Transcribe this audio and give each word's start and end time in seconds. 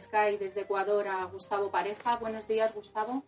Sky 0.00 0.36
desde 0.38 0.62
Ecuador 0.62 1.06
a 1.08 1.24
Gustavo 1.26 1.70
Pareja. 1.70 2.16
Buenos 2.16 2.48
días, 2.48 2.74
Gustavo. 2.74 3.22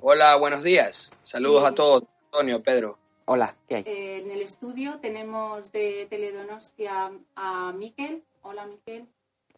Hola, 0.00 0.36
buenos 0.36 0.62
días. 0.62 1.12
Saludos 1.24 1.62
Sí. 1.62 1.68
a 1.68 1.74
todos, 1.74 2.02
Antonio, 2.26 2.62
Pedro. 2.62 2.98
Hola, 3.26 3.54
¿qué 3.68 3.76
hay? 3.76 3.82
Eh, 3.86 4.18
en 4.24 4.30
el 4.30 4.40
estudio 4.40 4.98
tenemos 5.00 5.70
de 5.72 6.06
Teledonostia 6.08 7.10
a 7.36 7.72
Miquel. 7.72 8.24
Hola, 8.42 8.66
Miquel. 8.66 9.06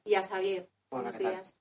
Y 0.04 0.14
a 0.14 0.22
Xavier. 0.22 0.68
Buenos 0.90 1.16
días. 1.18 1.54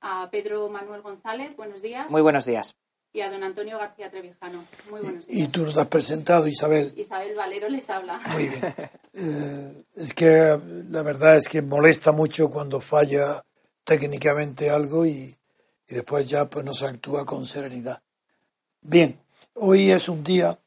A 0.00 0.30
Pedro 0.30 0.68
Manuel 0.68 1.02
González. 1.02 1.56
Buenos 1.56 1.82
días. 1.82 2.10
Muy 2.10 2.22
buenos 2.22 2.44
días. 2.46 2.76
Y 3.12 3.20
a 3.22 3.30
don 3.30 3.42
Antonio 3.42 3.78
García 3.78 4.10
Trevijano. 4.10 4.62
Muy 4.90 5.00
buenos 5.00 5.26
Y 5.28 5.36
días. 5.36 5.52
tú 5.52 5.62
nos 5.64 5.76
has 5.76 5.88
presentado, 5.88 6.46
Isabel. 6.46 6.92
Isabel 6.96 7.34
Valero 7.34 7.68
les 7.68 7.88
habla. 7.90 8.18
Muy 8.32 8.48
bien. 8.48 8.60
Eh, 9.18 9.84
es 9.94 10.12
que 10.12 10.60
la 10.90 11.00
verdad 11.00 11.38
es 11.38 11.48
que 11.48 11.62
molesta 11.62 12.12
mucho 12.12 12.50
cuando 12.50 12.82
falla 12.82 13.42
técnicamente 13.86 14.68
algo 14.68 15.06
y, 15.06 15.38
después 15.88 16.26
ya 16.26 16.46
pues 16.46 16.64
no 16.64 16.74
se 16.74 16.86
actúa 16.86 17.24
con 17.24 17.46
serenidad. 17.46 18.02
Bien, 18.80 19.20
hoy 19.54 19.92
es 19.92 20.08
un 20.08 20.24
día 20.24 20.58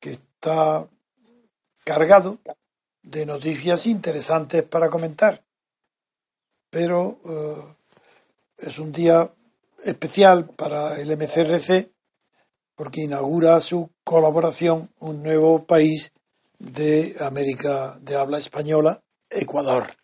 que 0.00 0.12
está 0.12 0.88
cargado 1.84 2.38
de 3.02 3.26
noticias 3.26 3.86
interesantes 3.86 4.62
para 4.62 4.88
comentar, 4.88 5.44
pero 6.70 7.20
eh, 7.28 8.66
es 8.66 8.78
un 8.78 8.92
día 8.92 9.30
especial 9.84 10.46
para 10.46 10.98
el 10.98 11.14
MCRC 11.18 11.90
porque 12.74 13.02
inaugura 13.02 13.60
su 13.60 13.90
colaboración 14.04 14.88
un 15.00 15.22
nuevo 15.22 15.66
país 15.66 16.12
de 16.58 17.14
América 17.20 17.98
de 18.00 18.16
habla 18.16 18.38
española, 18.38 19.02
Ecuador. 19.28 19.99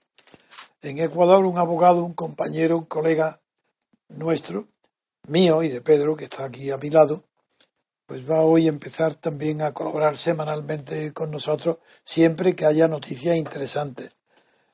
En 0.82 0.98
Ecuador 0.98 1.44
un 1.44 1.59
abogado, 1.59 2.04
un 2.04 2.14
compañero, 2.14 2.78
un 2.78 2.84
colega 2.84 3.41
nuestro, 4.09 4.66
mío 5.26 5.62
y 5.62 5.69
de 5.69 5.81
Pedro, 5.81 6.16
que 6.16 6.25
está 6.25 6.44
aquí 6.44 6.70
a 6.70 6.76
mi 6.76 6.91
lado, 6.91 7.25
pues 8.06 8.28
va 8.31 8.42
hoy 8.42 8.66
a 8.66 8.70
empezar 8.70 9.14
también 9.14 9.62
a 9.62 9.72
colaborar 9.72 10.16
semanalmente 10.16 11.12
con 11.12 11.31
nosotros 11.31 11.78
siempre 12.04 12.54
que 12.54 12.66
haya 12.66 12.87
noticias 12.87 13.37
interesantes. 13.37 14.10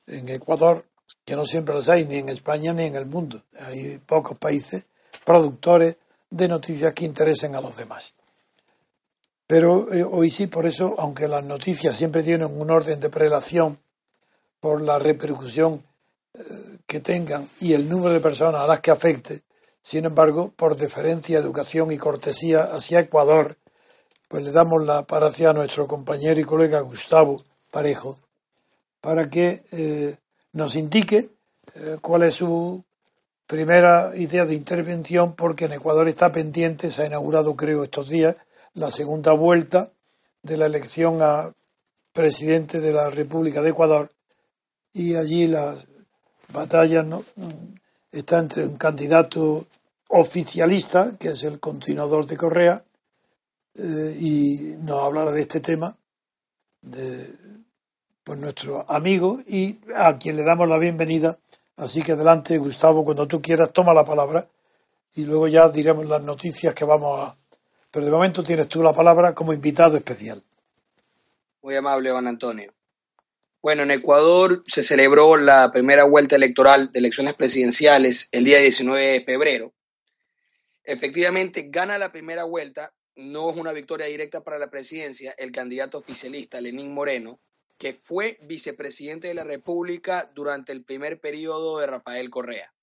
En 0.05 0.29
Ecuador, 0.29 0.85
que 1.25 1.35
no 1.35 1.45
siempre 1.45 1.73
las 1.73 1.89
hay, 1.89 2.05
ni 2.05 2.17
en 2.17 2.29
España 2.29 2.73
ni 2.73 2.83
en 2.83 2.95
el 2.95 3.05
mundo. 3.05 3.43
Hay 3.59 3.97
pocos 3.97 4.37
países 4.37 4.85
productores 5.25 5.97
de 6.29 6.47
noticias 6.47 6.93
que 6.93 7.05
interesen 7.05 7.55
a 7.55 7.61
los 7.61 7.75
demás. 7.75 8.13
Pero 9.47 9.91
eh, 9.93 10.03
hoy 10.03 10.31
sí, 10.31 10.47
por 10.47 10.65
eso, 10.65 10.95
aunque 10.97 11.27
las 11.27 11.43
noticias 11.43 11.95
siempre 11.95 12.23
tienen 12.23 12.59
un 12.59 12.69
orden 12.69 12.99
de 12.99 13.09
prelación 13.09 13.79
por 14.59 14.81
la 14.81 14.99
repercusión 14.99 15.83
que 16.87 16.99
tengan 16.99 17.47
y 17.59 17.73
el 17.73 17.87
número 17.89 18.13
de 18.13 18.19
personas 18.19 18.61
a 18.61 18.67
las 18.67 18.79
que 18.79 18.91
afecte, 18.91 19.43
sin 19.81 20.05
embargo, 20.05 20.53
por 20.55 20.77
deferencia, 20.77 21.37
educación 21.37 21.91
y 21.91 21.97
cortesía 21.97 22.63
hacia 22.63 23.01
Ecuador, 23.01 23.57
pues 24.29 24.43
le 24.43 24.51
damos 24.51 24.85
la 24.85 25.05
paracia 25.05 25.49
a 25.49 25.53
nuestro 25.53 25.87
compañero 25.87 26.39
y 26.39 26.43
colega 26.43 26.79
Gustavo 26.79 27.37
Parejo 27.69 28.17
para 29.01 29.29
que 29.29 29.63
eh, 29.71 30.15
nos 30.53 30.75
indique 30.75 31.29
eh, 31.75 31.97
cuál 32.01 32.23
es 32.23 32.35
su 32.35 32.83
primera 33.45 34.11
idea 34.15 34.45
de 34.45 34.55
intervención, 34.55 35.35
porque 35.35 35.65
en 35.65 35.73
Ecuador 35.73 36.07
está 36.07 36.31
pendiente, 36.31 36.89
se 36.89 37.03
ha 37.03 37.07
inaugurado 37.07 37.55
creo 37.55 37.83
estos 37.83 38.09
días, 38.09 38.37
la 38.73 38.89
segunda 38.89 39.33
vuelta 39.33 39.91
de 40.41 40.57
la 40.57 40.65
elección 40.65 41.21
a 41.21 41.53
presidente 42.13 42.79
de 42.79 42.93
la 42.93 43.09
República 43.09 43.61
de 43.61 43.71
Ecuador 43.71 44.11
y 44.93 45.15
allí 45.15 45.47
la 45.47 45.75
batalla 46.53 47.03
¿no? 47.03 47.23
está 48.11 48.39
entre 48.39 48.65
un 48.65 48.77
candidato 48.77 49.65
oficialista, 50.07 51.17
que 51.17 51.29
es 51.29 51.43
el 51.43 51.59
continuador 51.59 52.25
de 52.27 52.37
Correa, 52.37 52.83
eh, 53.75 54.17
y 54.19 54.75
nos 54.79 55.03
hablará 55.03 55.31
de 55.31 55.41
este 55.41 55.59
tema, 55.59 55.97
de 56.81 57.27
pues, 58.23 58.37
nuestro 58.37 58.85
amigo, 58.89 59.41
y 59.47 59.79
a 59.95 60.17
quien 60.17 60.35
le 60.35 60.43
damos 60.43 60.69
la 60.69 60.77
bienvenida. 60.77 61.39
Así 61.75 62.03
que 62.03 62.11
adelante, 62.11 62.57
Gustavo, 62.59 63.03
cuando 63.03 63.27
tú 63.27 63.41
quieras, 63.41 63.73
toma 63.73 63.93
la 63.93 64.05
palabra 64.05 64.47
y 65.15 65.25
luego 65.25 65.47
ya 65.47 65.69
diremos 65.69 66.05
las 66.05 66.21
noticias 66.21 66.73
que 66.73 66.85
vamos 66.85 67.19
a... 67.19 67.35
Pero 67.91 68.05
de 68.05 68.11
momento 68.11 68.43
tienes 68.43 68.67
tú 68.67 68.81
la 68.81 68.93
palabra 68.93 69.33
como 69.33 69.53
invitado 69.53 69.97
especial. 69.97 70.41
Muy 71.61 71.75
amable, 71.75 72.09
don 72.09 72.27
Antonio. 72.27 72.71
Bueno, 73.63 73.83
en 73.83 73.91
Ecuador 73.91 74.61
se 74.67 74.83
celebró 74.83 75.37
la 75.37 75.71
primera 75.71 76.03
vuelta 76.03 76.35
electoral 76.35 76.91
de 76.91 76.99
elecciones 76.99 77.33
presidenciales 77.33 78.27
el 78.33 78.43
día 78.43 78.57
19 78.59 79.07
de 79.07 79.23
febrero. 79.23 79.73
Efectivamente, 80.83 81.67
gana 81.69 81.97
la 81.97 82.11
primera 82.11 82.43
vuelta, 82.43 82.93
no 83.15 83.49
es 83.49 83.55
una 83.55 83.71
victoria 83.71 84.07
directa 84.07 84.43
para 84.43 84.59
la 84.59 84.69
presidencia, 84.69 85.33
el 85.37 85.53
candidato 85.53 85.97
oficialista 85.97 86.59
Lenín 86.59 86.93
Moreno, 86.93 87.39
que 87.77 87.93
fue 87.93 88.37
vicepresidente 88.49 89.29
de 89.29 89.33
la 89.33 89.45
República 89.45 90.29
durante 90.35 90.73
el 90.73 90.83
primer 90.83 91.21
periodo 91.21 91.79
de 91.79 91.87
Rafael 91.87 92.29
Correa. 92.29 92.73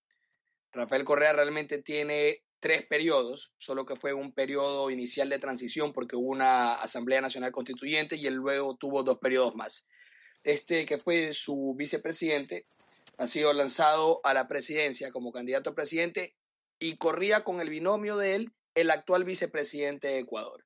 Rafael 0.72 1.04
Correa 1.04 1.34
realmente 1.34 1.82
tiene 1.82 2.42
tres 2.58 2.86
periodos, 2.86 3.52
solo 3.58 3.84
que 3.84 3.96
fue 3.96 4.14
un 4.14 4.32
periodo 4.32 4.90
inicial 4.90 5.28
de 5.28 5.38
transición 5.38 5.92
porque 5.92 6.16
hubo 6.16 6.30
una 6.30 6.72
Asamblea 6.72 7.20
Nacional 7.20 7.52
Constituyente 7.52 8.16
y 8.16 8.26
él 8.26 8.36
luego 8.36 8.76
tuvo 8.76 9.02
dos 9.02 9.18
periodos 9.18 9.54
más. 9.54 9.84
Este 10.44 10.86
que 10.86 10.98
fue 10.98 11.34
su 11.34 11.74
vicepresidente 11.76 12.66
ha 13.18 13.28
sido 13.28 13.52
lanzado 13.52 14.20
a 14.24 14.32
la 14.32 14.48
presidencia 14.48 15.10
como 15.10 15.32
candidato 15.32 15.70
a 15.70 15.74
presidente 15.74 16.34
y 16.78 16.96
corría 16.96 17.44
con 17.44 17.60
el 17.60 17.68
binomio 17.68 18.16
de 18.16 18.36
él 18.36 18.52
el 18.74 18.90
actual 18.90 19.24
vicepresidente 19.24 20.08
de 20.08 20.18
Ecuador. 20.20 20.64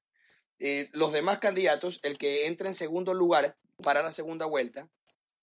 Eh, 0.61 0.89
los 0.93 1.13
demás 1.13 1.41
candidatos, 1.41 1.99
el 2.03 2.17
que 2.17 2.47
entra 2.47 2.69
en 2.69 2.75
segundo 2.75 3.13
lugar 3.13 3.57
para 3.83 4.03
la 4.03 4.13
segunda 4.13 4.47
vuelta 4.47 4.89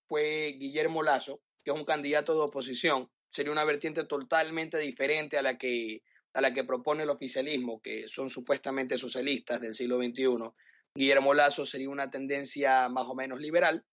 fue 0.08 0.56
Guillermo 0.58 1.02
Lazo, 1.02 1.40
que 1.64 1.70
es 1.70 1.76
un 1.76 1.84
candidato 1.84 2.34
de 2.34 2.40
oposición. 2.40 3.10
Sería 3.30 3.52
una 3.52 3.64
vertiente 3.64 4.04
totalmente 4.04 4.78
diferente 4.78 5.38
a 5.38 5.42
la 5.42 5.58
que, 5.58 6.02
a 6.32 6.40
la 6.40 6.52
que 6.54 6.64
propone 6.64 7.02
el 7.02 7.10
oficialismo, 7.10 7.80
que 7.80 8.08
son 8.08 8.30
supuestamente 8.30 8.98
socialistas 8.98 9.60
del 9.60 9.74
siglo 9.74 9.98
XXI. 9.98 10.50
Guillermo 10.94 11.34
Lazo 11.34 11.64
sería 11.64 11.88
una 11.88 12.10
tendencia 12.10 12.88
más 12.88 13.06
o 13.06 13.14
menos 13.14 13.40
liberal. 13.40 13.84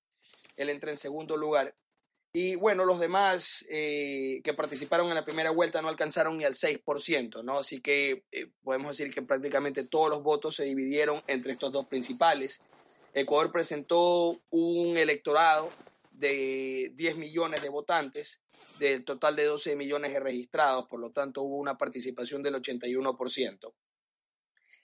Él 0.59 0.69
entra 0.69 0.91
en 0.91 0.97
segundo 0.97 1.37
lugar 1.37 1.75
y 2.31 2.55
bueno, 2.55 2.85
los 2.85 2.99
demás 2.99 3.65
eh, 3.69 4.41
que 4.43 4.53
participaron 4.53 5.07
en 5.07 5.15
la 5.15 5.25
primera 5.25 5.49
vuelta 5.49 5.81
no 5.81 5.89
alcanzaron 5.89 6.37
ni 6.37 6.45
al 6.45 6.53
6%, 6.53 7.43
¿no? 7.43 7.57
Así 7.57 7.81
que 7.81 8.23
eh, 8.31 8.51
podemos 8.63 8.95
decir 8.95 9.11
que 9.11 9.23
prácticamente 9.23 9.83
todos 9.83 10.09
los 10.09 10.21
votos 10.21 10.55
se 10.55 10.65
dividieron 10.65 11.23
entre 11.25 11.53
estos 11.53 11.71
dos 11.71 11.87
principales. 11.87 12.61
Ecuador 13.15 13.51
presentó 13.51 14.39
un 14.51 14.97
electorado 14.97 15.69
de 16.11 16.91
10 16.93 17.17
millones 17.17 17.63
de 17.63 17.69
votantes, 17.69 18.41
del 18.77 19.03
total 19.05 19.35
de 19.35 19.45
12 19.45 19.75
millones 19.75 20.13
de 20.13 20.19
registrados, 20.19 20.85
por 20.87 20.99
lo 20.99 21.09
tanto 21.09 21.41
hubo 21.41 21.57
una 21.57 21.79
participación 21.79 22.43
del 22.43 22.55
81%. 22.55 23.73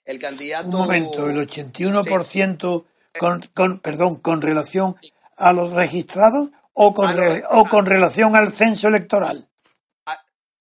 El 0.04 0.18
candidato... 0.18 0.66
Un 0.66 0.74
momento, 0.74 1.30
el 1.30 1.36
81% 1.36 2.86
con, 3.18 3.40
con, 3.54 3.78
perdón, 3.78 4.16
con 4.16 4.42
relación 4.42 4.96
a 5.36 5.52
los 5.52 5.72
registrados 5.72 6.50
o 6.72 6.92
con, 6.92 7.14
o 7.50 7.64
con 7.66 7.86
relación 7.86 8.36
al 8.36 8.52
censo 8.52 8.88
electoral? 8.88 9.48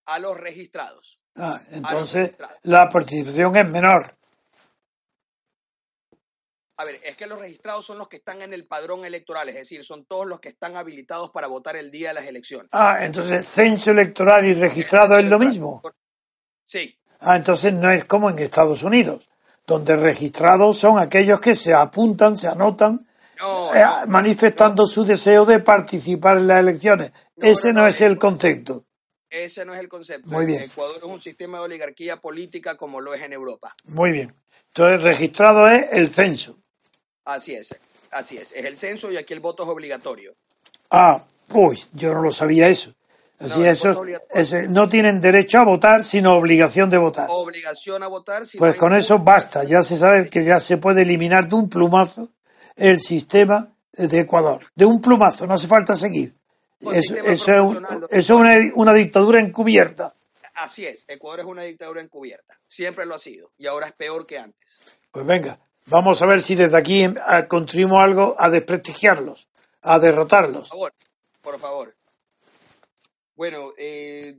A, 0.08 0.20
los 0.20 0.38
registrados. 0.38 1.20
Ah, 1.36 1.60
entonces 1.72 2.38
la 2.62 2.88
participación 2.90 3.58
es 3.58 3.68
menor. 3.68 4.16
A 6.78 6.84
ver, 6.84 7.00
es 7.04 7.16
que 7.18 7.26
los 7.26 7.40
registrados 7.40 7.86
son 7.86 7.98
los 7.98 8.08
que 8.08 8.18
están 8.18 8.42
en 8.42 8.54
el 8.54 8.68
padrón 8.68 9.06
electoral, 9.06 9.50
es 9.50 9.56
decir, 9.56 9.84
son 9.84 10.06
todos 10.06 10.28
los 10.28 10.40
que 10.40 10.50
están 10.50 10.76
habilitados 10.76 11.32
para 11.32 11.48
votar 11.48 11.76
el 11.78 11.90
día 11.90 12.10
de 12.10 12.16
las 12.16 12.26
elecciones. 12.26 12.68
Ah, 12.72 13.00
entonces 13.02 13.48
censo 13.48 13.92
electoral 13.92 14.46
y 14.46 14.54
registrado 14.54 15.18
es 15.18 15.26
lo 15.26 15.40
mismo. 15.40 15.82
Sí. 16.68 16.98
Ah, 17.22 17.38
entonces 17.38 17.74
no 17.74 17.90
es 17.90 18.06
como 18.06 18.30
en 18.30 18.38
Estados 18.40 18.84
Unidos, 18.84 19.30
donde 19.66 19.96
registrados 19.96 20.78
son 20.78 21.00
aquellos 21.00 21.40
que 21.40 21.56
se 21.56 21.74
apuntan, 21.74 22.38
se 22.38 22.48
anotan 22.48 23.08
manifestando 24.08 24.88
su 24.88 25.06
deseo 25.06 25.46
de 25.46 25.60
participar 25.60 26.38
en 26.38 26.48
las 26.48 26.60
elecciones. 26.60 27.12
Ese 27.38 27.74
no, 27.74 27.88
es 27.88 28.02
el 28.02 28.18
concepto. 28.18 28.86
Ese 29.30 29.66
no 29.66 29.74
es 29.74 29.80
el 29.80 29.90
concepto. 29.90 30.30
Muy 30.30 30.46
bien. 30.46 30.62
Ecuador 30.62 30.96
es 30.98 31.04
un 31.04 31.22
sistema 31.22 31.60
de 31.60 31.66
oligarquía 31.66 32.22
política 32.22 32.78
como 32.78 33.02
lo 33.02 33.14
es 33.14 33.22
en 33.22 33.34
Europa. 33.34 33.76
Muy 33.86 34.12
bien. 34.12 34.34
Entonces, 34.68 35.04
registrado 35.04 35.68
es 35.68 35.88
el 35.92 36.10
censo. 36.10 36.58
Así 37.26 37.54
es, 37.56 37.76
así 38.12 38.38
es. 38.38 38.52
Es 38.52 38.66
el 38.66 38.78
censo 38.78 39.12
y 39.12 39.18
aquí 39.18 39.34
el 39.34 39.40
voto 39.40 39.64
es 39.64 39.70
obligatorio. 39.70 40.36
Ah, 40.90 41.24
uy, 41.50 41.84
yo 41.94 42.14
no 42.14 42.22
lo 42.22 42.32
sabía 42.32 42.70
eso. 42.70 42.94
Así 43.40 43.60
no, 43.60 43.66
eso, 43.66 44.04
no 44.70 44.88
tienen 44.88 45.20
derecho 45.20 45.60
a 45.60 45.66
votar, 45.66 46.06
sino 46.06 46.36
obligación 46.36 46.90
de 46.90 46.98
votar. 46.98 47.28
Obligación 47.30 48.02
a 48.04 48.08
votar. 48.08 48.44
pues 48.58 48.76
con 48.76 48.94
eso 48.94 49.20
basta. 49.20 49.66
Ya 49.66 49.84
se 49.84 49.98
sabe 49.98 50.30
que 50.30 50.46
ya 50.46 50.62
se 50.62 50.78
puede 50.78 51.02
eliminar 51.02 51.50
de 51.50 51.56
un 51.56 51.68
plumazo 51.68 52.30
el 52.76 53.00
sistema 53.00 53.74
de 53.92 54.20
Ecuador. 54.20 54.66
De 54.76 54.86
un 54.86 55.02
plumazo, 55.02 55.48
no 55.48 55.54
hace 55.54 55.68
falta 55.68 55.96
seguir. 55.96 56.36
Eso, 56.80 57.16
es, 58.10 58.30
una, 58.30 58.94
dictadura 58.94 59.40
encubierta. 59.40 60.14
Así 60.56 60.86
es, 60.86 61.06
Ecuador 61.08 61.42
es 61.42 61.46
una 61.46 61.64
dictadura 61.64 62.02
encubierta. 62.02 62.60
Siempre 62.68 63.06
lo 63.06 63.16
ha 63.16 63.20
sido 63.20 63.52
y 63.58 63.68
ahora 63.68 63.88
es 63.88 63.94
peor 63.94 64.26
que 64.26 64.38
antes. 64.38 64.78
Pues 65.12 65.26
venga, 65.26 65.60
vamos 65.88 66.22
a 66.22 66.26
ver 66.26 66.42
si 66.42 66.56
desde 66.56 66.78
aquí 66.78 67.04
eh, 67.04 67.14
contribuimos 67.48 68.02
algo 68.02 68.36
a 68.38 68.50
desprestigiarlos, 68.50 69.50
a 69.82 70.00
derrotarlos. 70.00 70.70
Por 70.70 70.78
favor, 70.78 70.94
por 71.42 71.60
favor. 71.60 71.96
Bueno, 73.36 73.72
eh, 73.78 74.38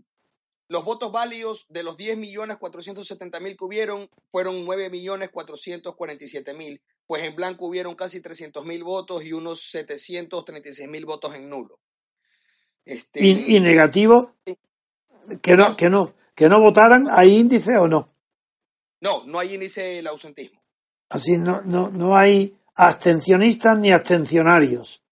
los 0.68 0.84
votos 0.84 1.10
válidos 1.12 1.64
de 1.68 1.82
los 1.82 1.96
10.470.000 1.96 3.56
que 3.56 3.64
hubieron 3.64 4.10
fueron 4.30 4.66
9.447.000, 4.66 6.82
pues 7.06 7.24
en 7.24 7.34
blanco 7.36 7.66
hubieron 7.66 7.94
casi 7.94 8.20
300.000 8.20 8.84
votos 8.84 9.24
y 9.24 9.32
unos 9.32 9.72
736.000 9.72 11.06
votos 11.06 11.34
en 11.34 11.48
nulo. 11.48 11.78
Este, 12.84 13.24
¿Y, 13.24 13.58
negativo? 13.60 14.34
¿Que 15.42 15.56
no, 15.56 15.74
que, 15.76 15.90
no, 15.90 16.14
¿Que 16.34 16.48
no 16.48 16.60
votaran? 16.60 17.08
¿Hay 17.10 17.36
índice 17.36 17.76
o 17.78 17.88
no? 17.88 18.14
No, 19.00 19.24
no 19.26 19.38
hay 19.38 19.54
índice 19.54 19.82
del 19.82 20.06
ausentismo. 20.06 20.62
Así, 21.08 21.38
no, 21.38 21.62
no, 21.62 21.90
no 21.90 22.16
hay 22.16 22.56
abstencionistas 22.74 23.78
ni 23.78 23.92
abstencionarios. 23.92 25.02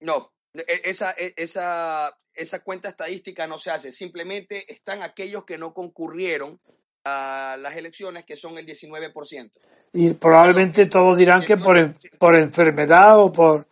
No, 0.00 0.32
e, 0.54 0.82
esa, 0.84 1.12
e, 1.12 1.34
esa, 1.36 2.16
esa 2.34 2.60
cuenta 2.60 2.88
estadística 2.88 3.46
no 3.46 3.58
se 3.58 3.70
hace, 3.70 3.92
simplemente 3.92 4.72
están 4.72 5.02
aquellos 5.02 5.44
que 5.44 5.58
no 5.58 5.72
concurrieron 5.72 6.60
a 7.04 7.56
las 7.60 7.76
elecciones, 7.76 8.24
que 8.24 8.36
son 8.36 8.56
el 8.58 8.66
19%. 8.66 9.50
Y 9.92 10.14
probablemente 10.14 10.86
todos 10.86 11.18
dirán 11.18 11.44
que 11.44 11.56
por, 11.56 11.94
por 12.18 12.36
enfermedad 12.36 13.18
o 13.20 13.32
por... 13.32 13.66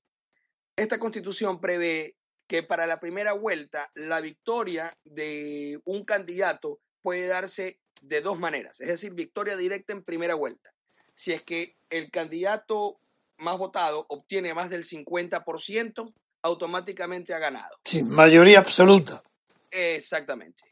esta 0.75 0.99
constitución 0.99 1.59
prevé 1.59 2.15
que 2.47 2.63
para 2.63 2.85
la 2.85 2.99
primera 2.99 3.33
vuelta 3.33 3.89
la 3.95 4.19
victoria 4.19 4.93
de 5.05 5.79
un 5.85 6.03
candidato 6.03 6.79
puede 7.01 7.27
darse 7.27 7.79
de 8.01 8.21
dos 8.21 8.37
maneras, 8.39 8.81
es 8.81 8.87
decir, 8.87 9.13
victoria 9.13 9.55
directa 9.55 9.93
en 9.93 10.03
primera 10.03 10.35
vuelta. 10.35 10.73
Si 11.13 11.31
es 11.31 11.41
que 11.41 11.75
el 11.89 12.09
candidato 12.09 12.99
más 13.37 13.57
votado 13.57 14.05
obtiene 14.09 14.53
más 14.53 14.69
del 14.69 14.83
50%, 14.83 16.13
automáticamente 16.43 17.33
ha 17.33 17.39
ganado. 17.39 17.77
Sí, 17.83 18.03
mayoría 18.03 18.59
absoluta. 18.59 19.21
Exactamente. 19.69 20.63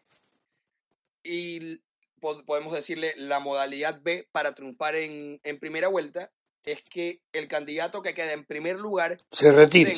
Y 1.24 1.82
podemos 2.20 2.74
decirle 2.74 3.14
la 3.18 3.40
modalidad 3.40 4.02
B 4.02 4.28
para 4.32 4.54
triunfar 4.54 4.96
en, 4.96 5.40
primera 5.60 5.88
vuelta 5.88 6.32
es 6.66 6.82
que 6.84 7.22
el 7.32 7.48
candidato 7.48 8.02
que 8.02 8.14
queda 8.14 8.34
en 8.34 8.46
primer 8.46 8.78
lugar 8.78 9.18
se 9.32 9.52
retire. 9.52 9.96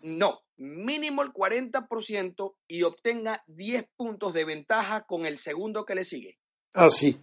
no, 0.00 0.42
mínimo 0.56 1.22
el 1.22 1.32
40% 1.32 2.54
y 2.66 2.82
obtenga 2.82 3.44
10 3.46 3.84
puntos 3.96 4.32
de 4.32 4.44
ventaja 4.44 5.02
con 5.02 5.26
el 5.26 5.36
segundo 5.38 5.84
que 5.84 5.94
le 5.94 6.04
sigue. 6.04 6.38
Ah, 6.74 6.88
sí. 6.88 7.20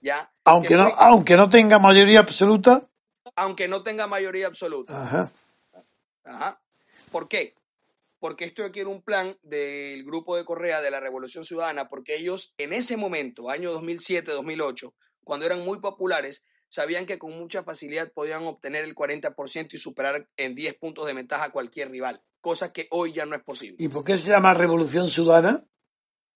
¿Ya? 0.00 0.32
Aunque, 0.44 0.76
no, 0.76 0.84
aunque 0.98 1.36
no 1.36 1.48
tenga 1.48 1.78
mayoría 1.78 2.20
absoluta. 2.20 2.88
Aunque 3.34 3.68
no 3.68 3.82
tenga 3.82 4.06
mayoría 4.06 4.46
absoluta. 4.46 5.02
Ajá. 5.02 5.32
Ajá. 6.24 6.60
¿Por 7.10 7.28
qué? 7.28 7.54
Porque 8.18 8.44
esto 8.44 8.62
requiere 8.62 8.88
un 8.88 9.02
plan 9.02 9.36
del 9.42 10.04
grupo 10.04 10.36
de 10.36 10.44
Correa 10.44 10.80
de 10.80 10.90
la 10.90 11.00
Revolución 11.00 11.44
Ciudadana, 11.44 11.88
porque 11.88 12.16
ellos 12.16 12.54
en 12.58 12.72
ese 12.72 12.96
momento, 12.96 13.50
año 13.50 13.78
2007-2008, 13.80 14.92
cuando 15.22 15.46
eran 15.46 15.64
muy 15.64 15.80
populares, 15.80 16.44
sabían 16.68 17.06
que 17.06 17.18
con 17.18 17.36
mucha 17.36 17.62
facilidad 17.62 18.12
podían 18.12 18.44
obtener 18.44 18.84
el 18.84 18.94
40% 18.94 19.74
y 19.74 19.78
superar 19.78 20.28
en 20.36 20.54
10 20.54 20.74
puntos 20.78 21.06
de 21.06 21.14
ventaja 21.14 21.44
a 21.44 21.52
cualquier 21.52 21.90
rival, 21.90 22.22
cosa 22.40 22.72
que 22.72 22.88
hoy 22.90 23.12
ya 23.12 23.26
no 23.26 23.36
es 23.36 23.42
posible. 23.42 23.76
¿Y 23.78 23.88
por 23.88 24.04
qué 24.04 24.16
se 24.16 24.30
llama 24.30 24.54
Revolución 24.54 25.10
Ciudadana? 25.10 25.62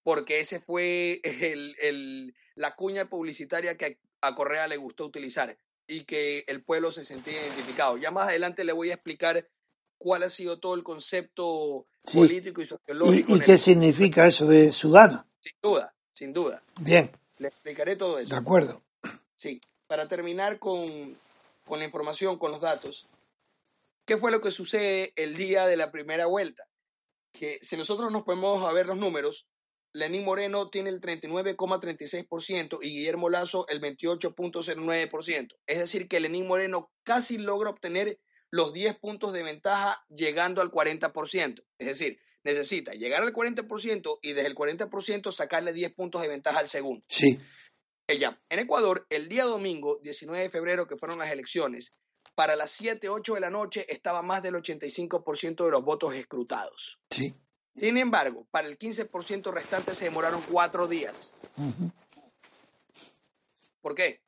Porque 0.02 0.40
ese 0.40 0.60
fue 0.60 1.20
el, 1.24 2.34
la 2.54 2.74
cuña 2.74 3.08
publicitaria 3.08 3.76
que 3.76 3.98
a 4.20 4.34
Correa 4.34 4.68
le 4.68 4.76
gustó 4.76 5.06
utilizar. 5.06 5.56
y 5.86 6.04
que 6.04 6.44
el 6.46 6.62
pueblo 6.62 6.92
se 6.92 7.04
sentía 7.04 7.40
identificado. 7.40 7.96
Ya 7.96 8.12
más 8.12 8.28
adelante 8.28 8.62
le 8.62 8.72
voy 8.72 8.90
a 8.90 8.94
explicar 8.94 9.48
cuál 9.98 10.22
ha 10.22 10.30
sido 10.30 10.60
todo 10.60 10.74
el 10.74 10.84
concepto 10.84 11.86
político 12.12 12.62
y 12.62 12.66
sociológico. 12.66 13.36
¿Y, 13.36 13.40
qué 13.40 13.58
significa 13.58 14.26
eso 14.26 14.46
de 14.46 14.72
Sudana? 14.72 15.26
Sin 15.40 15.52
duda, 15.60 15.94
sin 16.14 16.32
duda. 16.32 16.62
Bien. 16.80 17.10
Le 17.38 17.48
explicaré 17.48 17.96
todo 17.96 18.18
eso. 18.18 18.30
De 18.30 18.36
acuerdo. 18.36 18.82
Sí, 19.36 19.60
para 19.86 20.06
terminar 20.06 20.58
con, 20.58 21.16
con 21.66 21.80
la 21.80 21.84
información, 21.84 22.38
con 22.38 22.52
los 22.52 22.60
datos, 22.60 23.08
¿qué 24.04 24.16
fue 24.16 24.30
lo 24.30 24.40
que 24.40 24.50
sucede 24.50 25.12
el 25.16 25.36
día 25.36 25.66
de 25.66 25.76
la 25.76 25.90
primera 25.90 26.26
vuelta? 26.26 26.68
Que 27.32 27.58
si 27.62 27.76
nosotros 27.76 28.10
nos 28.10 28.22
podemos 28.22 28.68
a 28.68 28.72
ver 28.72 28.86
los 28.86 28.96
números, 28.96 29.46
Lenín 29.92 30.24
Moreno 30.24 30.70
tiene 30.70 30.90
el 30.90 31.00
39,36% 31.00 32.78
y 32.82 32.90
Guillermo 32.90 33.28
Lazo 33.28 33.66
el 33.68 33.80
28,09%. 33.80 35.56
Es 35.66 35.78
decir, 35.78 36.08
que 36.08 36.20
Lenín 36.20 36.46
Moreno 36.46 36.92
casi 37.02 37.38
logra 37.38 37.70
obtener 37.70 38.20
los 38.50 38.72
10 38.72 38.98
puntos 38.98 39.32
de 39.32 39.42
ventaja 39.42 40.04
llegando 40.08 40.60
al 40.60 40.70
40%. 40.70 41.64
Es 41.78 41.86
decir, 41.86 42.20
necesita 42.44 42.92
llegar 42.92 43.22
al 43.22 43.32
40% 43.32 44.18
y 44.22 44.32
desde 44.32 44.48
el 44.48 44.54
40% 44.54 45.32
sacarle 45.32 45.72
10 45.72 45.94
puntos 45.94 46.22
de 46.22 46.28
ventaja 46.28 46.58
al 46.58 46.68
segundo. 46.68 47.04
Sí. 47.08 47.38
Ella. 48.06 48.40
En 48.48 48.58
Ecuador, 48.58 49.06
el 49.10 49.28
día 49.28 49.44
domingo, 49.44 50.00
19 50.02 50.44
de 50.44 50.50
febrero, 50.50 50.86
que 50.86 50.96
fueron 50.96 51.18
las 51.18 51.30
elecciones, 51.30 51.92
para 52.34 52.56
las 52.56 52.70
7, 52.72 53.08
8 53.08 53.34
de 53.34 53.40
la 53.40 53.50
noche 53.50 53.86
estaba 53.88 54.22
más 54.22 54.42
del 54.42 54.54
85% 54.54 55.64
de 55.64 55.70
los 55.70 55.84
votos 55.84 56.14
escrutados. 56.14 56.98
Sí. 57.10 57.34
Sin 57.72 57.96
embargo, 57.98 58.46
para 58.50 58.68
el 58.68 58.78
15% 58.78 59.52
restante 59.52 59.94
se 59.94 60.04
demoraron 60.04 60.42
cuatro 60.50 60.88
días. 60.88 61.34
¿Por 63.80 63.94
qué? 63.94 64.20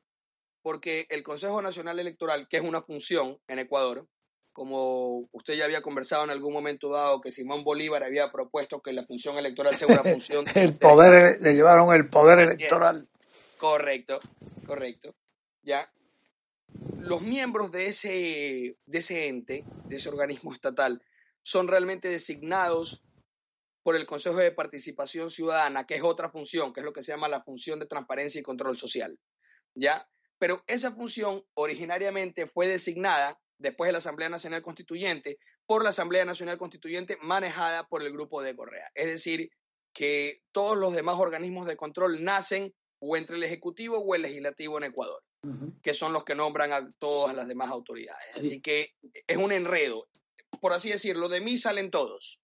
Porque 0.61 1.05
el 1.09 1.23
Consejo 1.23 1.61
Nacional 1.61 1.99
Electoral, 1.99 2.47
que 2.47 2.57
es 2.57 2.63
una 2.63 2.81
función 2.81 3.39
en 3.47 3.59
Ecuador, 3.59 4.07
como 4.53 5.27
usted 5.31 5.55
ya 5.55 5.65
había 5.65 5.81
conversado 5.81 6.23
en 6.23 6.29
algún 6.29 6.53
momento 6.53 6.89
dado 6.89 7.19
que 7.19 7.31
Simón 7.31 7.63
Bolívar 7.63 8.03
había 8.03 8.31
propuesto 8.31 8.81
que 8.81 8.93
la 8.93 9.05
función 9.05 9.37
electoral 9.37 9.75
sea 9.75 9.87
una 9.87 10.03
función... 10.03 10.45
el 10.55 10.75
poder, 10.75 11.41
le 11.41 11.55
llevaron 11.55 11.93
el 11.93 12.07
poder 12.07 12.39
electoral. 12.39 13.07
Correcto, 13.57 14.19
correcto. 14.65 15.15
Ya. 15.63 15.91
Los 16.99 17.21
miembros 17.21 17.71
de 17.71 17.87
ese, 17.87 18.77
de 18.85 18.97
ese 18.97 19.27
ente, 19.27 19.65
de 19.85 19.95
ese 19.95 20.09
organismo 20.09 20.53
estatal, 20.53 21.01
son 21.41 21.67
realmente 21.67 22.07
designados 22.07 23.03
por 23.83 23.95
el 23.97 24.05
Consejo 24.05 24.37
de 24.37 24.51
Participación 24.51 25.29
Ciudadana, 25.29 25.85
que 25.85 25.95
es 25.95 26.03
otra 26.03 26.29
función, 26.29 26.73
que 26.73 26.79
es 26.79 26.85
lo 26.85 26.93
que 26.93 27.03
se 27.03 27.11
llama 27.11 27.27
la 27.27 27.43
función 27.43 27.79
de 27.79 27.85
transparencia 27.85 28.39
y 28.39 28.43
control 28.43 28.77
social. 28.77 29.19
¿Ya? 29.75 30.07
Pero 30.39 30.63
esa 30.67 30.93
función 30.93 31.43
originariamente 31.53 32.47
fue 32.47 32.67
designada 32.67 33.39
después 33.57 33.87
de 33.87 33.93
la 33.93 33.97
Asamblea 33.99 34.29
Nacional 34.29 34.61
Constituyente 34.61 35.37
por 35.65 35.83
la 35.83 35.89
Asamblea 35.89 36.25
Nacional 36.25 36.57
Constituyente 36.57 37.17
manejada 37.21 37.87
por 37.87 38.01
el 38.01 38.11
grupo 38.11 38.41
de 38.41 38.55
Correa. 38.55 38.89
Es 38.95 39.07
decir, 39.07 39.49
que 39.93 40.41
todos 40.51 40.77
los 40.77 40.93
demás 40.93 41.17
organismos 41.19 41.67
de 41.67 41.77
control 41.77 42.23
nacen 42.23 42.73
o 42.99 43.15
entre 43.17 43.35
el 43.35 43.43
Ejecutivo 43.43 43.99
o 43.99 44.15
el 44.15 44.23
Legislativo 44.23 44.77
en 44.77 44.85
Ecuador, 44.85 45.21
que 45.81 45.93
son 45.93 46.13
los 46.13 46.23
que 46.23 46.35
nombran 46.35 46.71
a 46.71 46.89
todas 46.99 47.35
las 47.35 47.47
demás 47.47 47.69
autoridades. 47.69 48.37
Así 48.37 48.61
que 48.61 48.93
es 49.27 49.37
un 49.37 49.51
enredo. 49.51 50.07
Por 50.61 50.73
así 50.73 50.89
decirlo, 50.89 51.29
de 51.29 51.41
mí 51.41 51.57
salen 51.57 51.91
todos 51.91 52.39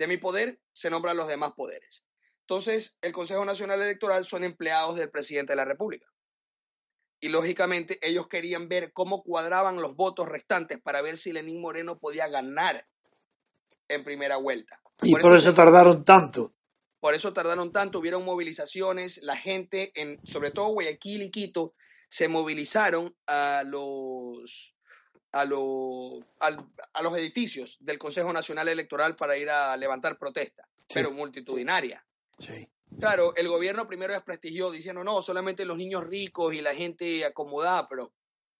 de 0.00 0.06
mi 0.06 0.16
poder 0.16 0.58
se 0.72 0.88
nombran 0.88 1.18
los 1.18 1.28
demás 1.28 1.52
poderes. 1.52 2.04
Entonces, 2.40 2.96
el 3.02 3.12
Consejo 3.12 3.44
Nacional 3.44 3.82
Electoral 3.82 4.24
son 4.24 4.44
empleados 4.44 4.96
del 4.96 5.10
presidente 5.10 5.52
de 5.52 5.58
la 5.58 5.66
República. 5.66 6.08
Y 7.20 7.28
lógicamente 7.28 7.98
ellos 8.00 8.26
querían 8.26 8.66
ver 8.66 8.94
cómo 8.94 9.22
cuadraban 9.22 9.76
los 9.76 9.94
votos 9.94 10.26
restantes 10.26 10.80
para 10.80 11.02
ver 11.02 11.18
si 11.18 11.34
Lenín 11.34 11.60
Moreno 11.60 11.98
podía 11.98 12.28
ganar 12.28 12.86
en 13.88 14.02
primera 14.02 14.38
vuelta. 14.38 14.80
Y 15.02 15.14
por, 15.16 15.36
eso, 15.36 15.52
tardaron 15.52 16.02
tanto. 16.02 16.54
Por 16.98 17.12
eso 17.14 17.34
tardaron 17.34 17.70
tanto, 17.70 17.98
hubieron 17.98 18.24
movilizaciones, 18.24 19.18
la 19.22 19.36
gente, 19.36 19.92
en, 19.94 20.18
sobre 20.26 20.50
todo 20.50 20.68
Guayaquil 20.68 21.24
y 21.24 21.30
Quito, 21.30 21.74
se 22.08 22.28
movilizaron 22.28 23.14
a 23.26 23.64
los 23.66 24.74
a, 25.32 25.42
a, 25.42 27.02
los 27.02 27.16
edificios 27.16 27.78
del 27.80 27.98
Consejo 27.98 28.32
Nacional 28.32 28.68
Electoral 28.68 29.16
para 29.16 29.36
ir 29.36 29.50
a 29.50 29.76
levantar 29.76 30.18
protesta, 30.18 30.68
pero 30.92 31.10
multitudinaria. 31.12 32.04
Sí. 32.38 32.68
Claro, 32.98 33.34
el 33.36 33.48
gobierno 33.48 33.86
primero 33.86 34.12
desprestigió 34.12 34.70
diciendo, 34.70 35.04
no, 35.04 35.22
solamente 35.22 35.64
los 35.64 35.76
niños 35.76 36.04
ricos 36.04 36.54
y 36.54 36.60
la 36.60 36.74
gente 36.74 37.24
acomodada, 37.24 37.86
pero 37.86 38.12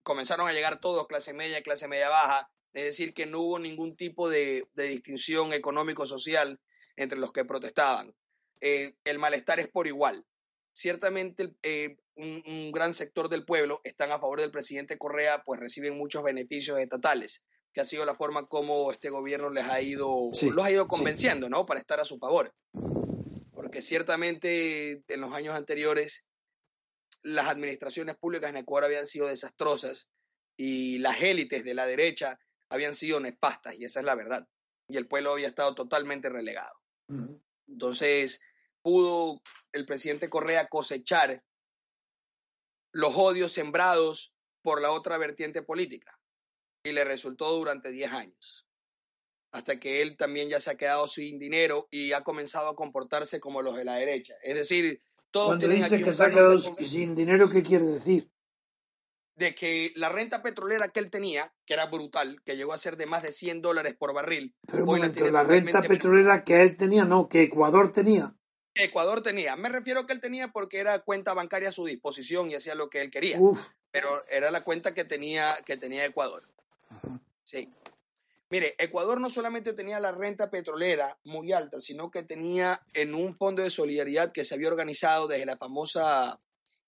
comenzaron 0.03 0.49
a 0.49 0.53
llegar 0.53 0.81
todos, 0.81 1.07
clase 1.09 1.33
media, 1.33 1.62
clase 1.62 1.89
media 1.89 2.09
baja, 2.09 2.50
es 2.73 2.85
decir, 2.85 3.12
que 3.12 3.27
no 3.27 3.41
hubo 3.41 3.59
ningún 3.59 3.97
tipo 3.97 4.31
de, 4.31 4.69
distinción 4.75 5.53
económico-social 5.53 6.61
entre 6.97 7.19
los 7.19 7.33
que 7.33 7.45
protestaban. 7.45 8.15
Eh, 8.61 8.95
el 9.05 9.19
malestar 9.19 9.59
es 9.59 9.69
por 9.69 9.87
igual. 9.87 10.25
Ciertamente 10.73 11.55
eh, 11.62 11.97
un, 12.17 12.73
gran 12.73 12.95
sector 12.95 13.29
del 13.29 13.45
pueblo 13.45 13.81
están 13.85 14.12
a 14.12 14.19
favor 14.19 14.41
del 14.41 14.50
presidente 14.50 14.99
Correa, 14.99 15.43
pues 15.45 15.61
reciben 15.61 15.97
muchos 15.97 16.23
beneficios 16.23 16.79
estatales, 16.79 17.43
que 17.73 17.81
ha 17.81 17.85
sido 17.85 18.05
la 18.05 18.15
forma 18.15 18.47
como 18.47 18.93
este 18.93 19.11
gobierno 19.11 19.50
les 19.50 19.65
ha 19.65 19.81
ido, 19.81 20.31
los 20.31 20.65
ha 20.65 20.71
ido 20.71 20.89
convenciendo, 20.89 21.49
¿no? 21.49 21.67
Para 21.67 21.81
estar 21.81 22.00
a 22.00 22.05
su 22.05 22.19
favor. 22.19 22.55
Porque 23.53 23.83
ciertamente 23.83 25.03
en 25.09 25.21
los 25.21 25.33
años 25.33 25.55
anteriores 25.55 26.25
las 27.23 27.49
administraciones 27.49 28.17
públicas 28.17 28.50
en 28.50 28.57
Ecuador 28.59 28.85
habían 28.87 29.07
sido 29.07 29.27
desastrosas 29.27 30.09
y 30.57 30.99
las 30.99 31.21
élites 31.21 31.65
de 31.65 31.75
la 31.75 31.87
derecha 31.87 32.39
habían 32.69 32.95
sido 32.95 33.21
nefastas, 33.21 33.79
y 33.79 33.85
esa 33.85 34.00
es 34.00 34.07
la 34.07 34.15
verdad. 34.15 34.47
Y 34.89 34.97
el 34.97 35.07
pueblo 35.07 35.33
había 35.33 35.49
estado 35.49 35.75
totalmente 35.75 36.29
relegado. 36.29 36.75
Entonces, 37.67 38.41
pudo 38.83 39.43
el 39.73 39.87
presidente 39.87 40.31
Correa 40.31 40.69
cosechar 40.69 41.43
los 42.93 43.15
odios 43.17 43.53
sembrados 43.53 44.33
por 44.63 44.83
la 44.83 44.93
otra 44.93 45.19
vertiente 45.19 45.63
política. 45.63 46.19
Y 46.85 46.93
le 46.93 47.05
resultó 47.05 47.53
durante 47.53 47.91
10 47.91 48.13
años. 48.13 48.67
Hasta 49.53 49.79
que 49.79 50.01
él 50.01 50.17
también 50.17 50.49
ya 50.49 50.61
se 50.61 50.71
ha 50.71 50.77
quedado 50.77 51.09
sin 51.09 51.39
dinero 51.39 51.89
y 51.91 52.13
ha 52.13 52.23
comenzado 52.23 52.69
a 52.69 52.77
comportarse 52.77 53.41
como 53.41 53.63
los 53.63 53.77
de 53.77 53.85
la 53.85 53.97
derecha. 53.97 54.35
Es 54.43 54.55
decir, 54.55 55.03
todos 55.31 55.49
Cuando 55.49 55.69
dice 55.69 56.03
que 56.03 56.13
se 56.13 56.25
ha 56.25 56.31
quedado 56.31 56.59
sin 56.59 57.15
dinero, 57.15 57.49
¿qué 57.51 57.63
quiere 57.63 57.85
decir? 57.85 58.31
De 59.37 59.55
que 59.55 59.93
la 59.97 60.09
renta 60.09 60.43
petrolera 60.43 60.89
que 60.89 61.01
él 61.01 61.11
tenía, 61.11 61.53
que 61.67 61.75
era 61.75 61.87
brutal, 61.87 62.43
que 62.45 62.57
llegó 62.57 62.73
a 62.73 62.79
ser 62.79 62.97
de 62.97 63.07
más 63.07 63.23
de 63.23 63.33
100 63.33 63.63
dólares 63.63 63.95
por 63.99 64.15
barril. 64.15 64.55
Pero 64.67 64.87
la 65.31 65.45
renta 65.45 65.83
petrolera 65.83 66.45
que 66.45 66.63
él 66.63 66.77
tenía, 66.77 67.05
no, 67.05 67.29
que 67.29 67.43
Ecuador 67.43 67.93
tenía. 67.93 68.37
Ecuador 68.81 69.23
tenía. 69.23 69.57
Me 69.57 69.69
refiero 69.69 70.07
que 70.07 70.13
él 70.13 70.21
tenía 70.21 70.49
porque 70.49 70.79
era 70.79 71.01
cuenta 71.01 71.35
bancaria 71.35 71.69
a 71.69 71.73
su 71.73 71.85
disposición 71.85 72.51
y 72.51 72.55
hacía 72.55 72.75
lo 72.75 72.91
que 72.91 73.01
él 73.03 73.11
quería. 73.11 73.39
Pero 73.91 74.23
era 74.31 74.51
la 74.51 74.63
cuenta 74.63 74.95
que 74.95 75.05
tenía, 75.05 75.57
que 75.65 75.77
tenía 75.77 76.05
Ecuador. 76.05 76.49
Sí. 77.45 77.69
Mire, 78.51 78.75
Ecuador 78.79 79.21
no 79.21 79.31
solamente 79.31 79.73
tenía 79.75 80.01
la 80.01 80.13
renta 80.13 80.51
petrolera 80.51 81.19
muy 81.25 81.53
alta, 81.53 81.81
sino 81.81 82.11
que 82.11 82.25
tenía 82.25 82.83
en 82.95 83.15
un 83.15 83.37
fondo 83.37 83.63
de 83.63 83.71
solidaridad 83.71 84.33
que 84.33 84.45
se 84.45 84.55
había 84.55 84.69
organizado 84.69 85.29
desde 85.29 85.47
la 85.47 85.57
famosa 85.57 86.41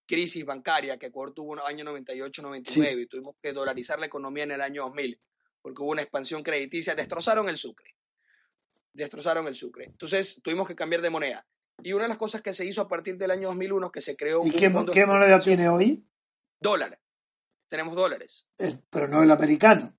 crisis 0.07 0.45
bancaria 0.45 0.99
que 0.99 1.07
Ecuador 1.07 1.33
tuvo 1.33 1.55
en 1.55 1.61
el 1.61 1.67
año 1.67 1.85
98-99 1.93 3.03
y 3.03 3.07
tuvimos 3.07 3.37
que 3.41 3.53
dolarizar 3.53 4.01
la 4.01 4.07
economía 4.07 4.45
en 4.45 4.51
el 4.51 4.61
año 4.61 4.83
2000 4.83 5.21
porque 5.63 5.81
hubo 5.81 5.93
una 5.93 6.03
expansión 6.03 6.43
crediticia, 6.43 6.95
destrozaron 6.95 7.49
el 7.49 7.57
sucre. 7.57 7.95
Destrozaron 8.93 9.47
el 9.47 9.55
sucre. 9.55 9.85
Entonces 9.85 10.41
tuvimos 10.43 10.67
que 10.69 10.75
cambiar 10.75 11.01
de 11.01 11.11
moneda. 11.11 11.47
Y 11.83 11.93
una 11.93 12.05
de 12.05 12.09
las 12.09 12.19
cosas 12.19 12.43
que 12.43 12.52
se 12.52 12.64
hizo 12.64 12.83
a 12.83 12.88
partir 12.88 13.17
del 13.17 13.31
año 13.31 13.49
2001 13.49 13.87
es 13.87 13.93
que 13.93 14.02
se 14.02 14.17
creó... 14.17 14.47
¿Y 14.47 14.50
qué, 14.50 14.69
moneda 14.71 15.38
tiene 15.41 15.69
hoy? 15.69 16.05
Dólar. 16.61 16.99
Tenemos 17.69 17.95
dólares. 17.97 18.47
pero 18.91 19.09
no 19.09 19.23
el 19.23 19.31
americano. 19.31 19.97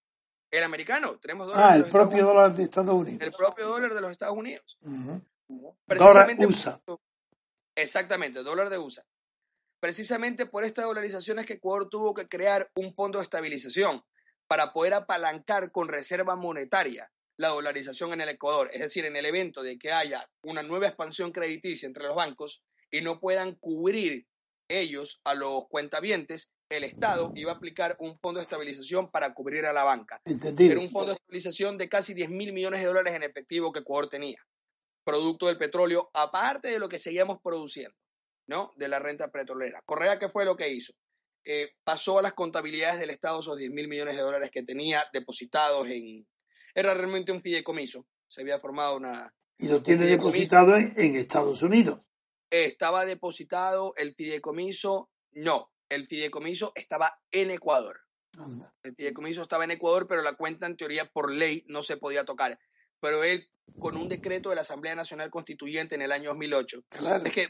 El 0.52 0.64
americano, 0.64 1.18
tenemos 1.18 1.48
dólares. 1.48 1.68
Ah, 1.68 1.76
el 1.76 1.92
propio 1.92 2.26
dólar 2.26 2.56
de 2.56 2.64
Estados 2.64 2.94
Unidos. 2.94 3.22
El 3.22 3.34
propio 3.34 3.68
dólar 3.68 3.94
de 3.94 4.02
los 4.02 4.12
Estados 4.12 4.38
Unidos. 4.38 4.78
Dólar 5.88 6.36
USA. 6.40 6.80
Exactamente, 7.76 8.44
dólar 8.44 8.70
de 8.70 8.78
USA. 8.78 9.04
Precisamente 9.80 10.46
por 10.46 10.64
esta 10.64 10.84
dolarización 10.84 11.40
es 11.40 11.46
que 11.46 11.54
Ecuador 11.54 11.90
tuvo 11.90 12.14
que 12.14 12.28
crear 12.28 12.70
un 12.76 12.94
fondo 12.94 13.18
de 13.18 13.24
estabilización 13.24 14.04
para 14.48 14.72
poder 14.72 14.94
apalancar 14.94 15.72
con 15.72 15.88
reserva 15.88 16.36
monetaria 16.36 17.12
la 17.38 17.50
dolarización 17.50 18.14
en 18.14 18.22
el 18.22 18.30
Ecuador. 18.30 18.70
Es 18.74 18.82
decir, 18.82 19.06
en 19.06 19.16
el 19.16 19.26
evento 19.26 19.64
de 19.64 19.78
que 19.78 19.92
haya 19.92 20.28
una 20.44 20.64
nueva 20.64 20.88
expansión 20.88 21.32
crediticia 21.32 21.88
entre 21.88 22.06
los 22.06 22.16
bancos 22.16 22.64
y 22.92 23.02
no 23.02 23.20
puedan 23.20 23.56
cubrir 23.56 24.28
ellos 24.68 25.22
a 25.24 25.36
los 25.36 25.68
cuentavientes, 25.68 26.52
el 26.70 26.84
Estado 26.84 27.32
iba 27.36 27.52
a 27.52 27.56
aplicar 27.56 27.96
un 28.00 28.18
fondo 28.20 28.40
de 28.40 28.44
estabilización 28.44 29.12
para 29.12 29.34
cubrir 29.34 29.66
a 29.66 29.74
la 29.74 29.84
banca. 29.84 30.22
Era 30.26 30.80
un 30.80 30.90
fondo 30.90 31.08
de 31.08 31.14
estabilización 31.14 31.78
de 31.78 31.90
casi 31.90 32.14
10 32.14 32.30
mil 32.30 32.54
millones 32.54 32.82
de 32.82 32.88
dólares 32.88 33.14
en 33.14 33.24
efectivo 33.24 33.72
que 33.72 33.80
Ecuador 33.80 34.10
tenía, 34.10 34.44
producto 35.04 35.48
del 35.48 35.58
petróleo, 35.58 36.10
aparte 36.14 36.70
de 36.70 36.80
lo 36.80 36.90
que 36.90 36.98
seguíamos 36.98 37.40
produciendo, 37.44 37.96
¿no? 38.48 38.74
De 38.78 38.88
la 38.88 39.00
renta 39.00 39.30
petrolera. 39.32 39.82
Correa, 39.86 40.18
¿qué 40.18 40.30
fue 40.30 40.46
lo 40.46 40.56
que 40.56 40.70
hizo? 40.70 40.94
eh, 41.46 41.72
pasó 41.84 42.20
a 42.20 42.22
las 42.22 42.34
contabilidades 42.34 43.00
del 43.00 43.10
Estado 43.10 43.42
esos 43.42 43.58
10 43.58 43.72
mil 43.72 43.88
millones 43.88 44.16
de 44.16 44.22
dólares 44.22 44.50
que 44.52 44.64
tenía 44.64 45.06
depositados 45.14 45.88
en... 45.90 46.26
Era 46.74 46.94
realmente 46.94 47.32
un 47.32 47.42
fideicomiso. 47.42 48.06
Se 48.28 48.42
había 48.42 48.60
formado 48.60 48.98
una... 48.98 49.34
Y 49.58 49.68
lo 49.68 49.84
tiene 49.84 50.06
depositado 50.06 50.76
en, 50.76 50.94
en 50.98 51.16
Estados 51.16 51.62
Unidos. 51.62 52.02
Estaba 52.50 53.06
depositado 53.06 53.94
el 53.98 54.14
fideicomiso, 54.16 55.10
no, 55.32 55.72
el 55.90 56.08
fideicomiso 56.08 56.72
estaba 56.76 57.20
en 57.32 57.52
Ecuador. 57.52 58.02
El 58.82 58.96
fideicomiso 58.96 59.44
estaba 59.44 59.64
en 59.64 59.72
Ecuador, 59.72 60.08
pero 60.08 60.24
la 60.24 60.34
cuenta 60.34 60.66
en 60.66 60.76
teoría 60.76 61.06
por 61.06 61.32
ley 61.32 61.64
no 61.68 61.84
se 61.84 61.98
podía 61.98 62.26
tocar. 62.26 62.58
Pero 63.00 63.24
él, 63.24 63.48
con 63.80 63.96
un 63.96 64.10
decreto 64.10 64.50
de 64.50 64.56
la 64.56 64.62
Asamblea 64.62 64.96
Nacional 64.96 65.30
Constituyente 65.30 65.96
en 65.96 66.02
el 66.02 66.12
año 66.12 66.30
2008. 66.30 66.84
Claro. 66.90 67.24
Es 67.26 67.32
que, 67.32 67.48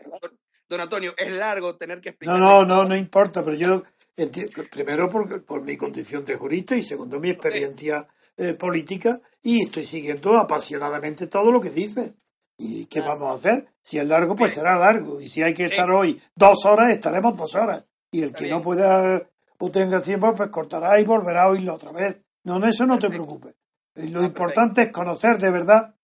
don 0.68 0.82
Antonio, 0.82 1.14
es 1.18 1.32
largo 1.32 1.78
tener 1.78 2.02
que 2.02 2.10
explicar. 2.10 2.38
No, 2.38 2.66
no, 2.66 2.66
no, 2.66 2.86
no 2.86 2.96
importa, 2.98 3.44
pero 3.46 3.56
yo 3.56 3.84
entiendo, 4.18 4.64
primero 4.70 5.10
por, 5.10 5.46
por 5.46 5.62
mi 5.62 5.78
condición 5.78 6.26
de 6.26 6.36
jurista 6.36 6.76
y 6.76 6.82
segundo 6.82 7.20
mi 7.20 7.30
experiencia 7.30 8.08
eh, 8.38 8.54
política 8.54 9.22
y 9.42 9.64
estoy 9.64 9.86
siguiendo 9.86 10.38
apasionadamente 10.38 11.28
todo 11.28 11.52
lo 11.52 11.62
que 11.62 11.70
dice. 11.70 12.16
¿Y 12.58 12.86
qué 12.86 13.02
vamos 13.02 13.32
a 13.32 13.34
hacer? 13.36 13.68
Si 13.82 13.98
es 13.98 14.08
largo, 14.08 14.36
pues 14.36 14.54
será 14.54 14.78
largo. 14.78 15.20
Y 15.20 15.28
si 15.28 15.42
hay 15.42 15.54
que 15.54 15.66
estar 15.66 15.90
hoy 15.92 16.22
dos 16.36 16.66
horas, 16.66 16.92
estaremos 16.92 17.36
dos 17.36 17.56
horas. 17.56 17.84
Y 18.12 18.22
el 18.22 18.34
que 18.34 18.48
no 18.50 18.62
pueda 18.62 19.28
o 19.60 19.72
tenga 19.72 20.02
tiempo, 20.02 20.34
pues 20.36 20.50
cortará 20.50 21.00
y 21.00 21.06
volverá 21.06 21.44
a 21.44 21.50
oírlo 21.50 21.76
otra 21.76 21.92
vez. 21.92 22.18
No, 22.44 22.64
eso 22.66 22.86
no 22.86 23.00
te 23.00 23.10
preocupes. 23.10 23.56
Lo 23.96 24.24
importante 24.24 24.84
es 24.84 24.92
conocer 24.92 25.38
de 25.38 25.52
verdad 25.52 25.96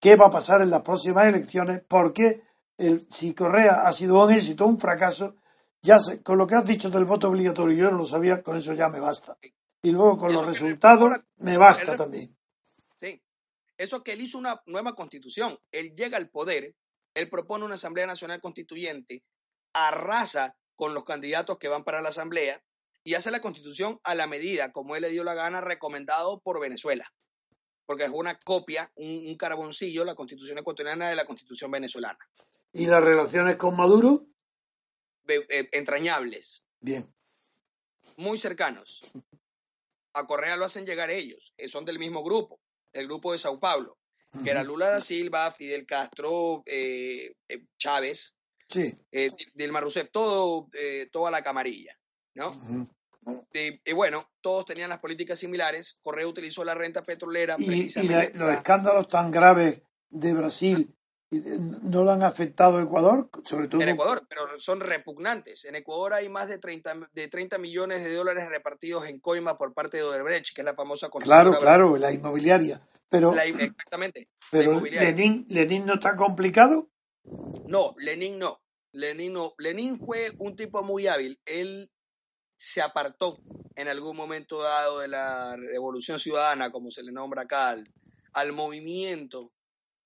qué 0.00 0.16
va 0.16 0.26
a 0.26 0.30
pasar 0.30 0.62
en 0.62 0.70
las 0.70 0.82
próximas 0.82 1.26
elecciones, 1.26 1.82
porque 1.86 2.42
el, 2.78 3.06
si 3.10 3.34
Correa 3.34 3.86
ha 3.86 3.92
sido 3.92 4.24
un 4.24 4.32
éxito 4.32 4.66
un 4.66 4.78
fracaso, 4.78 5.36
ya 5.82 5.98
sé, 5.98 6.22
con 6.22 6.38
lo 6.38 6.46
que 6.46 6.54
has 6.54 6.64
dicho 6.64 6.88
del 6.88 7.04
voto 7.04 7.28
obligatorio, 7.28 7.76
yo 7.76 7.90
no 7.90 7.98
lo 7.98 8.06
sabía, 8.06 8.42
con 8.42 8.56
eso 8.56 8.72
ya 8.72 8.88
me 8.88 9.00
basta. 9.00 9.36
Y 9.82 9.90
luego 9.90 10.16
con 10.16 10.32
los 10.32 10.46
resultados 10.46 11.12
me 11.36 11.56
basta 11.56 11.96
también. 11.96 12.36
Sí, 13.00 13.22
eso 13.76 14.02
que 14.02 14.12
él 14.12 14.20
hizo 14.20 14.38
una 14.38 14.62
nueva 14.66 14.94
constitución, 14.94 15.58
él 15.72 15.94
llega 15.94 16.16
al 16.16 16.30
poder, 16.30 16.74
él 17.14 17.28
propone 17.28 17.64
una 17.64 17.74
Asamblea 17.74 18.06
Nacional 18.06 18.40
Constituyente, 18.40 19.24
arrasa 19.72 20.56
con 20.76 20.94
los 20.94 21.04
candidatos 21.04 21.58
que 21.58 21.68
van 21.68 21.84
para 21.84 22.00
la 22.00 22.10
Asamblea 22.10 22.62
y 23.04 23.14
hace 23.14 23.30
la 23.30 23.40
constitución 23.40 24.00
a 24.04 24.14
la 24.14 24.26
medida, 24.26 24.72
como 24.72 24.94
él 24.94 25.02
le 25.02 25.10
dio 25.10 25.24
la 25.24 25.34
gana, 25.34 25.60
recomendado 25.60 26.40
por 26.40 26.60
Venezuela 26.60 27.12
porque 27.86 28.04
es 28.04 28.10
una 28.10 28.38
copia, 28.38 28.90
un, 28.94 29.26
un, 29.26 29.36
carboncillo, 29.36 30.04
la 30.04 30.14
constitución 30.14 30.58
ecuatoriana 30.58 31.10
de 31.10 31.16
la 31.16 31.26
constitución 31.26 31.70
venezolana. 31.70 32.18
¿Y 32.72 32.86
las 32.86 33.02
relaciones 33.02 33.56
con 33.56 33.76
Maduro? 33.76 34.26
Eh, 35.28 35.44
eh, 35.48 35.68
entrañables. 35.72 36.64
Bien. 36.80 37.12
Muy 38.16 38.38
cercanos. 38.38 39.00
A 40.14 40.26
Correa 40.26 40.56
lo 40.56 40.64
hacen 40.64 40.86
llegar 40.86 41.10
ellos, 41.10 41.52
eh, 41.56 41.68
son 41.68 41.84
del 41.84 41.98
mismo 41.98 42.22
grupo, 42.22 42.60
el 42.92 43.06
grupo 43.06 43.32
de 43.32 43.38
Sao 43.38 43.58
Paulo, 43.58 43.98
uh 44.32 44.38
-huh. 44.38 44.44
que 44.44 44.50
era 44.50 44.62
Lula 44.62 44.88
da 44.88 45.00
Silva, 45.00 45.50
Fidel 45.52 45.86
Castro, 45.86 46.62
eh, 46.66 47.34
Chávez, 47.78 48.34
sí. 48.68 48.92
Dilma 49.54 49.80
Rousseff, 49.80 50.10
todo, 50.10 50.68
toda 51.10 51.30
la 51.30 51.42
camarilla, 51.42 51.96
¿no? 52.34 52.50
Uh 52.50 52.62
-huh. 52.62 52.88
Y, 53.52 53.80
y, 53.84 53.92
bueno, 53.92 54.28
todos 54.40 54.66
tenían 54.66 54.90
las 54.90 54.98
políticas 54.98 55.38
similares. 55.38 56.00
Correa 56.02 56.26
utilizó 56.26 56.64
la 56.64 56.74
renta 56.74 57.02
petrolera. 57.02 57.54
Y, 57.56 57.86
y 57.96 58.08
la, 58.08 58.28
los 58.34 58.52
escándalos 58.52 59.06
tan 59.06 59.30
graves 59.30 59.80
de 60.10 60.34
Brasil 60.34 60.92
no 61.40 62.04
lo 62.04 62.10
han 62.10 62.22
afectado 62.22 62.78
a 62.78 62.82
Ecuador, 62.82 63.30
sobre 63.44 63.68
todo. 63.68 63.80
En 63.80 63.88
Ecuador, 63.88 64.26
pero 64.28 64.60
son 64.60 64.80
repugnantes. 64.80 65.64
En 65.64 65.76
Ecuador 65.76 66.14
hay 66.14 66.28
más 66.28 66.48
de 66.48 66.58
30, 66.58 67.08
de 67.12 67.28
30 67.28 67.58
millones 67.58 68.04
de 68.04 68.14
dólares 68.14 68.48
repartidos 68.48 69.06
en 69.06 69.18
coima 69.18 69.56
por 69.56 69.72
parte 69.72 69.96
de 69.96 70.02
Odebrecht, 70.02 70.54
que 70.54 70.60
es 70.60 70.64
la 70.64 70.74
famosa 70.74 71.08
Claro, 71.08 71.58
claro, 71.58 71.96
la 71.96 72.12
inmobiliaria. 72.12 72.82
Pero, 73.08 73.34
la, 73.34 73.44
exactamente. 73.44 74.28
Pero 74.50 74.80
Lenin, 74.80 75.46
Lenin 75.48 75.86
no 75.86 75.94
está 75.94 76.16
complicado. 76.16 76.90
No, 77.66 77.94
Lenin 77.98 78.38
no. 78.38 78.60
Lenin 78.92 79.32
no. 79.32 79.54
Lenin 79.58 79.98
fue 79.98 80.32
un 80.38 80.56
tipo 80.56 80.82
muy 80.82 81.06
hábil. 81.06 81.40
Él 81.46 81.90
se 82.56 82.82
apartó 82.82 83.38
en 83.74 83.88
algún 83.88 84.16
momento 84.16 84.62
dado 84.62 85.00
de 85.00 85.08
la 85.08 85.56
revolución 85.56 86.18
ciudadana, 86.18 86.70
como 86.70 86.90
se 86.90 87.02
le 87.02 87.12
nombra 87.12 87.42
acá, 87.42 87.70
al, 87.70 87.88
al 88.32 88.52
movimiento 88.52 89.52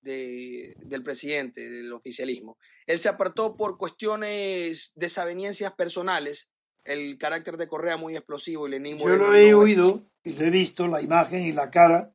de, 0.07 0.73
del 0.77 1.03
presidente, 1.03 1.69
del 1.69 1.93
oficialismo. 1.93 2.57
Él 2.85 2.97
se 2.97 3.09
apartó 3.09 3.55
por 3.55 3.77
cuestiones, 3.77 4.93
desavenencias 4.95 5.73
personales, 5.73 6.49
el 6.83 7.17
carácter 7.17 7.57
de 7.57 7.67
Correa 7.67 7.97
muy 7.97 8.15
explosivo 8.15 8.67
y 8.67 8.71
Lenín 8.71 8.97
Yo 8.97 9.15
lo 9.15 9.35
he 9.35 9.53
oído 9.53 10.01
y 10.23 10.33
lo 10.33 10.45
he 10.45 10.49
visto, 10.49 10.87
la 10.87 11.01
imagen 11.01 11.43
y 11.43 11.51
la 11.51 11.69
cara, 11.69 12.13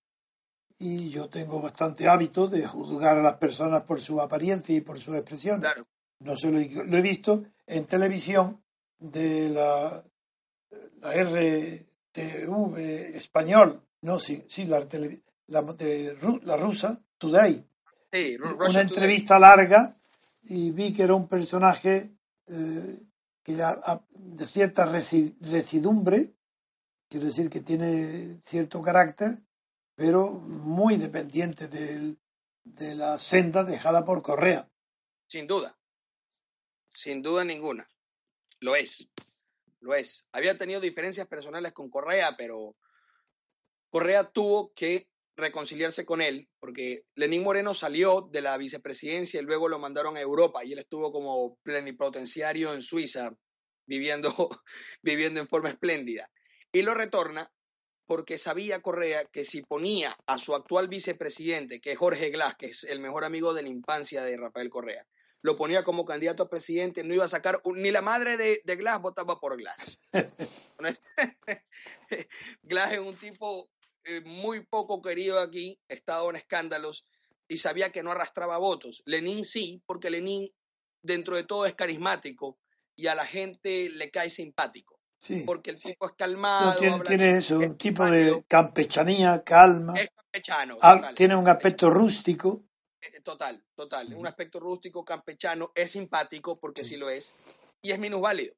y 0.79 1.11
yo 1.11 1.29
tengo 1.29 1.61
bastante 1.61 2.09
hábito 2.09 2.49
de 2.49 2.67
juzgar 2.67 3.19
a 3.19 3.23
las 3.23 3.37
personas 3.37 3.85
por 3.85 4.01
su 4.01 4.21
apariencia 4.21 4.75
y 4.75 4.81
por 4.81 4.99
sus 4.99 5.15
expresiones. 5.15 5.61
Claro. 5.61 5.87
No 6.21 6.37
se 6.37 6.51
lo, 6.51 6.59
he 6.59 7.03
visto 7.03 7.45
en 7.67 7.85
televisión 7.85 8.63
de 8.99 9.51
la 9.51 10.05
la 11.03 11.13
RTV 11.13 12.79
español, 13.17 13.83
no, 14.03 14.19
sí, 14.19 14.45
sí 14.49 14.65
la, 14.67 14.87
la, 15.49 15.63
de, 15.63 16.17
la 16.45 16.57
rusa, 16.57 17.01
Today. 17.19 17.65
Sí, 18.13 18.37
una 18.37 18.81
entrevista 18.81 19.39
larga 19.39 19.97
y 20.43 20.71
vi 20.71 20.93
que 20.93 21.05
era 21.05 21.15
un 21.15 21.29
personaje 21.29 22.11
eh, 22.47 23.01
que 23.43 23.55
ya, 23.55 23.81
de 24.11 24.47
cierta 24.47 24.85
recidumbre, 24.85 26.35
quiero 27.09 27.27
decir 27.27 27.49
que 27.49 27.61
tiene 27.61 28.41
cierto 28.43 28.83
carácter, 28.83 29.39
pero 29.95 30.31
muy 30.31 30.97
dependiente 30.97 31.69
del, 31.69 32.19
de 32.65 32.95
la 32.95 33.19
senda 33.19 33.65
dejada 33.65 34.05
por 34.05 34.23
Correa. 34.23 34.69
Sin 35.27 35.47
duda, 35.47 35.79
sin 36.93 37.23
duda 37.23 37.45
ninguna, 37.45 37.89
lo 38.61 38.77
es 38.77 39.09
lo 39.83 39.95
es. 39.95 40.27
Había 40.33 40.57
tenido 40.57 40.81
diferencias 40.81 41.27
personales 41.27 41.73
con 41.73 41.91
Correa, 41.91 42.37
pero 42.37 42.77
Correa 43.91 44.31
tuvo 44.31 44.73
que 44.73 45.11
reconciliarse 45.37 46.05
con 46.05 46.21
él, 46.21 46.49
porque 46.61 47.05
Lenín 47.15 47.43
Moreno 47.43 47.75
salió 47.75 48.29
de 48.31 48.43
la 48.43 48.57
vicepresidencia 48.57 49.41
y 49.41 49.45
luego 49.45 49.69
lo 49.69 49.79
mandaron 49.79 50.17
a 50.17 50.21
Europa 50.21 50.65
y 50.65 50.73
él 50.73 50.79
estuvo 50.79 51.13
como 51.13 51.57
plenipotenciario 51.63 52.73
en 52.75 52.83
Suiza, 52.83 53.33
viviendo, 53.87 54.29
viviendo 55.03 55.41
en 55.41 55.49
forma 55.49 55.71
espléndida. 55.71 56.31
Y 56.71 56.83
lo 56.83 56.95
retorna 56.95 57.51
porque 58.07 58.37
sabía 58.37 58.83
Correa 58.83 59.25
que 59.25 59.45
si 59.45 59.63
ponía 59.63 60.15
a 60.27 60.39
su 60.39 60.55
actual 60.55 60.89
vicepresidente, 60.89 61.81
que 61.81 61.93
es 61.93 61.99
Jorge 61.99 62.31
Glass, 62.31 62.57
que 62.57 62.67
es 62.67 62.85
el 62.85 63.01
mejor 63.01 63.25
amigo 63.25 63.55
de 63.55 63.63
la 63.63 63.69
infancia 63.69 64.23
de 64.23 64.37
Rafael 64.37 64.69
Correa, 64.69 65.07
lo 65.41 65.57
ponía 65.57 65.83
como 65.83 66.05
candidato 66.05 66.45
a 66.45 66.49
presidente, 66.49 67.03
no 67.03 67.15
iba 67.15 67.25
a 67.25 67.29
sacar, 67.29 67.61
ni 67.65 67.91
la 67.91 68.03
madre 68.03 68.37
de, 68.37 68.61
de 68.65 68.77
Glass 68.77 69.01
votaba 69.01 69.41
por 69.41 69.57
Glass. 69.57 69.99
Glass 72.63 72.93
es 72.93 72.99
un 72.99 73.17
tipo 73.17 73.71
eh, 74.05 74.21
muy 74.25 74.65
poco 74.65 75.01
querido 75.01 75.41
aquí, 75.41 75.79
estado 75.89 76.31
en 76.31 76.37
escándalos 76.37 77.05
y 77.49 77.59
sabía 77.59 77.93
que 77.93 78.03
no 78.03 78.13
arrastraba 78.13 78.59
votos. 78.59 79.03
Lenin 79.07 79.45
sí, 79.45 79.83
porque 79.87 80.11
Lenin 80.11 80.47
dentro 81.03 81.37
de 81.37 81.45
todo 81.45 81.67
es 81.67 81.75
carismático 81.75 82.59
y 82.97 83.07
a 83.07 83.15
la 83.15 83.27
gente 83.27 83.91
le 83.91 84.11
cae 84.11 84.31
simpático. 84.31 84.99
Sí. 85.19 85.45
Porque 85.47 85.71
el 85.71 85.79
tipo 85.79 86.07
es 86.07 86.13
calmado. 86.17 86.73
No, 86.73 86.77
tiene, 86.77 87.01
tiene 87.01 87.37
eso, 87.37 87.59
un 87.59 87.79
tipo 87.79 88.05
de 88.05 88.45
campechanía, 88.49 89.43
calma. 89.45 89.95
Es 89.99 90.11
campechano. 90.17 90.77
Al, 90.81 91.15
tiene 91.15 91.37
un 91.37 91.49
aspecto 91.49 91.91
rústico. 91.91 92.65
Total, 93.23 93.63
total. 93.75 94.15
Un 94.15 94.27
aspecto 94.27 94.59
rústico, 94.59 95.05
campechano, 95.05 95.73
es 95.75 95.93
simpático, 95.93 96.59
porque 96.59 96.83
sí. 96.83 96.91
sí 96.91 96.97
lo 96.97 97.11
es, 97.11 97.35
y 97.83 97.93
es 97.93 97.99
minusválido. 97.99 98.55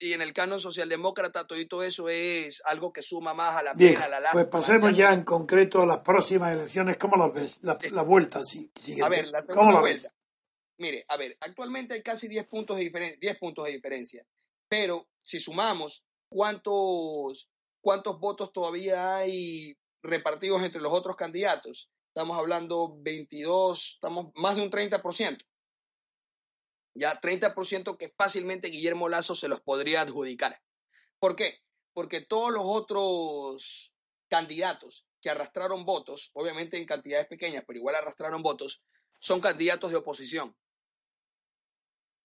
Y 0.00 0.12
en 0.12 0.22
el 0.22 0.32
canon 0.32 0.60
socialdemócrata, 0.60 1.46
todo 1.46 1.82
eso 1.82 2.08
es 2.08 2.62
algo 2.64 2.92
que 2.92 3.02
suma 3.02 3.34
más 3.34 3.56
a 3.56 3.62
la 3.62 3.74
Bien, 3.74 3.94
pena, 3.94 4.16
a 4.16 4.20
la 4.20 4.32
Pues 4.32 4.46
pasemos 4.46 4.96
ya 4.96 5.12
en 5.12 5.24
concreto 5.24 5.82
a 5.82 5.86
las 5.86 5.98
próximas 5.98 6.54
elecciones. 6.54 6.96
¿Cómo 6.98 7.16
las 7.16 7.34
ves? 7.34 7.60
La, 7.62 7.76
la 7.90 8.02
vuelta, 8.02 8.44
sí. 8.44 8.70
Siguiente. 8.74 9.06
A 9.06 9.08
ver, 9.08 9.26
la 9.28 9.44
¿Cómo 9.44 9.72
la 9.72 9.80
ves? 9.80 10.12
Mire, 10.78 11.04
a 11.08 11.16
ver, 11.16 11.36
actualmente 11.40 11.94
hay 11.94 12.02
casi 12.02 12.28
10 12.28 12.46
puntos 12.46 12.76
de 12.76 12.84
diferencia, 12.84 13.18
10 13.20 13.38
puntos 13.38 13.64
de 13.64 13.72
diferencia. 13.72 14.24
Pero 14.68 15.08
si 15.22 15.40
sumamos 15.40 16.04
cuántos, 16.28 17.50
cuántos 17.80 18.20
votos 18.20 18.52
todavía 18.52 19.16
hay 19.16 19.76
repartidos 20.02 20.62
entre 20.62 20.80
los 20.80 20.92
otros 20.92 21.16
candidatos, 21.16 21.90
estamos 22.14 22.38
hablando 22.38 22.96
22, 23.00 23.94
estamos 23.94 24.30
más 24.36 24.54
de 24.54 24.62
un 24.62 24.70
30%. 24.70 25.38
Ya 26.94 27.20
30% 27.20 27.96
que 27.96 28.10
fácilmente 28.16 28.68
Guillermo 28.68 29.08
Lazo 29.08 29.34
se 29.34 29.48
los 29.48 29.60
podría 29.60 30.02
adjudicar. 30.02 30.60
¿Por 31.18 31.36
qué? 31.36 31.60
Porque 31.92 32.20
todos 32.20 32.52
los 32.52 32.62
otros 32.64 33.94
candidatos 34.28 35.06
que 35.20 35.30
arrastraron 35.30 35.84
votos, 35.84 36.30
obviamente 36.34 36.76
en 36.76 36.86
cantidades 36.86 37.26
pequeñas, 37.26 37.64
pero 37.66 37.78
igual 37.78 37.96
arrastraron 37.96 38.42
votos, 38.42 38.82
son 39.20 39.40
candidatos 39.40 39.90
de 39.90 39.96
oposición. 39.96 40.56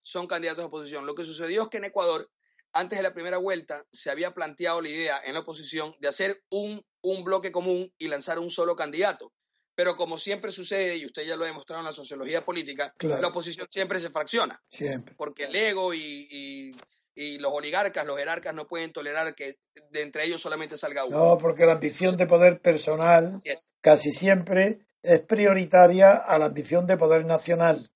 Son 0.03 0.27
candidatos 0.27 0.63
de 0.63 0.67
oposición. 0.67 1.05
Lo 1.05 1.15
que 1.15 1.25
sucedió 1.25 1.63
es 1.63 1.69
que 1.69 1.77
en 1.77 1.85
Ecuador 1.85 2.29
antes 2.73 2.97
de 2.97 3.03
la 3.03 3.13
primera 3.13 3.37
vuelta 3.37 3.85
se 3.91 4.09
había 4.09 4.33
planteado 4.33 4.81
la 4.81 4.89
idea 4.89 5.21
en 5.23 5.35
la 5.35 5.41
oposición 5.41 5.95
de 5.99 6.07
hacer 6.07 6.43
un, 6.49 6.83
un 7.01 7.23
bloque 7.23 7.51
común 7.51 7.93
y 7.97 8.07
lanzar 8.07 8.39
un 8.39 8.49
solo 8.49 8.75
candidato. 8.75 9.31
Pero 9.75 9.95
como 9.95 10.19
siempre 10.19 10.51
sucede, 10.51 10.97
y 10.97 11.05
usted 11.05 11.23
ya 11.23 11.35
lo 11.35 11.43
ha 11.43 11.47
demostrado 11.47 11.81
en 11.81 11.87
la 11.87 11.93
sociología 11.93 12.41
política, 12.45 12.93
Claro. 12.97 13.21
la 13.21 13.27
oposición 13.29 13.67
siempre 13.71 13.99
se 13.99 14.09
fracciona, 14.11 14.61
Siempre. 14.69 15.15
porque 15.17 15.45
el 15.45 15.55
ego 15.55 15.93
y, 15.93 16.27
y- 16.29 16.71
y 17.15 17.37
los 17.37 17.51
oligarcas, 17.53 18.05
los 18.07 18.17
jerarcas 18.17 18.55
no 18.55 18.67
pueden 18.67 18.91
tolerar 18.91 19.35
que 19.35 19.59
de 19.91 20.01
entre 20.01 20.23
ellos 20.25 20.41
solamente 20.41 20.77
salga 20.77 21.05
uno. 21.05 21.17
No, 21.17 21.37
porque 21.37 21.65
la 21.65 21.73
ambición 21.73 22.17
de 22.17 22.25
poder 22.25 22.59
personal 22.59 23.39
casi 23.81 24.11
siempre 24.11 24.79
es 25.03 25.19
prioritaria 25.21 26.13
a 26.15 26.37
la 26.39 26.45
ambición 26.45 26.87
de 26.87 26.97
poder 26.97 27.25
nacional. 27.25 27.89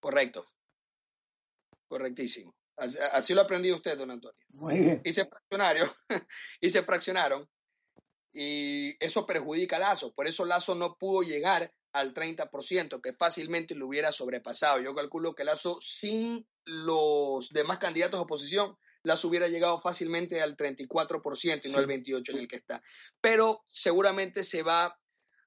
correcto. 0.00 0.46
Correctísimo. 1.88 2.54
Así, 2.76 2.98
así 3.12 3.34
lo 3.34 3.42
aprendió 3.42 3.76
usted, 3.76 3.96
don 3.96 4.10
Antonio. 4.10 4.38
Muy 4.50 4.78
bien. 4.78 5.02
fraccionaron, 5.02 5.90
y 6.60 6.70
se 6.70 6.82
fraccionaron, 6.82 7.48
y 8.34 8.96
eso 8.98 9.24
perjudica 9.24 9.76
a 9.76 9.80
Lazo. 9.80 10.12
Por 10.12 10.26
eso 10.26 10.44
Lazo 10.44 10.74
no 10.74 10.96
pudo 10.98 11.22
llegar 11.22 11.72
al 11.92 12.12
30%, 12.12 13.00
que 13.00 13.12
fácilmente 13.12 13.76
lo 13.76 13.86
hubiera 13.86 14.12
sobrepasado. 14.12 14.80
Yo 14.80 14.94
calculo 14.94 15.34
que 15.34 15.44
Lazo, 15.44 15.78
sin 15.80 16.46
los 16.64 17.50
demás 17.50 17.78
candidatos 17.78 18.18
de 18.18 18.24
oposición, 18.24 18.76
Lazo 19.04 19.28
hubiera 19.28 19.46
llegado 19.46 19.80
fácilmente 19.80 20.42
al 20.42 20.56
34% 20.56 21.60
y 21.64 21.70
no 21.70 21.78
al 21.78 21.86
28% 21.86 22.30
en 22.30 22.38
el 22.38 22.48
que 22.48 22.56
está. 22.56 22.82
Pero 23.20 23.64
seguramente 23.68 24.42
se 24.42 24.64
va 24.64 24.98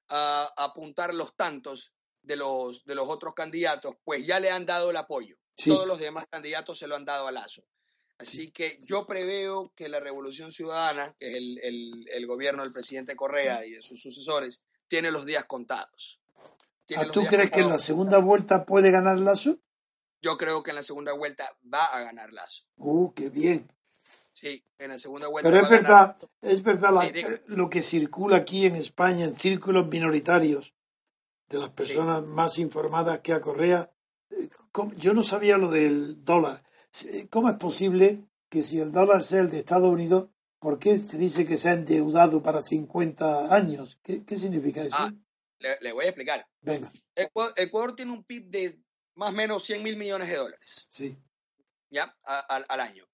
a 0.08 0.54
apuntar 0.56 1.12
los 1.12 1.36
tantos 1.36 1.92
de 2.22 2.36
los, 2.36 2.84
de 2.86 2.94
los 2.94 3.08
otros 3.10 3.34
candidatos, 3.34 3.96
pues 4.04 4.26
ya 4.26 4.40
le 4.40 4.50
han 4.50 4.64
dado 4.64 4.90
el 4.90 4.96
apoyo. 4.96 5.36
Sí. 5.58 5.68
Todos 5.68 5.86
los 5.86 5.98
demás 5.98 6.26
candidatos 6.30 6.78
se 6.78 6.86
lo 6.86 6.96
han 6.96 7.04
dado 7.04 7.26
a 7.26 7.32
Lazo. 7.32 7.64
Así 8.18 8.50
que 8.50 8.80
yo 8.82 9.06
preveo 9.06 9.72
que 9.76 9.88
la 9.88 10.00
Revolución 10.00 10.50
Ciudadana, 10.50 11.14
que 11.18 11.28
es 11.30 11.34
el, 11.36 11.58
el- 11.62 12.08
el 12.12 12.26
gobierno 12.26 12.62
del 12.64 12.72
presidente 12.72 13.14
Correa 13.14 13.64
y 13.64 13.70
de 13.72 13.82
sus 13.82 14.00
sucesores, 14.02 14.62
tiene 14.88 15.10
los 15.10 15.24
días 15.24 15.44
contados. 15.44 16.20
¿Ah, 16.96 17.04
¿Tú 17.12 17.24
crees 17.26 17.50
que 17.50 17.60
en 17.60 17.68
la 17.68 17.78
segunda 17.78 18.18
vuelta 18.18 18.64
puede 18.64 18.90
ganar 18.90 19.18
Lazo? 19.18 19.58
Yo 20.20 20.36
creo 20.36 20.62
que 20.62 20.70
en 20.70 20.76
la 20.76 20.82
segunda 20.82 21.12
vuelta 21.12 21.54
va 21.72 21.84
a 21.84 22.00
ganar 22.00 22.32
Lazo. 22.32 22.64
Uh, 22.78 23.12
qué 23.12 23.28
bien. 23.28 23.70
Sí, 24.32 24.64
en 24.78 24.90
la 24.90 24.98
segunda 24.98 25.28
vuelta 25.28 25.50
Pero 25.50 25.64
es 25.64 25.70
verdad, 25.70 26.16
es 26.42 26.62
verdad 26.62 26.92
la- 26.92 27.02
Sí, 27.02 27.10
diga. 27.12 27.40
lo 27.46 27.68
que 27.68 27.82
circula 27.82 28.36
aquí 28.38 28.66
en 28.66 28.76
España 28.76 29.24
en 29.26 29.36
círculos 29.36 29.86
minoritarios 29.88 30.74
de 31.48 31.58
las 31.58 31.70
personas 31.70 32.24
más 32.24 32.58
informadas 32.58 33.20
que 33.20 33.32
a 33.32 33.40
Correa. 33.40 33.90
eh, 34.30 34.48
¿cómo- 34.72 34.92
Yo 34.94 35.12
no 35.14 35.22
sabía 35.22 35.56
lo 35.58 35.70
del 35.70 36.24
dólar. 36.24 36.62
Eh, 37.04 37.26
¿Cómo 37.30 37.48
es 37.50 37.56
posible 37.56 38.24
que 38.48 38.62
si 38.62 38.78
el 38.80 38.92
dólar 38.92 39.22
sea 39.22 39.40
el 39.40 39.50
de 39.50 39.58
Estados 39.58 39.92
Unidos, 39.92 40.28
¿por 40.58 40.78
qué 40.78 40.98
se 40.98 41.18
dice 41.18 41.44
que 41.44 41.56
se 41.56 41.68
ha 41.68 41.74
endeudado 41.74 42.42
para 42.42 42.62
50 42.62 43.54
años? 43.54 43.98
¿Qué, 44.02 44.24
qué 44.24 44.36
significa 44.36 44.82
eso? 44.82 44.96
Ah. 44.98 45.12
Le, 45.60 45.76
le 45.80 45.92
voy 45.92 46.04
a 46.04 46.08
explicar. 46.08 46.46
Venga, 46.60 46.92
Ecuador, 47.16 47.52
Ecuador 47.56 47.96
tiene 47.96 48.12
un 48.12 48.22
PIB 48.24 48.44
de 48.46 48.80
más 49.16 49.30
o 49.30 49.32
menos 49.32 49.64
100 49.64 49.82
mil 49.82 49.96
millones 49.96 50.28
de 50.28 50.36
dólares. 50.36 50.86
sí. 50.90 51.16
¿ya? 51.90 52.14
A- 52.24 52.40
al, 52.40 52.66
al 52.68 52.80
año. 52.80 53.04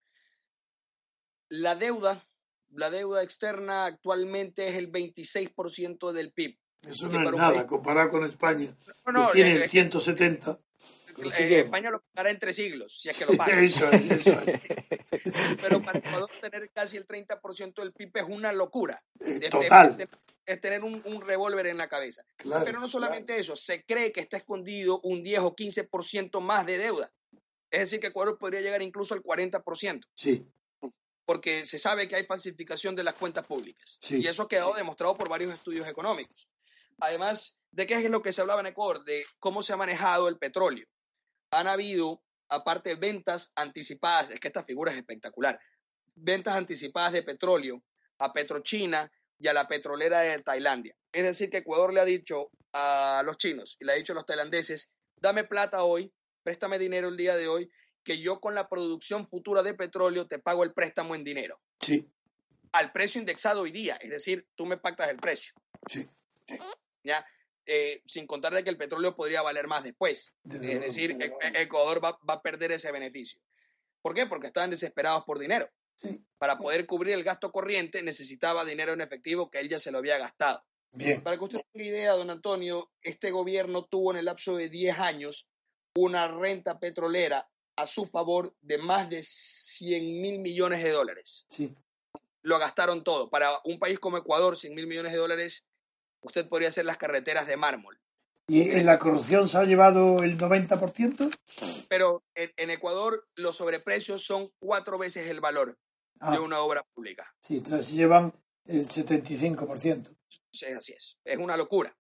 La 1.49 1.75
deuda, 1.77 2.23
la 2.73 2.91
deuda 2.91 3.23
externa 3.23 3.87
actualmente 3.87 4.69
es 4.69 4.75
el 4.77 4.91
26% 4.91 6.13
del 6.13 6.33
PIB. 6.33 6.59
Eso 6.83 7.07
no 7.09 7.13
es 7.21 7.25
para 7.25 7.31
un 7.31 7.41
nada 7.41 7.55
país- 7.55 7.67
comparado 7.67 8.11
con 8.11 8.25
España, 8.25 8.77
No, 9.07 9.13
no, 9.13 9.27
que 9.29 9.35
tiene 9.35 9.51
eh, 9.51 9.57
el 9.57 9.63
eh, 9.63 9.69
170. 9.69 10.59
Eh. 11.23 11.61
España 11.61 11.91
lo 11.91 12.01
pagará 12.13 12.31
entre 12.31 12.53
siglos, 12.53 12.99
si 13.01 13.09
es 13.09 13.17
que 13.19 13.27
lo 13.27 13.37
paga. 13.37 13.61
Eso 13.61 13.91
es, 13.91 14.11
eso 14.11 14.33
es. 14.41 14.61
Pero 15.61 15.83
para 15.83 15.99
Ecuador 15.99 16.31
tener 16.41 16.71
casi 16.71 16.97
el 16.97 17.07
30% 17.07 17.75
del 17.75 17.93
PIB 17.93 18.11
es 18.19 18.25
una 18.29 18.53
locura. 18.53 19.03
Es- 19.21 19.51
Total. 19.51 19.97
Es, 19.99 20.09
es 20.47 20.61
tener 20.61 20.83
un, 20.85 21.01
un 21.05 21.21
revólver 21.23 21.67
en 21.67 21.77
la 21.79 21.89
cabeza. 21.89 22.25
Claro. 22.37 22.65
Pero 22.65 22.81
no 22.81 22.89
solamente 22.89 23.39
eso, 23.39 23.57
se 23.57 23.85
cree 23.85 24.13
que 24.13 24.21
está 24.21 24.37
escondido 24.37 25.01
un 25.03 25.23
10 25.23 25.41
o 25.41 25.55
15% 25.57 26.41
más 26.41 26.67
de 26.67 26.79
deuda. 26.79 27.11
Es 27.71 27.81
decir, 27.81 28.01
que 28.01 28.09
Ecuador 28.09 28.39
podría 28.39 28.61
llegar 28.61 28.83
incluso 28.83 29.15
al 29.15 29.23
40%. 29.23 30.05
Sí, 30.15 30.47
porque 31.27 31.65
se 31.65 31.79
sabe 31.79 32.07
que 32.07 32.17
hay 32.17 32.27
falsificación 32.27 32.95
de 32.95 33.03
las 33.03 33.15
cuentas 33.15 33.47
públicas. 33.47 33.97
Sí. 34.01 34.21
Y 34.23 34.27
eso 34.27 34.43
ha 34.43 34.49
quedado 34.49 34.75
demostrado 34.75 35.17
por 35.17 35.29
varios 35.29 35.53
estudios 35.55 35.89
económicos. 35.89 36.49
Además, 37.01 37.59
¿de 37.73 37.87
qué 37.87 37.95
es 37.95 38.11
lo 38.11 38.21
que 38.23 38.33
se 38.33 38.43
hablaba 38.43 38.61
en 38.61 38.67
Ecuador? 38.69 39.03
De 39.05 39.25
cómo 39.41 39.63
se 39.63 39.73
ha 39.73 39.77
manejado 39.77 40.29
el 40.29 40.37
petróleo. 40.39 40.87
Han 41.51 41.67
habido, 41.67 42.23
aparte, 42.49 42.95
ventas 42.95 43.53
anticipadas, 43.55 44.31
es 44.31 44.41
que 44.41 44.49
esta 44.49 44.65
figura 44.65 44.93
es 44.93 44.99
espectacular, 44.99 45.59
ventas 46.15 46.55
anticipadas 46.57 47.13
de 47.13 47.23
petróleo 47.23 47.83
a 48.19 48.33
Petrochina 48.33 49.11
y 49.39 49.49
a 49.49 49.53
la 49.53 49.69
petrolera 49.69 50.21
de 50.21 50.39
Tailandia. 50.41 50.97
Es 51.13 51.23
decir, 51.23 51.51
que 51.51 51.59
Ecuador 51.59 51.93
le 51.93 52.01
ha 52.01 52.05
dicho 52.05 52.51
a 52.73 53.23
los 53.25 53.37
chinos 53.37 53.77
y 53.81 53.85
le 53.85 53.93
ha 53.93 53.97
dicho 53.97 54.13
a 54.13 54.17
los 54.17 54.27
tailandeses, 54.27 54.91
dame 55.17 55.45
plata 55.45 55.85
hoy, 55.85 56.13
préstame 56.43 56.79
dinero 56.79 57.09
el 57.09 57.17
día 57.17 57.37
de 57.37 57.49
hoy, 57.49 57.71
que 58.03 58.19
yo 58.19 58.41
con 58.41 58.55
la 58.55 58.69
producción 58.69 59.29
futura 59.29 59.63
de 59.63 59.75
petróleo 59.75 60.27
te 60.27 60.39
pago 60.39 60.65
el 60.65 60.73
préstamo 60.73 61.15
en 61.15 61.25
dinero, 61.25 61.61
sí, 61.81 62.11
al 62.73 62.93
precio 62.93 63.21
indexado 63.21 63.63
hoy 63.63 63.71
día, 63.71 63.97
es 64.01 64.11
decir, 64.11 64.47
tú 64.57 64.67
me 64.67 64.77
pactas 64.77 65.09
el 65.09 65.17
precio, 65.17 65.55
sí. 65.89 66.09
¿ya? 67.05 67.25
Eh, 67.67 68.03
sin 68.07 68.27
contar 68.27 68.53
de 68.53 68.63
que 68.63 68.71
el 68.71 68.77
petróleo 68.77 69.17
podría 69.17 69.41
valer 69.43 69.67
más 69.67 69.83
después. 69.83 70.35
Es 70.45 70.61
decir, 70.81 71.17
E- 71.21 71.63
Ecuador 71.63 72.05
va, 72.05 72.19
va 72.29 72.35
a 72.35 72.43
perder 72.43 72.73
ese 72.73 72.93
beneficio. 72.93 73.41
¿Por 74.03 74.15
qué? 74.15 74.27
Porque 74.27 74.49
estaban 74.49 74.69
desesperados 74.71 75.25
por 75.25 75.39
dinero. 75.39 75.69
Sí. 75.97 76.23
Para 76.37 76.59
poder 76.59 76.85
cubrir 76.87 77.15
el 77.15 77.25
gasto 77.25 77.51
corriente 77.51 78.03
necesitaba 78.03 78.65
dinero 78.67 78.93
en 78.93 79.01
efectivo 79.01 79.51
que 79.51 79.61
él 79.61 79.69
ya 79.71 79.79
se 79.79 79.91
lo 79.91 79.99
había 79.99 80.19
gastado. 80.19 80.63
Bien. 80.93 81.23
Para 81.23 81.39
que 81.39 81.45
usted 81.45 81.61
tenga 81.73 81.87
idea, 81.87 82.13
don 82.13 82.29
Antonio, 82.31 82.91
este 83.01 83.31
gobierno 83.31 83.87
tuvo 83.87 84.11
en 84.13 84.19
el 84.19 84.27
lapso 84.27 84.57
de 84.57 84.69
10 84.69 84.99
años 84.99 85.49
una 85.97 86.29
renta 86.29 86.79
petrolera 86.79 87.49
a 87.77 87.87
su 87.87 88.05
favor 88.05 88.55
de 88.61 88.79
más 88.79 89.09
de 89.09 89.23
100 89.23 90.21
mil 90.21 90.39
millones 90.41 90.83
de 90.85 90.91
dólares. 90.91 91.47
Sí. 91.49 91.75
Lo 92.43 92.59
gastaron 92.59 93.03
todo. 93.03 93.31
Para 93.31 93.49
un 93.65 93.79
país 93.79 93.99
como 93.99 94.19
Ecuador, 94.19 94.59
100 94.59 94.75
mil 94.75 94.87
millones 94.87 95.13
de 95.13 95.19
dólares, 95.19 95.67
usted 96.25 96.49
podría 96.49 96.69
hacer 96.69 96.85
las 96.85 96.99
carreteras 96.99 97.47
de 97.47 97.57
mármol. 97.57 97.99
¿Y 98.47 98.71
en 98.73 98.85
la 98.85 98.99
corrupción 98.99 99.49
se 99.49 99.57
ha 99.57 99.65
llevado 99.65 100.23
el 100.23 100.37
90%? 100.37 101.35
Pero 101.89 102.23
en, 102.35 102.53
en 102.57 102.71
Ecuador 102.71 103.23
los 103.37 103.57
sobreprecios 103.57 104.25
son 104.27 104.51
cuatro 104.59 104.99
veces 104.99 105.29
el 105.29 105.41
valor 105.41 105.79
Ah, 106.21 106.31
de 106.33 106.39
una 106.39 106.61
obra 106.61 106.85
pública. 106.95 107.27
sí, 107.41 107.57
entonces 107.57 107.93
llevan 107.93 108.33
el 108.67 108.87
75%. 108.89 110.17
Sí, 110.53 110.67
así 110.67 110.93
es. 110.93 111.19
Es 111.25 111.39
una 111.39 111.57
locura. 111.57 111.95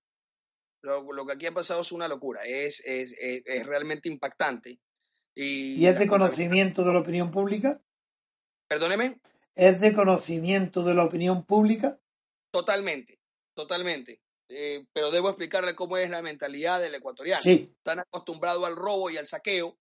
Lo, 0.82 1.12
lo 1.12 1.26
que 1.26 1.32
aquí 1.32 1.46
ha 1.46 1.52
pasado 1.52 1.80
es 1.80 1.90
una 1.92 2.06
locura. 2.06 2.44
Es, 2.44 2.80
es, 2.87 3.12
es, 3.18 3.42
es 3.44 3.66
realmente 3.66 4.08
impactante. 4.08 4.78
Y, 5.34 5.74
¿Y 5.74 5.87
es 5.88 5.98
de 5.98 6.06
conocimiento 6.06 6.84
de 6.84 6.92
la 6.92 7.00
opinión 7.00 7.30
pública? 7.32 7.80
Perdóneme, 8.68 9.20
¿Es 9.56 9.80
de 9.80 9.92
conocimiento 9.92 10.84
de 10.84 10.94
la 10.94 11.04
opinión 11.04 11.44
pública? 11.44 11.98
totalmente, 12.52 13.18
totalmente. 13.54 14.20
Eh, 14.48 14.84
pero 14.92 15.10
debo 15.10 15.30
explicarle 15.30 15.74
cómo 15.74 15.96
es 15.96 16.10
la 16.10 16.20
mentalidad 16.22 16.80
del 16.80 16.94
ecuatoriano. 16.94 17.42
Sí, 17.42 17.72
Están 17.78 18.00
acostumbrados 18.00 18.64
al 18.64 18.76
robo 18.76 19.08
y 19.10 19.16
al 19.16 19.26
saqueo, 19.26 19.78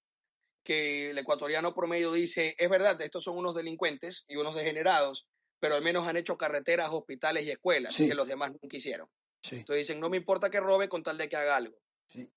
que 0.63 1.09
el 1.11 1.17
ecuatoriano 1.17 1.73
promedio 1.75 2.13
dice, 2.13 2.55
es 2.57 2.69
verdad, 2.69 2.99
estos 3.01 3.23
son 3.25 3.37
unos 3.37 3.53
delincuentes 3.53 4.23
y 4.29 4.37
unos 4.37 4.55
degenerados, 4.55 5.27
pero 5.59 5.75
al 5.75 5.81
menos 5.83 6.07
han 6.07 6.15
hecho 6.15 6.37
carreteras, 6.37 6.89
hospitales 6.91 7.43
y 7.45 7.51
escuelas 7.51 7.93
Sí. 7.93 8.07
que 8.07 8.15
los 8.15 8.27
demás 8.27 8.51
nunca 8.51 8.77
hicieron. 8.77 9.09
sí, 9.43 9.57
Entonces 9.57 9.85
dicen, 9.87 9.99
no 9.99 10.09
me 10.09 10.15
importa 10.15 10.49
que 10.49 10.61
robe 10.61 10.87
con 10.87 11.03
tal 11.03 11.17
de 11.17 11.27
que 11.27 11.35
haga 11.35 11.57
algo. 11.57 11.77
Sí. 12.07 12.31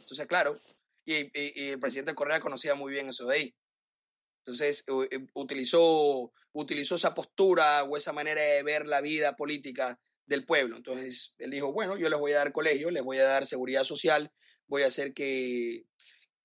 Entonces, 0.00 0.26
claro, 0.26 0.58
y, 1.04 1.14
y- 1.26 1.30
y 1.54 1.68
el 1.70 1.78
presidente 1.78 2.14
Correa 2.16 2.40
conocía 2.40 2.74
muy 2.74 2.92
bien 2.92 3.08
eso 3.08 3.24
de 3.26 3.34
ahí. 3.36 3.54
Entonces, 4.40 4.84
eh, 5.10 5.26
utilizó, 5.34 6.32
utilizó 6.52 6.96
esa 6.96 7.14
postura 7.14 7.84
o 7.84 7.96
esa 7.96 8.12
manera 8.12 8.40
de 8.42 8.62
ver 8.64 8.86
la 8.86 9.00
vida 9.00 9.36
política 9.36 9.98
del 10.26 10.44
pueblo. 10.46 10.76
Entonces, 10.76 11.34
él 11.38 11.50
dijo, 11.50 11.72
bueno, 11.72 11.96
yo 11.96 12.08
les 12.08 12.18
voy 12.18 12.32
a 12.32 12.36
dar 12.36 12.52
colegio, 12.52 12.90
les 12.90 13.02
voy 13.02 13.18
a 13.18 13.24
dar 13.24 13.46
seguridad 13.46 13.84
social, 13.84 14.32
voy 14.66 14.82
a 14.82 14.86
hacer 14.86 15.12
que, 15.14 15.84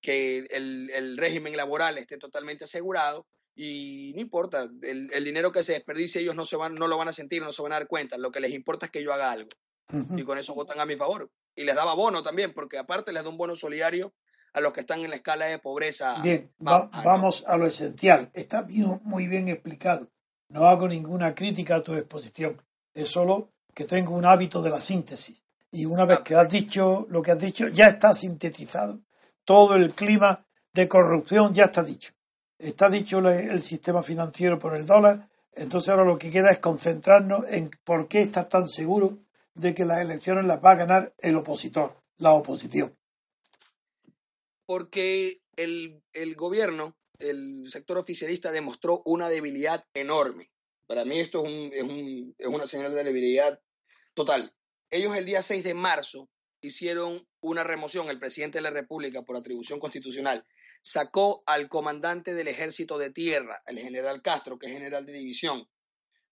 que 0.01 0.39
el, 0.51 0.89
el 0.91 1.17
régimen 1.17 1.55
laboral 1.57 1.97
esté 1.97 2.17
totalmente 2.17 2.65
asegurado 2.65 3.27
y 3.55 4.13
no 4.15 4.21
importa, 4.21 4.69
el, 4.83 5.09
el 5.13 5.23
dinero 5.25 5.51
que 5.51 5.63
se 5.63 5.73
desperdicie 5.73 6.21
ellos 6.21 6.35
no, 6.35 6.45
se 6.45 6.55
van, 6.55 6.75
no 6.75 6.87
lo 6.87 6.97
van 6.97 7.07
a 7.09 7.13
sentir, 7.13 7.41
no 7.41 7.51
se 7.51 7.61
van 7.61 7.73
a 7.73 7.75
dar 7.79 7.87
cuenta, 7.87 8.17
lo 8.17 8.31
que 8.31 8.39
les 8.39 8.51
importa 8.53 8.85
es 8.85 8.91
que 8.91 9.03
yo 9.03 9.13
haga 9.13 9.31
algo 9.31 9.49
Ujú. 9.91 10.17
y 10.17 10.23
con 10.23 10.37
eso 10.37 10.53
votan 10.55 10.79
a 10.79 10.85
mi 10.85 10.95
favor. 10.95 11.31
Y 11.55 11.63
les 11.63 11.75
daba 11.75 11.93
bono 11.95 12.23
también, 12.23 12.53
porque 12.53 12.77
aparte 12.77 13.11
les 13.11 13.23
da 13.23 13.29
un 13.29 13.37
bono 13.37 13.55
solidario 13.55 14.13
a 14.53 14.61
los 14.61 14.71
que 14.71 14.79
están 14.81 15.01
en 15.01 15.09
la 15.09 15.17
escala 15.17 15.47
de 15.47 15.59
pobreza. 15.59 16.21
Bien, 16.21 16.53
va- 16.65 16.89
vamos 17.03 17.43
a 17.47 17.57
lo 17.57 17.67
esencial. 17.67 18.29
Está 18.33 18.65
muy 19.03 19.27
bien 19.27 19.49
explicado. 19.49 20.09
No 20.49 20.67
hago 20.67 20.87
ninguna 20.87 21.35
crítica 21.35 21.75
a 21.77 21.83
tu 21.83 21.95
exposición. 21.95 22.61
Es 22.93 23.09
solo 23.09 23.51
que 23.73 23.85
tengo 23.85 24.13
un 24.13 24.25
hábito 24.25 24.61
de 24.61 24.69
la 24.69 24.81
síntesis. 24.81 25.43
Y 25.71 25.85
una 25.85 26.05
vez 26.05 26.19
que 26.21 26.35
has 26.35 26.49
dicho 26.49 27.05
lo 27.09 27.21
que 27.21 27.31
has 27.31 27.39
dicho, 27.39 27.67
ya 27.67 27.87
está 27.87 28.13
sintetizado. 28.13 28.99
Todo 29.45 29.75
el 29.75 29.91
clima 29.91 30.45
de 30.73 30.87
corrupción 30.87 31.53
ya 31.53 31.65
está 31.65 31.83
dicho. 31.83 32.13
está 32.57 32.89
dicho 32.89 33.19
el 33.19 33.61
sistema 33.61 34.03
financiero 34.03 34.59
por 34.59 34.75
el 34.75 34.85
dólar, 34.85 35.29
entonces 35.53 35.89
ahora 35.89 36.05
lo 36.05 36.17
que 36.17 36.31
queda 36.31 36.51
es 36.51 36.59
concentrarnos 36.59 37.45
en 37.49 37.71
por 37.83 38.07
qué 38.07 38.21
está 38.21 38.47
tan 38.47 38.67
seguro 38.67 39.17
de 39.55 39.73
que 39.73 39.85
las 39.85 39.99
elecciones 40.01 40.45
las 40.45 40.63
va 40.63 40.71
a 40.71 40.75
ganar 40.75 41.13
el 41.17 41.35
opositor, 41.35 41.95
la 42.17 42.33
oposición. 42.33 42.95
Porque 44.65 45.41
el, 45.55 46.01
el 46.13 46.35
gobierno, 46.35 46.95
el 47.17 47.69
sector 47.69 47.97
oficialista 47.97 48.51
demostró 48.51 49.01
una 49.05 49.27
debilidad 49.29 49.85
enorme. 49.93 50.49
Para 50.89 51.05
mí 51.05 51.19
esto 51.19 51.45
es, 51.45 51.51
un, 51.53 51.71
es, 51.71 51.83
un, 51.83 52.35
es 52.35 52.47
una 52.47 52.65
señal 52.65 52.95
de 52.95 53.03
debilidad 53.03 53.61
total. 54.15 54.55
Ellos 54.89 55.15
el 55.15 55.23
día 55.23 55.43
6 55.43 55.63
de 55.63 55.75
marzo 55.75 56.31
hicieron 56.61 57.27
una 57.41 57.63
remoción, 57.63 58.09
el 58.09 58.17
presidente 58.17 58.57
de 58.57 58.63
la 58.63 58.71
República, 58.71 59.21
por 59.21 59.37
atribución 59.37 59.79
constitucional, 59.79 60.47
sacó 60.81 61.43
al 61.45 61.69
comandante 61.69 62.33
del 62.33 62.47
ejército 62.47 62.97
de 62.97 63.11
tierra, 63.11 63.61
el 63.67 63.77
general 63.77 64.23
Castro, 64.23 64.57
que 64.57 64.65
es 64.65 64.73
general 64.73 65.05
de 65.05 65.13
división, 65.13 65.69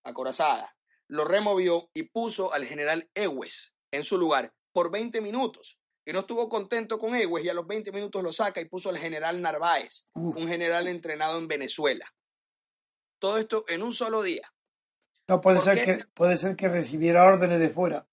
acorazada, 0.04 0.76
lo 1.08 1.24
removió 1.24 1.91
y 1.93 2.10
puso 2.10 2.52
al 2.52 2.65
general 2.65 3.08
Ewes 3.13 3.76
en 3.91 4.04
su 4.04 4.17
lugar 4.17 4.56
por 4.72 4.89
20 4.89 5.22
minutos. 5.22 5.80
Y 6.04 6.13
no 6.13 6.22
estuvo 6.22 6.50
contento 6.50 6.98
con 6.98 7.13
Ewes 7.13 7.46
y 7.46 7.50
a 7.50 7.54
los 7.54 7.67
20 7.67 7.91
minutos 7.91 8.24
lo 8.24 8.34
saca 8.34 8.60
y 8.60 8.65
puso 8.65 8.89
al 8.89 8.98
general 8.98 9.39
Narváez, 9.39 10.08
un 10.15 10.48
general 10.48 10.88
entrenado 10.88 11.38
en 11.38 11.48
Venezuela. 11.48 12.12
Todo 13.19 13.38
esto 13.38 13.65
en 13.67 13.84
un 13.84 13.93
solo 13.93 14.21
día. 14.21 14.53
No, 15.27 15.41
puede 15.41 15.60
ser, 15.60 15.84
que, 15.84 16.06
puede 16.13 16.38
ser 16.38 16.56
que 16.56 16.69
recibiera 16.69 17.25
órdenes 17.25 17.60
de 17.60 17.69
fuera. 17.69 18.08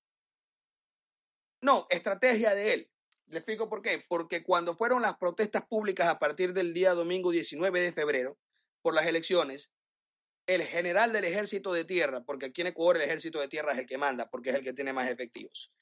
No, 1.60 1.86
estrategia 1.90 2.54
de 2.54 2.74
él. 2.74 2.90
Le 3.26 3.38
explico 3.38 3.68
por 3.68 3.82
qué. 3.82 4.04
Porque 4.08 4.42
cuando 4.42 4.74
fueron 4.74 5.02
las 5.02 5.16
protestas 5.16 5.64
públicas 5.66 6.08
a 6.08 6.18
partir 6.18 6.52
del 6.52 6.74
día 6.74 6.92
domingo 6.94 7.30
19 7.30 7.80
de 7.80 7.92
febrero 7.92 8.38
por 8.82 8.94
las 8.94 9.06
elecciones, 9.06 9.70
el 10.46 10.62
general 10.62 11.12
del 11.12 11.24
ejército 11.24 11.72
de 11.72 11.84
tierra, 11.84 12.22
porque 12.24 12.46
aquí 12.46 12.60
en 12.60 12.68
Ecuador 12.68 12.96
el 12.96 13.02
ejército 13.02 13.40
de 13.40 13.48
tierra 13.48 13.72
es 13.72 13.78
el 13.78 13.86
que 13.86 13.96
manda, 13.96 14.28
porque 14.28 14.50
es 14.50 14.56
el 14.56 14.62
que 14.62 14.74
tiene 14.74 14.92
más 14.92 15.10
efectivos 15.10 15.72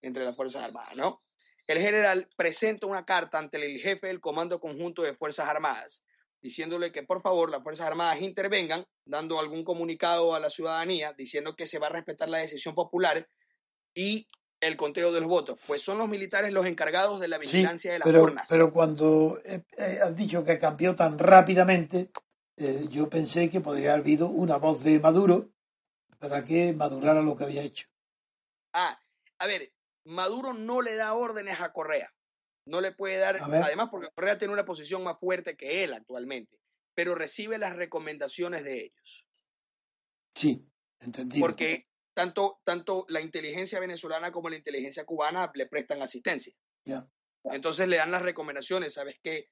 entre 0.00 0.24
las 0.24 0.36
Fuerzas 0.36 0.62
Armadas, 0.62 0.96
¿no? 0.96 1.22
El 1.66 1.78
general 1.80 2.28
presenta 2.36 2.86
una 2.86 3.04
carta 3.04 3.38
ante 3.38 3.58
el 3.58 3.80
jefe 3.80 4.06
del 4.06 4.20
Comando 4.20 4.60
Conjunto 4.60 5.02
de 5.02 5.14
Fuerzas 5.14 5.48
Armadas, 5.48 6.04
diciéndole 6.46 6.92
que 6.92 7.02
por 7.02 7.22
favor 7.22 7.50
las 7.50 7.60
Fuerzas 7.64 7.88
Armadas 7.88 8.20
intervengan, 8.20 8.86
dando 9.04 9.40
algún 9.40 9.64
comunicado 9.64 10.32
a 10.32 10.38
la 10.38 10.48
ciudadanía, 10.48 11.12
diciendo 11.12 11.56
que 11.56 11.66
se 11.66 11.80
va 11.80 11.88
a 11.88 11.90
respetar 11.90 12.28
la 12.28 12.38
decisión 12.38 12.72
popular 12.72 13.28
y 13.92 14.28
el 14.60 14.76
conteo 14.76 15.10
de 15.10 15.18
los 15.18 15.28
votos, 15.28 15.58
pues 15.66 15.82
son 15.82 15.98
los 15.98 16.08
militares 16.08 16.52
los 16.52 16.64
encargados 16.66 17.18
de 17.18 17.26
la 17.26 17.38
vigilancia 17.38 17.92
de 17.92 17.98
las 17.98 18.06
pero, 18.06 18.22
urnas. 18.22 18.48
Pero 18.48 18.72
cuando 18.72 19.40
eh, 19.44 19.64
eh, 19.76 19.98
has 20.00 20.14
dicho 20.14 20.44
que 20.44 20.56
cambió 20.56 20.94
tan 20.94 21.18
rápidamente, 21.18 22.12
eh, 22.56 22.86
yo 22.88 23.10
pensé 23.10 23.50
que 23.50 23.60
podría 23.60 23.94
haber 23.94 24.02
habido 24.02 24.28
una 24.28 24.56
voz 24.56 24.84
de 24.84 25.00
Maduro 25.00 25.50
para 26.20 26.44
que 26.44 26.72
madurara 26.72 27.22
lo 27.22 27.36
que 27.36 27.44
había 27.44 27.62
hecho. 27.62 27.88
Ah, 28.72 28.96
a 29.38 29.46
ver, 29.48 29.72
Maduro 30.04 30.54
no 30.54 30.80
le 30.80 30.94
da 30.94 31.12
órdenes 31.12 31.60
a 31.60 31.72
Correa. 31.72 32.15
No 32.66 32.80
le 32.80 32.92
puede 32.92 33.18
dar, 33.18 33.38
además 33.40 33.88
porque 33.90 34.08
Correa 34.14 34.38
tiene 34.38 34.52
una 34.52 34.64
posición 34.64 35.04
más 35.04 35.18
fuerte 35.18 35.56
que 35.56 35.84
él 35.84 35.94
actualmente, 35.94 36.58
pero 36.94 37.14
recibe 37.14 37.58
las 37.58 37.76
recomendaciones 37.76 38.64
de 38.64 38.86
ellos. 38.86 39.26
Sí, 40.34 40.68
entendido. 40.98 41.46
Porque 41.46 41.86
tanto, 42.14 42.60
tanto 42.64 43.06
la 43.08 43.20
inteligencia 43.20 43.78
venezolana 43.78 44.32
como 44.32 44.48
la 44.48 44.56
inteligencia 44.56 45.04
cubana 45.04 45.50
le 45.54 45.66
prestan 45.66 46.02
asistencia. 46.02 46.54
Entonces 47.44 47.86
le 47.88 47.98
dan 47.98 48.10
las 48.10 48.22
recomendaciones, 48.22 48.94
¿sabes 48.94 49.16
qué? 49.22 49.48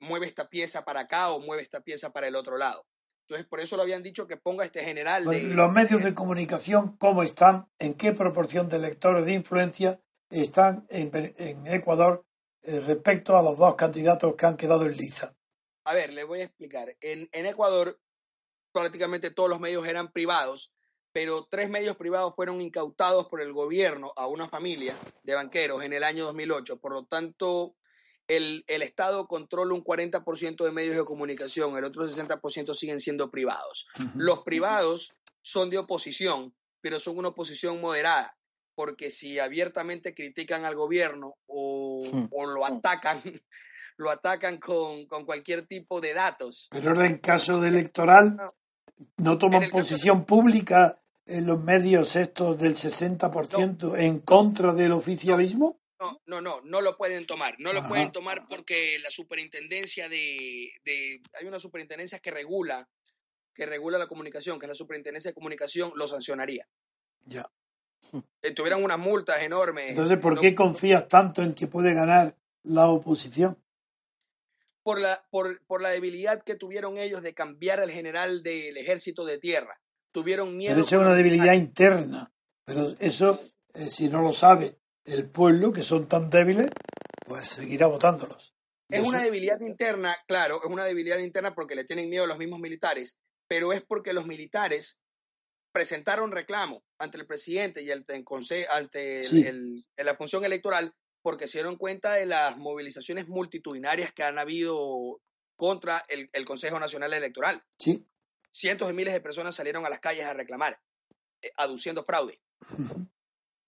Mueve 0.00 0.26
esta 0.26 0.48
pieza 0.48 0.84
para 0.84 1.00
acá 1.00 1.30
o 1.30 1.40
mueve 1.40 1.62
esta 1.62 1.80
pieza 1.80 2.12
para 2.12 2.26
el 2.26 2.34
otro 2.34 2.58
lado. 2.58 2.86
Entonces, 3.28 3.46
por 3.48 3.60
eso 3.60 3.76
lo 3.76 3.82
habían 3.82 4.02
dicho 4.02 4.26
que 4.26 4.36
ponga 4.36 4.64
este 4.64 4.84
general. 4.84 5.24
Los 5.24 5.72
medios 5.72 6.02
de 6.04 6.14
comunicación, 6.14 6.96
¿cómo 6.96 7.22
están? 7.22 7.68
¿En 7.78 7.94
qué 7.94 8.12
proporción 8.12 8.68
de 8.68 8.78
lectores 8.78 9.24
de 9.24 9.32
influencia 9.32 10.00
están 10.30 10.86
en, 10.90 11.66
Ecuador 11.66 12.25
eh, 12.66 12.80
respecto 12.80 13.36
a 13.36 13.42
los 13.42 13.56
dos 13.56 13.74
candidatos 13.74 14.34
que 14.34 14.46
han 14.46 14.56
quedado 14.56 14.84
en 14.84 14.96
lista? 14.96 15.34
A 15.84 15.94
ver, 15.94 16.12
le 16.12 16.24
voy 16.24 16.40
a 16.40 16.44
explicar. 16.44 16.96
En, 17.00 17.28
en 17.32 17.46
Ecuador, 17.46 18.00
prácticamente 18.72 19.30
todos 19.30 19.48
los 19.48 19.60
medios 19.60 19.86
eran 19.86 20.12
privados 20.12 20.72
pero 21.16 21.48
tres 21.50 21.70
medios 21.70 21.96
privados 21.96 22.34
fueron 22.36 22.60
incautados 22.60 23.28
por 23.28 23.40
el 23.40 23.54
gobierno 23.54 24.12
a 24.16 24.26
una 24.26 24.50
familia 24.50 24.94
de 25.22 25.34
banqueros 25.34 25.82
en 25.82 25.94
el 25.94 26.04
año 26.04 26.26
2008. 26.26 26.76
Por 26.78 26.92
lo 26.92 27.06
tanto, 27.06 27.74
el, 28.28 28.64
Estado 28.66 29.26
controla 29.26 29.72
un 29.72 29.82
40% 29.82 30.62
de 30.62 30.72
medios 30.72 30.94
de 30.94 31.06
comunicación, 31.06 31.74
el 31.74 31.84
otro 31.84 32.06
60% 32.06 32.74
siguen 32.74 33.00
siendo 33.00 33.30
privados. 33.30 33.86
Los 34.14 34.40
privados 34.40 35.14
son 35.40 35.70
de 35.70 35.78
oposición, 35.78 36.54
pero 36.82 37.00
son 37.00 37.16
una 37.16 37.28
oposición 37.28 37.80
moderada, 37.80 38.36
porque 38.76 39.10
si 39.10 39.40
abiertamente 39.40 40.14
critican 40.14 40.64
al 40.64 40.76
gobierno 40.76 41.36
o, 41.46 42.02
hmm. 42.04 42.28
lo 42.54 42.64
atacan, 42.64 43.20
lo 43.96 44.10
atacan 44.10 44.58
con, 44.58 45.06
cualquier 45.06 45.66
tipo 45.66 46.00
de 46.00 46.14
datos. 46.14 46.68
Pero 46.70 47.02
en 47.02 47.18
caso 47.18 47.60
de 47.60 47.70
electoral, 47.70 48.36
no 49.16 49.38
toman 49.38 49.70
posición 49.70 50.24
pública 50.24 51.00
en 51.26 51.46
los 51.46 51.60
medios 51.64 52.14
estos 52.14 52.56
del 52.58 52.76
60% 52.76 53.98
en 53.98 54.20
contra 54.20 54.72
del 54.72 54.92
oficialismo? 54.92 55.80
No, 55.98 56.20
no, 56.26 56.40
no, 56.42 56.60
no 56.60 56.82
lo 56.82 56.96
pueden 56.96 57.26
tomar. 57.26 57.56
No 57.58 57.72
lo 57.72 57.88
pueden 57.88 58.12
tomar 58.12 58.42
porque 58.50 58.98
la 59.02 59.10
superintendencia 59.10 60.08
de, 60.08 60.70
de, 60.84 61.22
Hay 61.40 61.46
una 61.46 61.58
superintendencia 61.58 62.18
que 62.18 62.30
regula, 62.30 62.86
que 63.54 63.64
regula 63.64 63.96
la 63.96 64.06
comunicación, 64.06 64.58
que 64.58 64.66
es 64.66 64.70
la 64.70 64.76
superintendencia 64.76 65.30
de 65.30 65.34
comunicación, 65.34 65.92
lo 65.96 66.06
sancionaría. 66.06 66.68
Ya. 67.24 67.50
Eh, 68.42 68.52
tuvieran 68.52 68.82
unas 68.82 68.98
multas 68.98 69.42
enormes. 69.42 69.90
Entonces, 69.90 70.18
¿por 70.18 70.38
qué 70.38 70.54
confías 70.54 71.08
tanto 71.08 71.42
en 71.42 71.54
que 71.54 71.66
puede 71.66 71.94
ganar 71.94 72.36
la 72.62 72.88
oposición? 72.88 73.58
Por 74.82 75.00
la, 75.00 75.26
por, 75.30 75.64
por 75.66 75.82
la 75.82 75.90
debilidad 75.90 76.44
que 76.44 76.54
tuvieron 76.54 76.96
ellos 76.96 77.22
de 77.22 77.34
cambiar 77.34 77.80
al 77.80 77.90
general 77.90 78.42
del 78.42 78.76
ejército 78.76 79.24
de 79.24 79.38
tierra 79.38 79.80
tuvieron 80.16 80.56
miedo. 80.56 80.74
Pero 80.74 80.86
es 80.86 80.92
una 80.92 81.14
debilidad 81.14 81.52
interna. 81.52 82.32
Pero 82.64 82.94
eso, 83.00 83.38
eh, 83.74 83.90
si 83.90 84.08
no 84.08 84.22
lo 84.22 84.32
sabe 84.32 84.78
el 85.04 85.28
pueblo, 85.28 85.74
que 85.74 85.82
son 85.82 86.08
tan 86.08 86.30
débiles, 86.30 86.70
pues 87.26 87.46
seguirá 87.48 87.86
votándolos. 87.86 88.54
Es 88.88 89.04
una 89.04 89.22
debilidad 89.22 89.60
interna, 89.60 90.16
claro, 90.26 90.60
es 90.64 90.70
una 90.70 90.84
debilidad 90.84 91.18
interna 91.18 91.54
porque 91.54 91.74
le 91.74 91.84
tienen 91.84 92.08
miedo 92.08 92.24
a 92.24 92.28
los 92.28 92.38
mismos 92.38 92.60
militares, 92.60 93.18
pero 93.46 93.74
es 93.74 93.82
porque 93.82 94.14
los 94.14 94.26
militares 94.26 94.98
presentaron 95.76 96.32
reclamo 96.32 96.82
ante 96.98 97.18
el 97.18 97.26
presidente 97.26 97.82
y 97.82 97.90
ante, 97.90 98.24
la 99.98 100.16
función 100.16 100.42
electoral 100.44 100.94
porque 101.20 101.48
se 101.48 101.58
dieron 101.58 101.76
cuenta 101.76 102.14
de 102.14 102.24
las 102.24 102.56
movilizaciones 102.56 103.28
multitudinarias 103.28 104.10
que 104.14 104.22
han 104.22 104.38
habido 104.38 105.20
contra 105.54 106.02
el, 106.08 106.30
el 106.32 106.46
Consejo 106.46 106.80
Nacional 106.80 107.12
Electoral. 107.12 107.62
Sí 107.78 108.06
cientos 108.56 108.88
de 108.88 108.94
miles 108.94 109.12
de 109.12 109.20
personas 109.20 109.54
salieron 109.54 109.84
a 109.84 109.90
las 109.90 110.00
calles 110.00 110.24
a 110.24 110.32
reclamar, 110.32 110.80
eh, 111.42 111.50
aduciendo 111.56 112.04
fraude. 112.04 112.40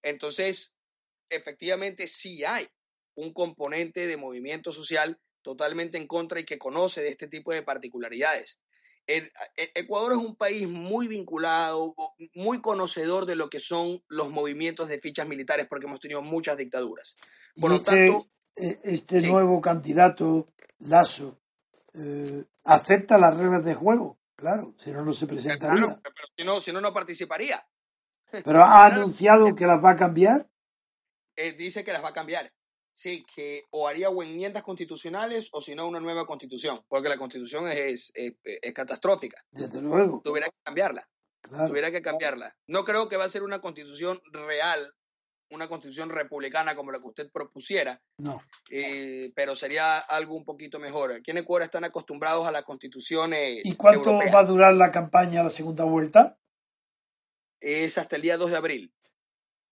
Entonces, 0.02 0.76
efectivamente 1.28 2.06
sí 2.06 2.42
hay 2.44 2.68
un 3.14 3.32
componente 3.32 4.06
de 4.06 4.16
movimiento 4.16 4.72
social 4.72 5.20
totalmente 5.42 5.98
en 5.98 6.06
contra 6.06 6.40
y 6.40 6.44
que 6.44 6.58
conoce 6.58 7.02
de 7.02 7.10
este 7.10 7.28
tipo 7.28 7.52
de 7.52 7.62
particularidades. 7.62 8.58
E, 9.10 9.32
Ecuador 9.74 10.12
es 10.12 10.18
un 10.18 10.36
país 10.36 10.68
muy 10.68 11.08
vinculado, 11.08 11.94
muy 12.34 12.60
conocedor 12.60 13.24
de 13.24 13.36
lo 13.36 13.48
que 13.48 13.58
son 13.58 14.02
los 14.06 14.30
movimientos 14.30 14.88
de 14.88 15.00
fichas 15.00 15.26
militares, 15.26 15.66
porque 15.68 15.86
hemos 15.86 15.98
tenido 15.98 16.20
muchas 16.20 16.58
dictaduras. 16.58 17.16
Por 17.58 17.70
lo 17.70 17.76
este, 17.76 18.10
tanto, 18.10 18.28
eh, 18.54 18.78
este 18.84 19.22
nuevo 19.22 19.62
candidato, 19.62 20.44
Lazo, 20.80 21.40
eh, 21.94 22.44
acepta 22.64 23.16
las 23.16 23.34
reglas 23.34 23.64
de 23.64 23.74
juego. 23.74 24.18
Claro, 24.36 24.74
si 24.76 24.92
no, 24.92 25.02
no 25.02 25.14
se 25.14 25.26
presentaría. 25.26 25.98
pero 26.02 26.26
si 26.36 26.44
no, 26.44 26.60
si 26.60 26.72
no, 26.72 26.80
no 26.82 26.92
participaría. 26.92 27.66
¿Pero 28.30 28.62
ha 28.62 28.84
anunciado 28.92 29.54
que 29.54 29.66
las 29.66 29.82
va 29.82 29.92
a 29.92 29.96
cambiar? 29.96 30.46
Eh, 31.34 31.52
dice 31.52 31.82
que 31.82 31.92
las 31.92 32.04
va 32.04 32.10
a 32.10 32.12
cambiar. 32.12 32.52
Sí, 32.98 33.24
que 33.32 33.62
o 33.70 33.86
haría 33.86 34.10
o 34.10 34.24
enmiendas 34.24 34.64
constitucionales 34.64 35.50
o 35.52 35.60
si 35.60 35.76
no 35.76 35.86
una 35.86 36.00
nueva 36.00 36.26
constitución, 36.26 36.80
porque 36.88 37.08
la 37.08 37.16
constitución 37.16 37.68
es, 37.68 38.10
es, 38.12 38.34
catastrófica. 38.74 39.40
Desde 39.52 39.80
luego. 39.80 40.20
Tuviera 40.24 40.48
que 40.48 40.56
cambiarla. 40.64 41.08
Tuviera 41.68 41.92
que 41.92 42.02
cambiarla. 42.02 42.56
No 42.66 42.84
creo 42.84 43.08
que 43.08 43.16
va 43.16 43.22
a 43.22 43.28
ser 43.28 43.44
una 43.44 43.60
constitución 43.60 44.20
real 44.32 44.90
una 45.50 45.68
constitución 45.68 46.10
republicana 46.10 46.74
como 46.74 46.90
la 46.90 46.98
que 46.98 47.06
usted 47.06 47.30
propusiera. 47.32 48.02
No. 48.18 48.42
Eh, 48.68 49.32
pero 49.34 49.56
sería 49.56 49.98
algo 49.98 50.34
un 50.34 50.44
poquito 50.44 50.78
mejor. 50.78 51.12
Aquí 51.12 51.30
en 51.30 51.38
Ecuador 51.38 51.62
están 51.62 51.84
acostumbrados 51.84 52.46
a 52.46 52.52
las 52.52 52.64
constituciones. 52.64 53.62
¿Y 53.64 53.76
cuánto 53.76 54.12
va 54.12 54.40
a 54.40 54.44
durar 54.44 54.74
la 54.74 54.90
campaña, 54.90 55.42
la 55.42 55.50
segunda 55.50 55.84
vuelta? 55.84 56.36
Es 57.60 57.96
hasta 57.96 58.16
el 58.16 58.22
día 58.22 58.36
2 58.36 58.50
de 58.50 58.56
abril. 58.58 58.94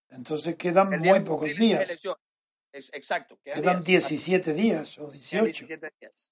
Entonces 0.09 0.55
quedan 0.55 0.99
muy 1.01 1.21
pocos 1.21 1.55
días. 1.57 2.01
Es, 2.77 2.91
exacto. 2.93 3.39
Quedan, 3.43 3.83
17 3.83 4.53
días 4.53 4.99
o 4.99 5.11
18. 5.11 5.45
17 5.45 5.93
días. 6.01 6.31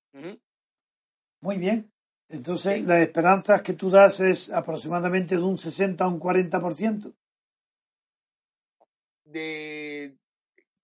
Muy 1.41 1.57
bien. 1.59 1.91
Entonces, 2.29 2.83
las 2.85 3.01
esperanzas 3.01 3.63
que 3.63 3.73
tú 3.75 3.91
das 3.91 4.21
es 4.21 4.51
aproximadamente 4.51 5.37
de 5.37 5.43
un 5.43 5.59
60 5.59 6.05
a 6.05 6.09
un 6.09 6.21
40%. 6.21 7.15
De 9.25 10.17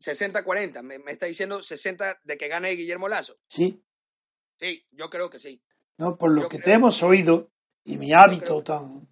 60-40, 0.00 0.82
me, 0.82 0.98
me 0.98 1.12
está 1.12 1.26
diciendo 1.26 1.62
60 1.62 2.20
de 2.24 2.38
que 2.38 2.48
gane 2.48 2.70
Guillermo 2.70 3.08
Lazo. 3.08 3.36
Sí. 3.48 3.82
Sí, 4.58 4.86
yo 4.92 5.10
creo 5.10 5.28
que 5.30 5.38
sí. 5.38 5.62
No, 5.98 6.16
por 6.16 6.30
lo 6.32 6.42
Yo 6.42 6.48
que 6.48 6.58
te 6.58 6.72
hemos 6.72 6.98
que- 7.00 7.04
oído 7.04 7.50
y 7.84 7.98
mi 7.98 8.12
hábito 8.12 8.62
tan 8.62 9.08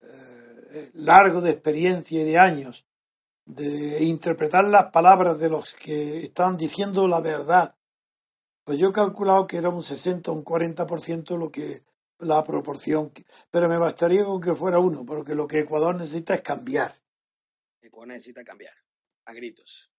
eh, 0.00 0.90
largo 0.94 1.40
de 1.40 1.50
experiencia 1.52 2.20
y 2.20 2.24
de 2.24 2.38
años 2.38 2.86
de 3.46 4.02
interpretar 4.04 4.64
las 4.64 4.86
palabras 4.86 5.38
de 5.38 5.48
los 5.48 5.74
que 5.74 6.24
están 6.24 6.56
diciendo 6.56 7.06
la 7.06 7.20
verdad, 7.20 7.76
pues 8.64 8.78
yo 8.78 8.88
he 8.88 8.92
calculado 8.92 9.46
que 9.46 9.56
era 9.56 9.70
un 9.70 9.82
60 9.82 10.30
o 10.30 10.34
un 10.34 10.44
40% 10.44 11.38
lo 11.38 11.50
que 11.50 11.84
la 12.18 12.42
proporción, 12.42 13.12
pero 13.50 13.68
me 13.68 13.78
bastaría 13.78 14.24
con 14.24 14.40
que 14.40 14.54
fuera 14.54 14.80
uno, 14.80 15.04
porque 15.06 15.34
lo 15.34 15.46
que 15.46 15.60
Ecuador 15.60 15.94
necesita 15.94 16.34
es 16.34 16.42
cambiar. 16.42 17.00
Ecuador 17.80 18.08
necesita 18.08 18.42
cambiar 18.42 18.74
a 19.26 19.32
gritos. 19.32 19.90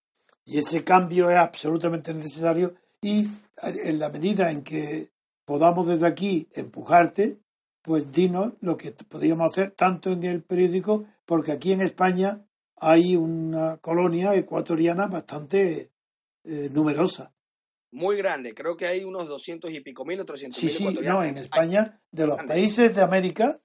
Y 0.43 0.57
ese 0.57 0.83
cambio 0.83 1.29
es 1.29 1.38
absolutamente 1.38 2.13
necesario 2.13 2.75
y 3.01 3.27
en 3.62 3.99
la 3.99 4.10
medida 4.10 4.51
en 4.51 4.63
que 4.63 5.12
podamos 5.45 5.88
desde 5.88 6.07
aquí 6.07 6.49
empujarte, 6.53 7.39
pues 7.81 8.12
dinos 8.12 8.53
lo 8.60 8.75
que 8.75 8.91
podríamos 8.91 9.53
hacer 9.53 9.71
tanto 9.71 10.12
en 10.12 10.23
el 10.25 10.43
periódico, 10.43 11.05
porque 11.25 11.53
aquí 11.53 11.71
en 11.71 11.81
España 11.81 12.46
hay 12.77 13.15
una 13.15 13.77
colonia 13.77 14.33
ecuatoriana 14.35 15.07
bastante 15.07 15.91
eh, 16.43 16.69
numerosa. 16.71 17.33
Muy 17.91 18.17
grande, 18.17 18.53
creo 18.53 18.75
que 18.77 18.85
hay 18.85 19.03
unos 19.03 19.27
200 19.27 19.71
y 19.71 19.79
pico 19.81 20.05
mil 20.05 20.19
o 20.19 20.25
300 20.25 20.59
Sí, 20.59 20.65
mil 20.67 20.75
sí, 20.75 20.83
ecuatorianos. 20.83 21.19
no, 21.23 21.27
en 21.29 21.37
España, 21.37 22.01
de 22.11 22.27
los 22.27 22.35
Grande. 22.35 22.53
países 22.53 22.95
de 22.95 23.01
América 23.01 23.59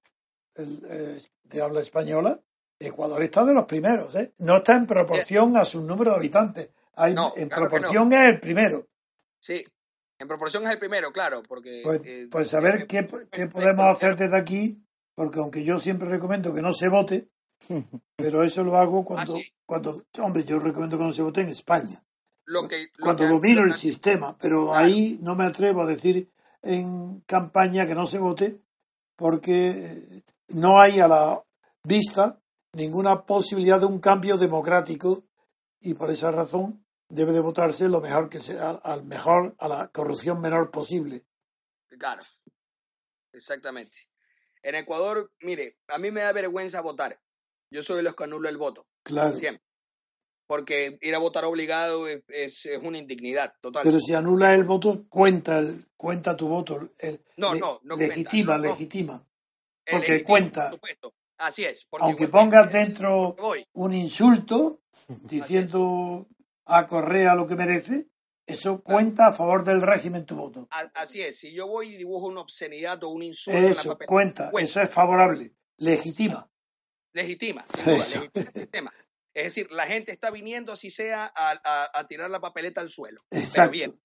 el, 0.55 0.83
eh, 0.89 1.19
de 1.45 1.63
habla 1.63 1.81
española, 1.81 2.39
Ecuador 2.79 3.23
está 3.23 3.45
de 3.45 3.55
los 3.55 3.65
primeros, 3.67 4.15
¿eh? 4.17 4.33
No 4.39 4.59
está 4.59 4.75
en 4.77 4.87
proporción 4.87 5.57
a 5.57 5.65
su 5.65 5.83
número 5.83 6.11
de 6.13 6.17
habitantes. 6.17 6.71
Hay, 6.95 7.15
No, 7.15 7.33
en 7.37 7.49
claro 7.49 7.69
proporción 7.69 8.13
es 8.13 8.29
el 8.29 8.41
primero. 8.41 8.85
Sí, 9.41 9.65
en 10.19 10.29
proporción 10.29 10.65
es 10.65 10.71
el 10.71 10.79
primero, 10.79 11.13
claro, 11.13 11.43
porque... 11.43 11.81
Pues, 11.85 12.01
eh, 12.05 12.29
pues 12.31 12.53
a 12.55 12.61
ver 12.61 12.83
eh, 12.83 12.87
qué, 12.87 12.99
eh, 12.99 13.09
qué 13.31 13.43
eh, 13.43 13.47
podemos 13.49 13.87
eh, 13.87 13.91
hacer 13.91 14.17
desde 14.17 14.37
aquí, 14.37 14.83
porque 15.15 15.39
aunque 15.41 15.65
yo 15.65 15.79
siempre 15.79 16.09
recomiendo 16.09 16.53
que 16.53 16.63
no 16.63 16.73
se 16.73 16.89
vote, 16.89 17.29
pero 18.17 18.43
eso 18.43 18.63
lo 18.65 18.77
hago 18.77 19.05
cuando, 19.05 19.37
Ah, 19.37 19.39
sí. 19.41 19.53
cuando 19.67 20.05
hombre, 20.21 20.45
yo 20.45 20.59
recomiendo 20.59 20.99
que 20.99 21.05
no 21.05 21.13
se 21.13 21.23
vote 21.23 21.41
en 21.43 21.49
España, 21.49 22.03
Lo 22.45 22.67
que, 22.69 22.89
lo 22.97 23.05
cuando 23.05 23.25
que- 23.25 23.29
domino 23.31 23.63
el 23.65 23.75
sistema, 23.75 24.37
pero 24.39 24.67
Claro. 24.67 24.79
ahí 24.87 25.19
no 25.23 25.35
me 25.35 25.45
atrevo 25.45 25.83
a 25.83 25.87
decir 25.87 26.31
en 26.63 27.21
campaña 27.23 27.87
que 27.87 27.95
no 27.95 28.07
se 28.07 28.19
vote, 28.19 28.61
porque 29.17 29.71
eh, 29.71 30.23
no 30.49 30.81
hay 30.81 31.01
a 31.01 31.09
la 31.09 31.43
vista 31.85 32.41
ninguna 32.73 33.25
posibilidad 33.27 33.79
de 33.81 33.87
un 33.87 33.99
cambio 34.01 34.37
democrático 34.37 35.25
y 35.81 35.95
por 35.95 36.11
esa 36.11 36.31
razón 36.31 36.85
debe 37.09 37.33
de 37.33 37.41
votarse 37.41 37.89
lo 37.89 38.01
mejor 38.01 38.29
que 38.29 38.39
sea, 38.39 38.71
al 38.71 39.05
mejor, 39.05 39.55
a 39.59 39.69
la 39.69 39.89
corrupción 39.89 40.41
menor 40.41 40.71
posible. 40.71 41.25
Claro, 41.99 42.23
exactamente. 43.33 44.09
En 44.63 44.75
Ecuador, 44.77 45.31
mire, 45.41 45.77
a 45.89 45.99
mí 45.99 46.11
me 46.11 46.23
da 46.23 46.33
vergüenza 46.33 46.81
votar. 46.81 47.21
Yo 47.73 47.83
soy 47.83 47.97
de 47.99 48.03
los 48.03 48.15
que 48.15 48.25
anulo 48.25 48.49
el 48.49 48.57
voto, 48.59 48.87
Claro. 49.03 49.35
siempre. 49.35 49.65
Porque 50.47 50.99
ir 51.01 51.15
a 51.15 51.19
votar 51.19 51.45
obligado 51.47 52.07
es, 52.09 52.23
es- 52.29 52.67
es 52.67 52.79
una 52.83 52.99
indignidad 52.99 53.55
total. 53.61 53.85
Pero 53.85 53.99
si 54.01 54.13
anula 54.13 54.55
el 54.55 54.65
voto, 54.65 55.07
cuenta 55.09 55.59
el, 55.59 55.87
cuenta 55.97 56.37
tu 56.37 56.49
voto. 56.49 56.91
el- 56.99 57.25
No, 57.39 57.55
le- 57.55 57.61
no, 57.61 57.81
no 57.83 57.97
legitima, 57.97 58.53
cuenta, 58.53 58.69
no. 58.69 58.73
legitima. 58.75 59.27
Porque 59.91 60.23
cuenta. 60.23 60.65
por 60.71 60.75
supuesto. 60.79 61.15
Así 61.39 61.65
es. 61.65 61.87
porque 61.91 62.05
Aunque 62.05 62.29
pongas 62.29 62.67
es- 62.67 62.73
dentro 62.73 63.35
un 63.73 63.95
insulto 63.95 64.83
diciendo 65.09 66.29
a 66.67 66.87
Correa 66.87 67.35
lo 67.35 67.47
que 67.47 67.57
merece, 67.57 68.09
eso 68.47 68.83
cuenta 68.83 69.29
a 69.29 69.33
favor 69.33 69.65
del 69.65 69.81
régimen 69.83 70.27
tu 70.27 70.37
voto. 70.37 70.69
Así 70.95 71.23
es. 71.23 71.39
Si 71.39 71.53
yo 71.53 71.67
voy 71.67 71.95
y 71.95 71.97
dibujo 71.97 72.27
una 72.27 72.43
obscenidad 72.43 73.03
o 73.05 73.09
un 73.09 73.23
insulto 73.23 73.59
en 73.59 73.65
la 73.65 73.71
Eso, 73.71 73.99
cuenta, 74.07 74.51
cuenta. 74.51 74.71
eso 74.71 74.81
es 74.83 74.91
favorable, 74.91 75.55
legitima. 75.79 76.49
Legitima, 77.13 77.65
sin 77.75 77.85
duda, 77.95 78.31
legitima 78.55 78.93
el. 78.97 79.03
Es 79.35 79.45
decir, 79.45 79.71
la 79.73 79.87
gente 79.87 80.13
está 80.13 80.31
viniendo 80.31 80.73
así 80.73 80.91
sea 80.91 81.25
a, 81.35 81.53
a- 81.65 81.91
a 81.99 82.07
tirar 82.07 82.31
la 82.31 82.41
papeleta 82.41 82.81
al 82.83 82.91
suelo. 82.91 83.21
Pero 83.31 83.43
Exacto. 83.43 83.71
bien. 83.73 84.01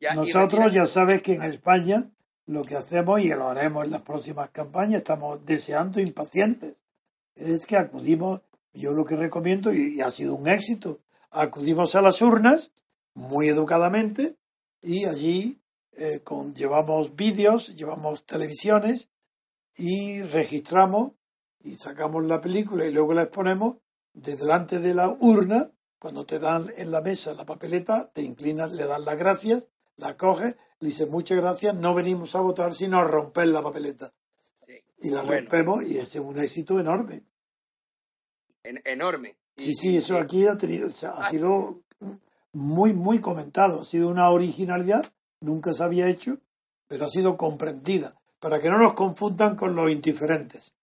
Ya, 0.00 0.14
y 0.14 0.16
Nosotros 0.16 0.72
ya 0.72 0.86
sabes 0.86 1.20
que 1.22 1.34
en 1.34 1.42
España 1.42 2.10
lo 2.46 2.62
que 2.62 2.76
hacemos 2.76 3.20
y 3.20 3.28
lo 3.28 3.48
haremos 3.48 3.84
en 3.84 3.90
las 3.92 4.00
próximas 4.02 4.50
campañas, 4.50 4.96
estamos 5.02 5.44
deseando 5.44 6.00
impacientes, 6.00 6.82
es 7.36 7.66
que 7.66 7.76
acudimos, 7.76 8.40
yo 8.72 8.92
lo 8.92 9.04
que 9.04 9.14
recomiendo, 9.16 9.72
y, 9.72 9.96
y 9.96 10.00
ha 10.00 10.10
sido 10.10 10.34
un 10.34 10.48
éxito, 10.48 11.00
acudimos 11.30 11.94
a 11.94 12.02
las 12.02 12.20
urnas 12.22 12.72
muy 13.14 13.48
educadamente 13.48 14.36
y 14.80 15.04
allí 15.04 15.62
eh, 15.92 16.20
con, 16.24 16.54
llevamos 16.54 17.14
vídeos, 17.14 17.76
llevamos 17.76 18.24
televisiones 18.26 19.10
y 19.76 20.22
registramos 20.22 21.12
y 21.64 21.76
sacamos 21.76 22.24
la 22.24 22.40
película 22.40 22.84
y 22.86 22.92
luego 22.92 23.14
la 23.14 23.22
exponemos 23.22 23.76
de 24.12 24.36
delante 24.36 24.78
de 24.78 24.94
la 24.94 25.08
urna. 25.08 25.70
Cuando 25.98 26.26
te 26.26 26.38
dan 26.40 26.72
en 26.76 26.90
la 26.90 27.00
mesa 27.00 27.32
la 27.34 27.46
papeleta, 27.46 28.10
te 28.12 28.22
inclinas, 28.22 28.72
le 28.72 28.84
das 28.86 29.00
las 29.00 29.16
gracias, 29.16 29.68
la 29.96 30.16
coges, 30.16 30.56
le 30.80 30.88
dices 30.88 31.08
muchas 31.08 31.38
gracias, 31.38 31.74
no 31.76 31.94
venimos 31.94 32.34
a 32.34 32.40
votar 32.40 32.74
sino 32.74 32.98
a 32.98 33.04
romper 33.04 33.46
la 33.48 33.62
papeleta. 33.62 34.12
Sí. 34.66 34.72
Y 34.98 35.10
la 35.10 35.22
Bueno. 35.22 35.42
rompemos 35.42 35.84
y 35.84 35.98
es 35.98 36.14
un 36.16 36.38
éxito 36.38 36.80
enorme. 36.80 37.22
En- 38.64 38.82
enorme. 38.84 39.36
Sí, 39.56 39.74
sí, 39.74 39.96
eso 39.96 40.16
aquí 40.18 40.46
ha 40.46 40.56
tenido, 40.56 40.88
o 40.88 40.92
sea, 40.92 41.10
ha 41.10 41.28
sido 41.30 41.82
muy, 42.52 42.92
muy 42.94 43.20
comentado, 43.20 43.82
ha 43.82 43.84
sido 43.84 44.08
una 44.08 44.30
originalidad, 44.30 45.12
nunca 45.40 45.72
se 45.74 45.82
había 45.82 46.08
hecho, 46.08 46.38
pero 46.88 47.04
ha 47.04 47.08
sido 47.08 47.36
comprendida, 47.36 48.16
para 48.40 48.60
que 48.60 48.70
no 48.70 48.78
nos 48.78 48.94
confundan 48.94 49.56
con 49.56 49.74
los 49.76 49.90
indiferentes, 49.90 50.74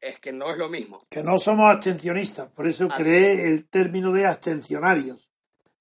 Es 0.00 0.20
que 0.20 0.32
no 0.32 0.50
es 0.50 0.56
lo 0.58 0.68
mismo. 0.68 1.00
que 1.10 1.22
no 1.22 1.38
somos 1.38 1.70
abstencionistas, 1.70 2.48
por 2.50 2.66
eso 2.68 2.88
Así 2.90 3.02
creé 3.02 3.46
el 3.48 3.68
término 3.68 4.12
de 4.12 4.26
abstencionarios, 4.26 5.28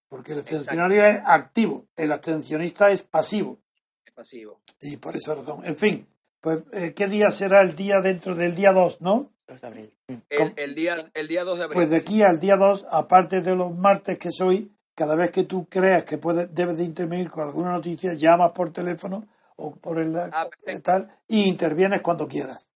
porque 0.09 0.33
el 0.33 0.39
abstencionario 0.39 1.05
es 1.05 1.19
activo, 1.25 1.85
el 1.95 2.11
abstencionista 2.11 2.89
es 2.91 3.03
pasivo, 3.03 3.59
Es 4.05 4.13
pasivo. 4.13 4.61
y 4.81 4.97
por 4.97 5.15
esa 5.15 5.35
razón. 5.35 5.63
En 5.65 5.77
fin, 5.77 6.07
pues, 6.41 6.63
eh, 6.73 6.93
¿qué 6.95 7.07
día 7.07 7.29
será 7.31 7.61
el 7.61 7.75
día 7.75 7.95
dentro 8.01 8.33
del 8.35 8.55
día 8.55 8.71
2, 8.71 9.01
no? 9.01 9.31
2 9.47 9.61
de 9.61 9.67
abril. 9.67 9.93
El, 10.29 10.53
el 10.57 10.75
día, 10.75 10.95
el 11.13 11.27
día 11.27 11.43
2 11.43 11.57
de 11.57 11.63
abril. 11.65 11.75
Pues 11.75 11.89
de 11.89 11.97
aquí 11.97 12.21
al 12.23 12.39
día 12.39 12.55
2, 12.57 12.87
aparte 12.91 13.41
de 13.41 13.55
los 13.55 13.75
martes 13.77 14.17
que 14.17 14.31
soy, 14.31 14.71
cada 14.95 15.15
vez 15.15 15.29
que 15.31 15.43
tú 15.43 15.67
creas 15.69 16.05
que 16.05 16.17
puedes, 16.17 16.53
debes 16.55 16.77
de 16.77 16.83
intervenir 16.85 17.29
con 17.29 17.43
alguna 17.47 17.71
noticia, 17.71 18.13
llamas 18.15 18.51
por 18.51 18.73
teléfono 18.73 19.27
o 19.57 19.75
por 19.75 19.99
el 19.99 20.15
Ah, 20.17 20.49
eh, 20.65 20.79
tal 20.79 21.09
y 21.27 21.43
intervienes 21.47 22.01
cuando 22.01 22.27
quieras. 22.27 22.69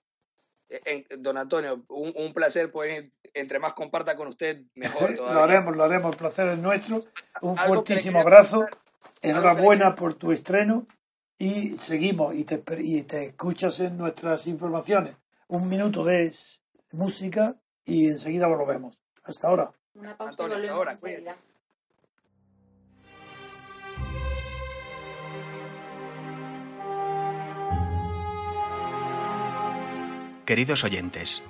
En- 0.85 1.05
don 1.21 1.37
Antonio, 1.37 1.83
un, 1.89 2.13
un 2.15 2.33
placer, 2.33 2.71
pues, 2.71 3.05
entre 3.33 3.59
más 3.59 3.73
comparta 3.73 4.15
con 4.15 4.27
usted, 4.29 4.63
mejor 4.75 5.13
todavía. 5.15 5.33
lo 5.35 5.43
haremos, 5.43 5.75
lo 5.75 5.83
haremos, 5.83 6.11
el 6.13 6.17
placer 6.17 6.47
es 6.47 6.57
nuestro. 6.59 7.01
Un 7.41 7.57
fuertísimo 7.57 8.19
abrazo, 8.21 8.65
enhorabuena 9.21 9.95
por 9.95 10.13
tu 10.13 10.31
estreno 10.31 10.87
y 11.37 11.77
seguimos 11.77 12.35
y 12.35 12.45
te, 12.45 12.63
y 12.79 13.03
te 13.03 13.25
escuchas 13.25 13.79
en 13.81 13.97
nuestras 13.97 14.47
informaciones. 14.47 15.17
Un 15.47 15.67
minuto 15.67 16.05
de 16.05 16.31
música 16.91 17.57
y 17.83 18.07
enseguida 18.07 18.47
volvemos. 18.47 19.01
Hasta 19.23 19.47
ahora. 19.49 19.71
Una 19.95 20.15
pausa 20.15 20.31
Antonio, 20.31 20.55
volvemos 20.75 21.03
ahora. 21.03 21.35
Queridos 30.51 30.83
oyentes, 30.83 31.43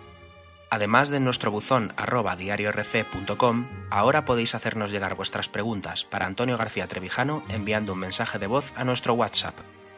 además 0.70 1.10
de 1.10 1.20
nuestro 1.20 1.50
buzón 1.50 1.92
arroba 1.98 2.36
diariorc.com, 2.36 3.68
ahora 3.90 4.26
podéis 4.26 4.54
hacernos 4.54 4.92
llegar 4.92 5.16
vuestras 5.16 5.50
preguntas 5.50 6.04
para 6.04 6.28
Antonio 6.28 6.56
García 6.56 6.88
Trevijano 6.88 7.44
enviando 7.50 7.94
un 7.94 8.00
mensaje 8.00 8.38
de 8.38 8.46
voz 8.46 8.72
a 8.76 8.84
nuestro 8.84 9.16
WhatsApp 9.16 9.56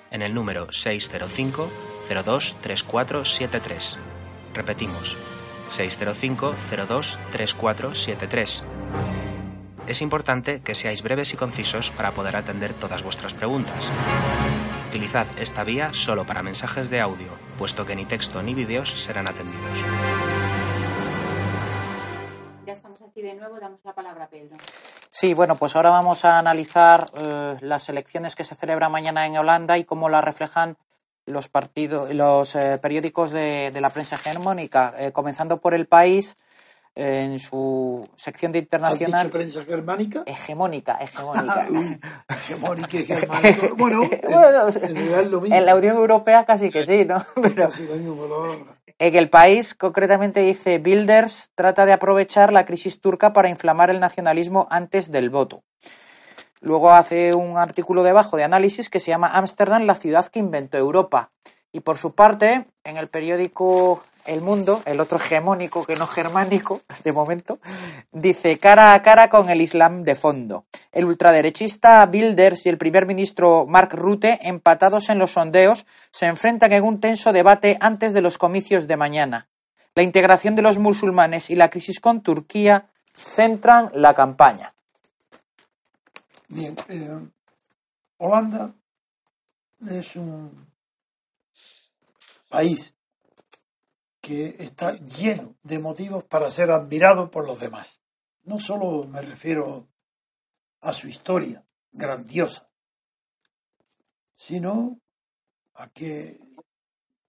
en 0.09 0.21
el 0.21 0.33
número 0.33 0.71
605 0.71 1.69
02 2.23 2.55
3473. 2.61 3.97
Repetimos, 4.53 5.17
605 5.67 6.55
02 6.87 7.19
3473. 7.33 8.63
Es 9.85 10.01
importante 10.01 10.61
que 10.61 10.75
seáis 10.75 11.03
breves 11.03 11.33
y 11.33 11.37
concisos 11.37 11.91
para 11.91 12.11
poder 12.11 12.37
atender 12.37 12.73
todas 12.73 13.03
vuestras 13.03 13.33
preguntas. 13.33 13.89
Utilizad 14.89 15.27
esta 15.37 15.63
vía 15.63 15.93
solo 15.93 16.25
para 16.25 16.41
mensajes 16.41 16.89
de 16.89 17.01
audio, 17.01 17.27
puesto 17.57 17.85
que 17.85 17.95
ni 17.95 18.05
texto 18.05 18.41
ni 18.41 18.53
vídeos 18.53 18.89
serán 18.89 19.27
atendidos. 19.27 19.83
Ya 22.65 22.73
estamos 22.73 23.01
aquí 23.01 23.21
de 23.21 23.33
nuevo, 23.33 23.59
damos 23.59 23.81
la 23.83 23.93
palabra 23.93 24.23
a 24.23 24.29
Pedro. 24.29 24.55
Sí, 25.09 25.33
bueno, 25.33 25.57
pues 25.57 25.75
ahora 25.75 25.89
vamos 25.89 26.23
a 26.23 26.39
analizar 26.39 27.05
eh, 27.15 27.57
las 27.59 27.89
elecciones 27.89 28.35
que 28.35 28.45
se 28.45 28.55
celebran 28.55 28.91
mañana 28.91 29.25
en 29.25 29.37
Holanda 29.37 29.77
y 29.77 29.83
cómo 29.83 30.07
las 30.07 30.23
reflejan 30.23 30.77
los 31.25 31.49
partidos, 31.49 32.13
los 32.13 32.55
eh, 32.55 32.79
periódicos 32.81 33.31
de, 33.31 33.71
de, 33.71 33.81
la 33.81 33.89
prensa 33.89 34.15
hegemónica, 34.15 34.93
eh, 34.97 35.11
comenzando 35.11 35.57
por 35.57 35.73
El 35.73 35.87
País, 35.87 36.37
en 36.95 37.39
su 37.39 38.07
sección 38.15 38.51
de 38.51 38.59
internacional. 38.59 39.13
¿Has 39.13 39.23
dicho 39.23 39.33
prensa 39.33 39.63
germánica? 39.63 40.23
Hegemónica, 40.25 40.97
hegemónica. 41.01 41.67
Uy, 41.71 41.99
hegemónica 42.29 42.97
y 42.97 43.05
germánica. 43.07 43.69
Bueno, 43.75 44.03
en, 44.03 44.97
en, 44.97 45.31
lo 45.31 45.41
mismo. 45.41 45.55
en, 45.55 45.65
la 45.65 45.75
Unión 45.75 45.97
Europea 45.97 46.45
casi 46.45 46.69
que 46.69 46.85
sí, 46.85 47.05
¿no? 47.05 47.23
Pero, 47.35 47.55
casi 47.55 47.87
lo 47.87 47.95
mismo, 47.95 48.27
en 48.99 49.15
el 49.15 49.29
país, 49.29 49.73
concretamente 49.73 50.41
dice, 50.41 50.77
Bilders 50.77 51.51
trata 51.55 51.85
de 51.85 51.93
aprovechar 51.93 52.53
la 52.53 52.65
crisis 52.65 53.01
turca 53.01 53.33
para 53.33 53.49
inflamar 53.49 53.89
el 53.89 53.99
nacionalismo 53.99 54.67
antes 54.69 55.11
del 55.11 55.29
voto. 55.29 55.63
Luego 56.61 56.91
hace 56.91 57.35
un 57.35 57.57
artículo 57.57 58.03
debajo 58.03 58.37
de 58.37 58.43
análisis 58.43 58.89
que 58.89 58.99
se 58.99 59.11
llama 59.11 59.27
Ámsterdam, 59.27 59.85
la 59.85 59.95
ciudad 59.95 60.27
que 60.27 60.39
inventó 60.39 60.77
Europa. 60.77 61.31
Y 61.73 61.81
por 61.81 61.97
su 61.97 62.13
parte, 62.13 62.67
en 62.83 62.97
el 62.97 63.09
periódico 63.09 64.01
El 64.25 64.41
Mundo, 64.41 64.81
el 64.85 64.99
otro 64.99 65.17
hegemónico 65.17 65.85
que 65.85 65.95
no 65.95 66.07
germánico, 66.07 66.81
de 67.03 67.11
momento, 67.11 67.59
dice 68.11 68.57
cara 68.57 68.93
a 68.93 69.01
cara 69.01 69.29
con 69.29 69.49
el 69.49 69.61
Islam 69.61 70.03
de 70.03 70.15
fondo. 70.15 70.65
El 70.91 71.05
ultraderechista 71.05 72.05
Bilders 72.05 72.65
y 72.65 72.69
el 72.69 72.77
primer 72.77 73.05
ministro 73.05 73.65
Mark 73.67 73.93
Rutte, 73.93 74.39
empatados 74.43 75.09
en 75.09 75.19
los 75.19 75.31
sondeos, 75.31 75.85
se 76.11 76.27
enfrentan 76.27 76.71
en 76.73 76.83
un 76.83 76.99
tenso 76.99 77.33
debate 77.33 77.77
antes 77.81 78.13
de 78.13 78.21
los 78.21 78.37
comicios 78.37 78.87
de 78.87 78.97
mañana. 78.97 79.47
La 79.95 80.03
integración 80.03 80.55
de 80.55 80.61
los 80.61 80.77
musulmanes 80.77 81.49
y 81.49 81.55
la 81.55 81.69
crisis 81.69 81.99
con 81.99 82.21
Turquía 82.21 82.89
centran 83.13 83.91
la 83.93 84.13
campaña. 84.13 84.73
Bien, 86.47 86.75
eh, 86.89 87.19
Holanda 88.17 88.73
es 89.89 90.15
un 90.15 90.67
país 92.49 92.93
que 94.23 94.55
está 94.59 94.97
lleno 94.99 95.57
de 95.63 95.79
motivos 95.79 96.23
para 96.23 96.49
ser 96.49 96.71
admirado 96.71 97.29
por 97.29 97.45
los 97.45 97.59
demás. 97.59 98.01
No 98.43 98.57
solo 98.57 99.05
me 99.05 99.21
refiero 99.21 99.89
a 100.79 100.93
su 100.93 101.09
historia 101.09 101.65
grandiosa, 101.91 102.65
sino 104.33 105.01
a 105.73 105.89
que, 105.89 106.39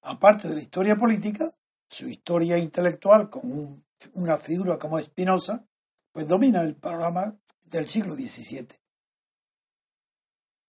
aparte 0.03 0.47
de 0.47 0.55
la 0.55 0.61
historia 0.61 0.95
política, 0.95 1.53
su 1.89 2.07
historia 2.07 2.59
intelectual 2.59 3.29
con 3.29 3.51
un, 3.51 3.85
una 4.13 4.39
figura 4.39 4.79
como 4.79 5.01
Spinoza, 5.01 5.67
pues 6.13 6.29
domina 6.29 6.63
el 6.63 6.77
panorama 6.77 7.37
del 7.67 7.89
siglo 7.89 8.15
XVII. 8.15 8.69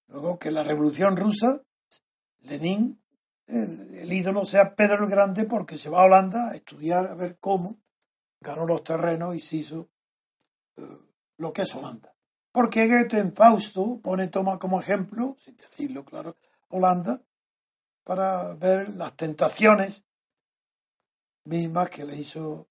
Luego 0.08 0.40
que 0.40 0.50
la 0.50 0.64
Revolución 0.64 1.18
Rusa, 1.18 1.62
Lenin, 2.40 3.00
el, 3.48 4.12
ídolo 4.12 4.46
sea 4.46 4.76
Pedro 4.76 5.06
el 5.06 5.10
Grande 5.10 5.46
porque 5.46 5.78
se 5.78 5.90
va 5.90 6.02
a 6.02 6.06
Holanda 6.06 6.50
a 6.50 6.56
estudiar 6.56 7.08
a 7.08 7.16
ver 7.16 7.38
cómo 7.40 7.80
ganó 8.40 8.66
los 8.66 8.84
terrenos 8.84 9.36
y 9.36 9.40
se 9.40 9.58
hizo 9.58 9.90
uh, 10.78 10.98
lo 11.38 11.54
que 11.54 11.64
es 11.64 11.76
Holanda. 11.76 12.14
Porque 12.52 12.88
Goethe 12.88 13.20
en 13.20 13.34
Fausto 13.34 14.00
pone 14.02 14.28
toma 14.28 14.58
como 14.58 14.80
ejemplo, 14.80 15.36
sin 15.40 15.58
decirlo 15.58 16.06
claro, 16.06 16.38
Holanda, 16.70 17.22
para 18.04 18.54
ver 18.56 18.90
las 18.90 19.16
tentaciones 19.16 20.06
mismas 21.44 21.90
que 21.90 22.06
le 22.06 22.16
hizo 22.16 22.70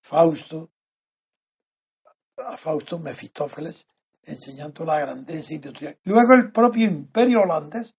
Fausto 0.00 0.70
a 2.36 2.56
Fausto 2.56 2.98
Mefistófeles 2.98 3.86
enseñando 4.22 4.84
la 4.84 5.00
grandeza 5.00 5.54
industrial. 5.54 5.98
Luego 6.04 6.34
el 6.34 6.52
propio 6.52 6.86
imperio 6.86 7.42
holandés, 7.42 7.96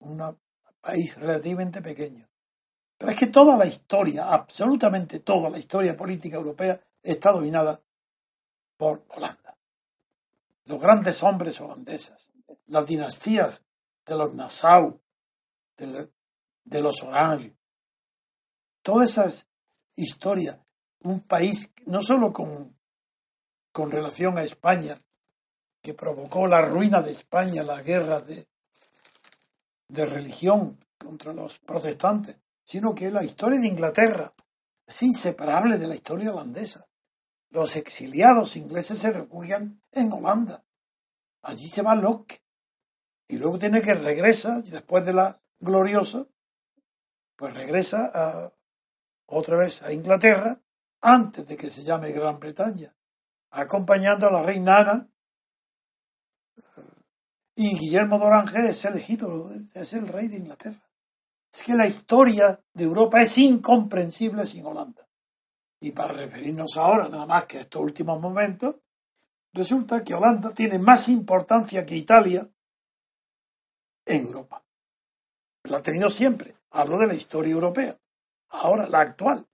un 0.00 0.38
país 0.80 1.16
relativamente 1.16 1.80
pequeño. 1.80 2.28
Pero 2.98 3.12
es 3.12 3.18
que 3.18 3.28
toda 3.28 3.56
la 3.56 3.66
historia, 3.66 4.30
absolutamente 4.32 5.20
toda 5.20 5.48
la 5.48 5.58
historia 5.58 5.96
política 5.96 6.36
europea 6.36 6.78
está 7.02 7.32
dominada 7.32 7.80
por 8.76 9.04
Holanda. 9.08 9.56
Los 10.64 10.80
grandes 10.80 11.22
hombres 11.22 11.60
holandeses, 11.60 12.32
las 12.66 12.86
dinastías 12.86 13.62
de 14.04 14.16
los 14.16 14.34
Nassau, 14.34 15.00
de, 15.76 16.82
los 16.82 17.02
Orange, 17.02 17.56
todas 18.82 19.10
esas 19.10 19.48
historias, 19.96 20.58
un 21.02 21.20
país 21.20 21.70
no 21.86 22.02
solo 22.02 22.32
con 22.32 22.78
con 23.72 23.90
relación 23.90 24.38
a 24.38 24.42
España, 24.42 24.98
que 25.82 25.94
provocó 25.94 26.46
la 26.46 26.60
ruina 26.62 27.02
de 27.02 27.12
España, 27.12 27.62
la 27.62 27.82
guerra 27.82 28.20
de, 28.20 28.46
de 29.90 30.06
religión 30.06 30.84
contra 30.98 31.32
los 31.32 31.58
protestantes, 31.58 32.38
sino 32.64 32.94
que 32.94 33.10
la 33.10 33.24
historia 33.24 33.58
de 33.58 33.68
Inglaterra 33.68 34.32
es 34.86 35.02
inseparable 35.02 35.78
de 35.78 35.86
la 35.86 35.94
historia 35.94 36.32
holandesa. 36.32 36.86
Los 37.50 37.76
exiliados 37.76 38.56
ingleses 38.56 38.98
se 38.98 39.12
refugian 39.12 39.82
en 39.92 40.12
Holanda. 40.12 40.64
Allí 41.42 41.68
se 41.68 41.82
va 41.82 41.94
Locke. 41.94 42.42
Y 43.28 43.38
luego 43.38 43.58
tiene 43.58 43.82
que 43.82 43.94
regresa, 43.94 44.60
después 44.62 45.04
de 45.04 45.12
la 45.12 45.40
gloriosa, 45.58 46.26
pues 47.36 47.54
regresa 47.54 48.52
otra 49.26 49.56
vez 49.56 49.82
a 49.82 49.92
Inglaterra 49.92 50.60
antes 51.00 51.46
de 51.46 51.56
que 51.56 51.70
se 51.70 51.82
llame 51.82 52.12
Gran 52.12 52.38
Bretaña 52.38 52.94
acompañando 53.50 54.28
a 54.28 54.32
la 54.32 54.42
reina 54.42 54.78
Ana. 54.78 55.08
Y 57.62 57.76
Guillermo 57.76 58.18
de 58.18 58.24
Orange 58.24 58.70
es 58.70 58.86
elegido, 58.86 59.50
es 59.52 59.92
el 59.92 60.08
rey 60.08 60.28
de 60.28 60.38
Inglaterra. 60.38 60.82
Es 61.52 61.62
que 61.62 61.74
la 61.74 61.86
historia 61.86 62.58
de 62.72 62.84
Europa 62.84 63.20
es 63.20 63.36
incomprensible 63.36 64.46
sin 64.46 64.64
Holanda. 64.64 65.06
Y 65.78 65.92
para 65.92 66.14
referirnos 66.14 66.78
ahora 66.78 67.10
nada 67.10 67.26
más 67.26 67.44
que 67.44 67.58
a 67.58 67.60
estos 67.60 67.82
últimos 67.82 68.18
momentos, 68.18 68.76
resulta 69.52 70.02
que 70.02 70.14
Holanda 70.14 70.54
tiene 70.54 70.78
más 70.78 71.10
importancia 71.10 71.84
que 71.84 71.96
Italia 71.96 72.50
en 74.06 74.24
Europa. 74.24 74.64
La 75.64 75.76
ha 75.76 75.82
tenido 75.82 76.08
siempre. 76.08 76.56
Hablo 76.70 76.96
de 76.96 77.08
la 77.08 77.14
historia 77.14 77.52
europea. 77.52 77.94
Ahora, 78.48 78.88
la 78.88 79.00
actual. 79.00 79.46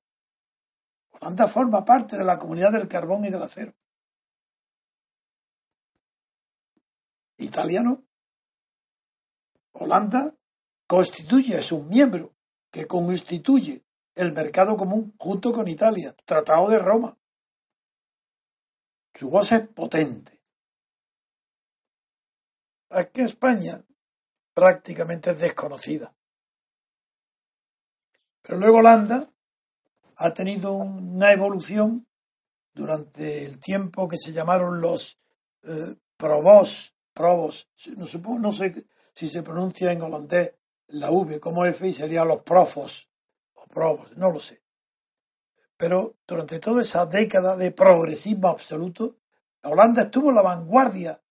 Holanda 1.11 1.49
forma 1.49 1.85
parte 1.85 2.17
de 2.17 2.25
la 2.25 2.39
comunidad 2.39 2.71
del 2.71 2.87
carbón 2.87 3.25
y 3.25 3.31
del 3.31 3.43
acero. 3.43 3.75
Italiano. 7.39 8.05
Holanda 9.73 10.37
constituye, 10.87 11.59
es 11.59 11.73
un 11.73 11.89
miembro 11.89 12.35
que 12.71 12.87
constituye 12.87 13.85
el 14.15 14.33
mercado 14.33 14.77
común 14.77 15.15
junto 15.19 15.53
con 15.53 15.69
Italia, 15.69 16.15
Tratado 16.25 16.69
de 16.69 16.79
Roma. 16.79 17.19
Su 19.15 19.31
voz 19.31 19.53
es 19.53 19.67
potente. 19.69 20.41
Aquí 22.91 23.21
España 23.21 23.83
prácticamente 24.55 25.31
es 25.31 25.39
desconocida. 25.39 26.15
Pero 28.43 28.59
luego 28.59 28.79
Holanda 28.79 29.31
ha 30.17 30.33
tenido 30.33 30.73
una 30.73 31.33
evolución 31.33 32.07
durante 32.73 33.45
el 33.45 33.59
tiempo 33.59 34.09
que 34.09 34.19
se 34.19 34.33
llamaron 34.33 34.81
los 34.81 35.19
eh, 35.63 35.97
no, 37.19 38.07
supongo, 38.07 38.39
no 38.39 38.53
sé 38.53 38.87
si 39.13 39.29
se 39.29 39.43
pronuncia 39.43 39.93
en 39.93 40.03
holandés 40.03 40.55
la 40.89 41.11
V 41.11 41.41
como 41.41 41.65
F 41.65 41.89
y 41.89 41.95
sería 41.95 42.25
los 42.25 42.43
profos 42.43 43.11
o 43.55 43.67
provos, 43.67 44.17
no 44.17 44.31
lo 44.31 44.41
sé. 44.41 44.63
Pero 45.77 46.17
durante 46.27 46.59
toda 46.59 46.83
esa 46.83 47.07
década 47.07 47.57
de 47.57 47.71
progresismo 47.71 48.49
absoluto, 48.49 49.19
Holanda 49.63 50.03
estuvo 50.03 50.31
en 50.31 50.37
la 50.37 50.43
vanguardia 50.43 51.23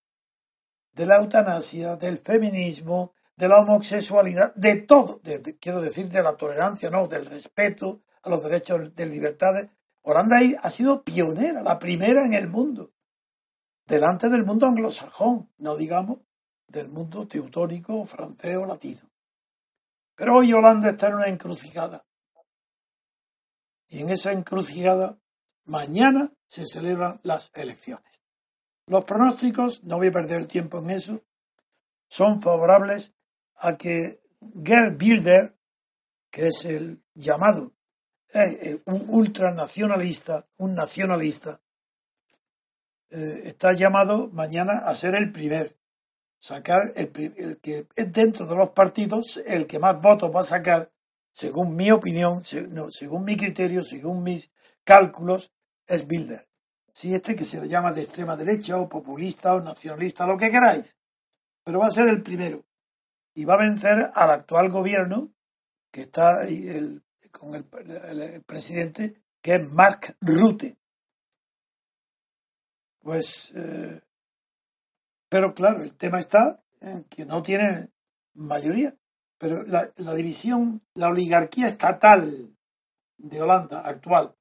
de 0.92 1.06
la 1.06 1.18
eutanasia, 1.18 1.96
del 1.96 2.20
feminismo, 2.20 3.14
de 3.36 3.48
la 3.48 3.60
homosexualidad, 3.60 4.54
de 4.56 4.82
todo, 4.82 5.22
quiero 5.60 5.82
decir, 5.82 6.10
de 6.10 6.24
la 6.24 6.36
tolerancia, 6.38 6.90
no, 6.90 7.08
del 7.08 7.26
respeto 7.26 8.02
a 8.24 8.30
los 8.30 8.44
derechos 8.44 8.96
de 8.96 9.06
libertades. 9.06 9.70
Holanda 10.02 10.38
ha 10.62 10.70
sido 10.70 11.04
pionera, 11.04 11.62
la 11.62 11.80
primera 11.80 12.26
en 12.26 12.34
el 12.34 12.48
mundo 12.48 12.95
delante 13.86 14.30
del 14.30 14.46
mundo 14.46 14.68
anglosajón, 14.68 15.52
no 15.58 15.76
digamos 15.76 16.20
del 16.68 16.90
mundo 16.90 17.28
teutónico, 17.28 18.06
francés 18.06 18.58
o 18.58 18.66
latino. 18.66 19.02
Pero 20.16 20.38
hoy 20.38 20.54
Holanda 20.54 20.90
está 20.90 21.08
en 21.08 21.16
una 21.16 21.28
encrucijada. 21.28 22.06
Y 23.88 24.00
en 24.00 24.10
esa 24.10 24.32
encrucijada, 24.32 25.20
mañana 25.66 26.34
se 26.48 26.66
celebran 26.66 27.20
las 27.24 27.52
elecciones. 27.54 28.24
Los 28.88 29.04
pronósticos, 29.06 29.84
no 29.84 29.98
voy 29.98 30.08
a 30.08 30.12
perder 30.12 30.46
tiempo 30.48 30.80
en 30.80 30.92
eso, 30.92 31.22
son 32.08 32.42
favorables 32.42 33.14
a 33.58 33.78
que 33.78 34.22
Gerd 34.64 34.98
Bilder, 34.98 35.58
que 36.30 36.48
es 36.48 36.66
el 36.66 37.04
llamado 37.14 37.74
eh, 38.34 38.82
un 38.86 39.06
ultranacionalista, 39.10 40.48
un 40.58 40.76
nacionalista, 40.76 41.62
eh, 43.16 43.42
está 43.46 43.74
llamado 43.74 44.30
mañana 44.34 44.84
a 44.86 44.94
ser 44.94 45.16
el 45.16 45.32
primer 45.32 45.76
sacar 46.46 46.94
el, 46.96 47.12
el 47.38 47.58
que 47.60 47.88
es 47.96 48.14
dentro 48.14 48.46
de 48.46 48.56
los 48.56 48.70
partidos, 48.70 49.42
el 49.48 49.66
que 49.66 49.80
más 49.80 50.00
votos 50.00 50.30
va 50.34 50.42
a 50.42 50.44
sacar, 50.44 50.92
según 51.32 51.76
mi 51.76 51.90
opinión, 51.90 52.44
según 52.44 53.26
mi 53.26 53.36
criterio, 53.36 53.84
según 53.84 54.22
mis 54.22 54.52
cálculos, 54.84 55.52
es 55.88 56.06
Bilder. 56.06 56.48
Si 56.94 57.16
este 57.16 57.36
que 57.36 57.46
se 57.46 57.60
le 57.60 57.68
llama 57.68 57.94
de 57.94 58.04
extrema 58.04 58.38
derecha 58.38 58.78
o 58.78 58.88
populista 58.88 59.56
o 59.56 59.60
nacionalista, 59.60 60.28
lo 60.28 60.38
que 60.38 60.52
queráis. 60.52 61.00
Pero 61.64 61.80
va 61.80 61.88
a 61.88 61.90
ser 61.90 62.08
el 62.10 62.22
primero. 62.22 62.64
Y 63.34 63.44
va 63.44 63.56
a 63.56 63.66
vencer 63.68 64.12
al 64.14 64.30
actual 64.30 64.70
gobierno, 64.70 65.34
que 65.92 66.02
está 66.02 66.46
el, 66.48 67.04
con 67.32 67.56
el, 67.56 67.66
el 68.22 68.44
presidente, 68.44 69.16
que 69.42 69.56
es 69.56 69.72
Mark 69.72 70.16
Rutte. 70.22 70.78
Pues, 73.06 73.54
eh, 73.56 74.02
pero 75.30 75.54
claro, 75.54 75.84
el 75.84 75.94
tema 75.94 76.18
está 76.18 76.64
en 76.82 77.04
que 77.04 77.24
no 77.24 77.44
tiene 77.44 77.92
mayoría. 78.34 78.96
Pero 79.38 79.62
la, 79.62 79.92
la 79.98 80.16
división, 80.16 80.82
la 80.96 81.10
oligarquía 81.10 81.68
estatal 81.68 82.58
de 83.18 83.42
Holanda 83.44 83.82
actual, 83.82 84.36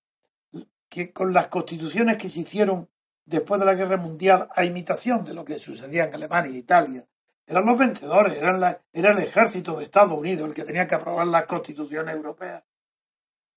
que 0.88 1.12
con 1.12 1.34
las 1.34 1.48
constituciones 1.48 2.16
que 2.16 2.30
se 2.30 2.40
hicieron 2.40 2.88
después 3.26 3.60
de 3.60 3.66
la 3.66 3.74
Guerra 3.74 3.98
Mundial 3.98 4.48
a 4.56 4.64
imitación 4.64 5.26
de 5.26 5.34
lo 5.34 5.44
que 5.44 5.58
sucedía 5.58 6.04
en 6.04 6.14
Alemania 6.14 6.52
e 6.52 6.56
Italia, 6.56 7.06
eran 7.46 7.66
los 7.66 7.76
vencedores, 7.76 8.38
eran 8.38 8.60
la, 8.60 8.80
era 8.94 9.10
el 9.10 9.18
ejército 9.18 9.76
de 9.76 9.84
Estados 9.84 10.18
Unidos 10.18 10.48
el 10.48 10.54
que 10.54 10.64
tenía 10.64 10.86
que 10.86 10.94
aprobar 10.94 11.26
las 11.26 11.44
constituciones 11.44 12.14
europeas. 12.14 12.64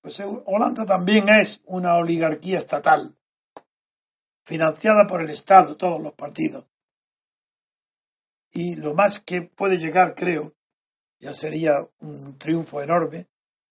Pues 0.01 0.19
Holanda 0.19 0.85
también 0.85 1.29
es 1.29 1.61
una 1.63 1.95
oligarquía 1.95 2.57
estatal, 2.57 3.15
financiada 4.47 5.05
por 5.05 5.21
el 5.21 5.29
Estado, 5.29 5.75
todos 5.75 6.01
los 6.01 6.13
partidos. 6.13 6.65
Y 8.49 8.75
lo 8.75 8.93
más 8.93 9.19
que 9.19 9.41
puede 9.41 9.77
llegar, 9.77 10.15
creo, 10.15 10.55
ya 11.19 11.33
sería 11.33 11.73
un 11.99 12.37
triunfo 12.37 12.81
enorme, 12.81 13.27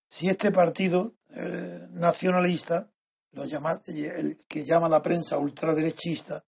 si 0.06 0.28
este 0.28 0.52
partido 0.52 1.14
eh, 1.30 1.86
nacionalista 1.92 2.90
lo 3.32 3.46
llama, 3.46 3.80
el 3.86 4.36
que 4.46 4.66
llama 4.66 4.90
la 4.90 5.00
prensa 5.00 5.38
ultraderechista, 5.38 6.44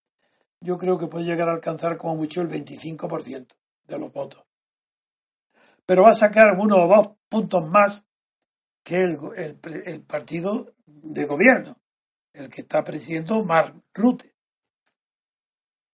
yo 0.60 0.76
creo 0.76 0.98
que 0.98 1.06
puede 1.06 1.24
llegar 1.24 1.48
a 1.48 1.54
alcanzar 1.54 1.96
como 1.96 2.16
mucho 2.16 2.42
el 2.42 2.50
25% 2.50 3.46
de 3.86 3.98
los 3.98 4.12
votos. 4.12 4.44
Pero 5.86 6.02
va 6.02 6.10
a 6.10 6.14
sacar 6.14 6.54
uno 6.58 6.84
o 6.84 6.86
dos 6.86 7.16
puntos 7.30 7.66
más 7.66 8.04
que 8.84 9.04
el, 9.04 9.18
el, 9.86 10.02
partido 10.02 10.74
de 10.86 11.24
gobierno, 11.24 11.78
el 12.32 12.48
que 12.48 12.62
está 12.62 12.84
presidiendo 12.84 13.44
Mark 13.44 13.74
Rutte. 13.94 14.34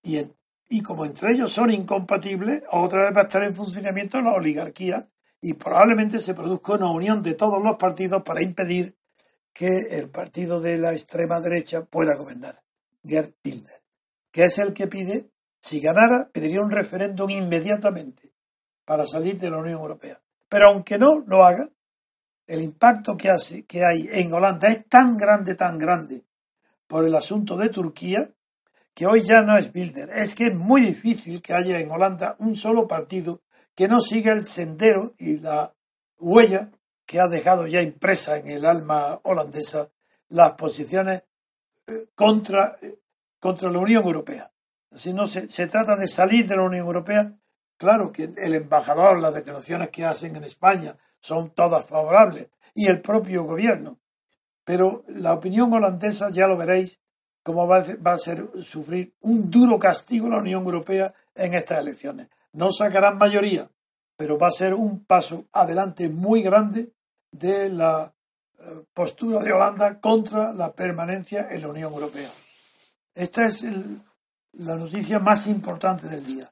Y, 0.03 0.21
y 0.69 0.83
como 0.83 1.05
entre 1.05 1.33
ellos 1.33 1.53
son 1.53 1.71
incompatibles, 1.71 2.63
otra 2.71 3.05
vez 3.05 3.17
va 3.17 3.21
a 3.23 3.25
estar 3.25 3.43
en 3.45 3.55
funcionamiento 3.55 4.21
la 4.21 4.33
oligarquía 4.33 5.09
y 5.41 5.55
probablemente 5.55 6.21
se 6.21 6.35
produzca 6.35 6.73
una 6.73 6.91
unión 6.91 7.23
de 7.23 7.35
todos 7.35 7.63
los 7.63 7.77
partidos 7.77 8.23
para 8.23 8.43
impedir 8.43 8.97
que 9.53 9.69
el 9.91 10.11
partido 10.11 10.61
de 10.61 10.79
la 10.79 10.93
extrema 10.93 11.41
derecha 11.41 11.85
pueda 11.85 12.17
gobernar, 12.17 12.57
Gerd 13.05 13.35
Bilder, 13.43 13.83
que 14.33 14.45
es 14.45 14.59
el 14.59 14.73
que 14.73 14.89
pide, 14.89 15.31
si 15.61 15.81
ganara, 15.81 16.29
pediría 16.33 16.61
un 16.61 16.71
referéndum 16.71 17.31
inmediatamente 17.31 18.33
para 18.85 19.07
salir 19.07 19.39
de 19.39 19.51
la 19.51 19.59
Unión 19.59 19.79
Europea. 19.79 20.21
Pero 20.49 20.71
aunque 20.71 20.99
no 20.99 21.23
lo 21.27 21.45
haga, 21.45 21.69
el 22.47 22.63
impacto 22.63 23.17
que, 23.17 23.31
hace, 23.31 23.65
que 23.65 23.85
hay 23.85 24.09
en 24.13 24.33
Holanda 24.33 24.69
es 24.69 24.87
tan 24.89 25.17
grande, 25.17 25.55
tan 25.55 25.79
grande 25.79 26.25
por 26.87 27.05
el 27.05 27.15
asunto 27.15 27.57
de 27.57 27.71
Turquía, 27.71 28.31
que 28.95 29.07
hoy 29.07 29.23
ya 29.23 29.43
no 29.43 29.57
es 29.57 29.73
Bilder. 29.73 30.11
Es 30.11 30.35
que 30.35 30.47
es 30.49 30.55
muy 30.55 30.81
difícil 30.81 31.43
que 31.43 31.55
haya 31.55 31.81
en 31.81 31.91
Holanda 31.91 32.37
un 32.39 32.57
solo 32.57 32.87
partido 32.87 33.41
que 33.75 33.89
no 33.89 34.01
siga 34.01 34.33
el 34.33 34.47
sendero 34.47 35.15
y 35.19 35.39
la 35.39 35.75
huella 36.19 36.71
que 37.07 37.21
ha 37.21 37.27
dejado 37.27 37.67
ya 37.67 37.83
impresa 37.83 38.37
en 38.37 38.49
el 38.49 38.65
alma 38.65 39.21
holandesa 39.25 39.91
las 40.29 40.53
posiciones 40.53 41.25
eh, 41.87 42.07
contra, 42.15 42.79
eh, 42.81 42.99
contra 43.39 43.71
la 43.71 43.79
Unión 43.79 44.05
Europea. 44.05 44.51
Si 44.91 45.13
no 45.13 45.27
se, 45.27 45.49
se 45.49 45.67
trata 45.67 45.97
de 45.97 46.07
salir 46.07 46.47
de 46.47 46.57
la 46.57 46.63
Unión 46.63 46.87
Europea, 46.87 47.33
claro 47.77 48.13
que 48.13 48.33
el 48.37 48.55
embajador, 48.55 49.19
las 49.21 49.35
declaraciones 49.35 49.91
que 49.91 50.05
hacen 50.05 50.37
en 50.37 50.45
España 50.45 50.97
son 51.25 51.55
todas 51.55 51.89
favorables, 51.89 52.51
y 52.75 52.87
el 52.87 53.01
propio 53.01 53.45
gobierno. 53.45 53.99
Pero 54.63 55.05
la 55.09 55.33
opinión 55.33 55.73
holandesa, 55.73 56.29
ya 56.31 56.47
lo 56.47 56.59
veréis, 56.59 57.01
cómo 57.43 57.67
va 57.67 57.79
a, 57.79 58.19
ser 58.19 58.51
sufrir 58.63 59.15
un 59.23 59.51
duro 59.51 59.79
castigo 59.79 60.29
la 60.29 60.41
Unión 60.41 60.65
Europea 60.65 61.15
en 61.35 61.55
estas 61.55 61.79
elecciones. 61.79 62.29
No 62.53 62.71
sacarán 62.73 63.17
mayoría, 63.17 63.71
pero 64.19 64.37
va 64.37 64.49
a 64.49 64.51
ser 64.51 64.75
un 64.75 65.07
paso 65.07 65.47
adelante 65.53 66.11
muy 66.11 66.43
grande 66.43 66.93
de 67.33 67.71
la 67.71 68.13
eh, 68.59 68.85
postura 68.93 69.41
de 69.41 69.53
Holanda 69.53 70.01
contra 70.01 70.53
la 70.53 70.75
permanencia 70.75 71.49
en 71.51 71.63
la 71.63 71.69
Unión 71.69 71.95
Europea. 71.95 72.31
Esta 73.15 73.47
es 73.47 73.67
la 74.53 74.77
noticia 74.77 75.19
más 75.21 75.47
importante 75.47 76.07
del 76.07 76.25
día. 76.27 76.51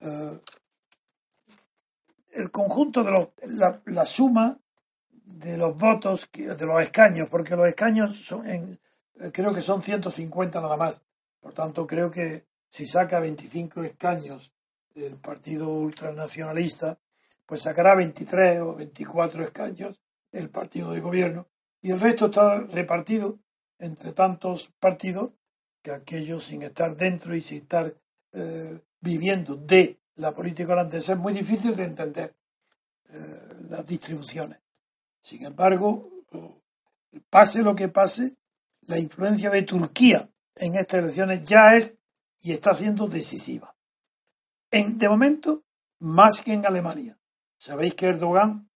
Eh, 0.00 0.40
el 2.32 2.50
conjunto 2.50 3.02
de 3.02 3.10
los, 3.10 3.28
la, 3.86 4.04
suma 4.04 4.58
de 5.24 5.56
los 5.56 5.76
votos, 5.76 6.28
de 6.32 6.66
los 6.66 6.82
escaños, 6.82 7.28
porque 7.30 7.56
los 7.56 7.68
escaños 7.68 8.16
son 8.16 8.46
en, 8.46 8.80
eh, 9.20 9.30
creo 9.32 9.52
que 9.54 9.60
son 9.60 9.82
150 9.82 10.60
nada 10.60 10.76
más. 10.76 11.02
Por 11.40 11.52
tanto, 11.52 11.86
creo 11.86 12.10
que 12.10 12.44
si 12.68 12.86
saca 12.86 13.20
25 13.20 13.82
escaños 13.82 14.52
el 14.94 15.16
partido 15.16 15.68
ultranacionalista, 15.68 16.98
pues 17.46 17.62
sacará 17.62 17.94
23 17.94 18.60
o 18.60 18.74
24 18.76 19.44
escaños 19.44 20.00
el 20.32 20.50
partido 20.50 20.92
de 20.92 21.00
gobierno 21.00 21.48
y 21.82 21.90
el 21.90 22.00
resto 22.00 22.26
está 22.26 22.60
repartido 22.60 23.38
entre 23.78 24.12
tantos 24.12 24.70
partidos 24.78 25.32
que 25.82 25.90
aquellos 25.90 26.44
sin 26.44 26.62
estar 26.62 26.96
dentro 26.96 27.34
y 27.34 27.40
sin 27.40 27.58
estar 27.58 27.94
eh, 28.32 28.80
viviendo 29.00 29.56
de 29.56 29.98
la 30.20 30.34
política 30.34 30.74
holandesa 30.74 31.14
es 31.14 31.18
muy 31.18 31.32
difícil 31.32 31.74
de 31.74 31.84
entender 31.84 32.36
eh, 33.08 33.56
las 33.68 33.86
distribuciones. 33.86 34.60
Sin 35.20 35.44
embargo, 35.44 36.10
pase 37.28 37.62
lo 37.62 37.74
que 37.74 37.88
pase, 37.88 38.36
la 38.82 38.98
influencia 38.98 39.50
de 39.50 39.62
Turquía 39.62 40.30
en 40.54 40.74
estas 40.76 41.00
elecciones 41.00 41.44
ya 41.44 41.74
es 41.74 41.96
y 42.42 42.52
está 42.52 42.74
siendo 42.74 43.06
decisiva. 43.06 43.76
En, 44.70 44.98
de 44.98 45.08
momento, 45.08 45.64
más 45.98 46.40
que 46.42 46.52
en 46.52 46.66
Alemania. 46.66 47.18
Sabéis 47.58 47.94
que 47.94 48.06
Erdogan 48.06 48.70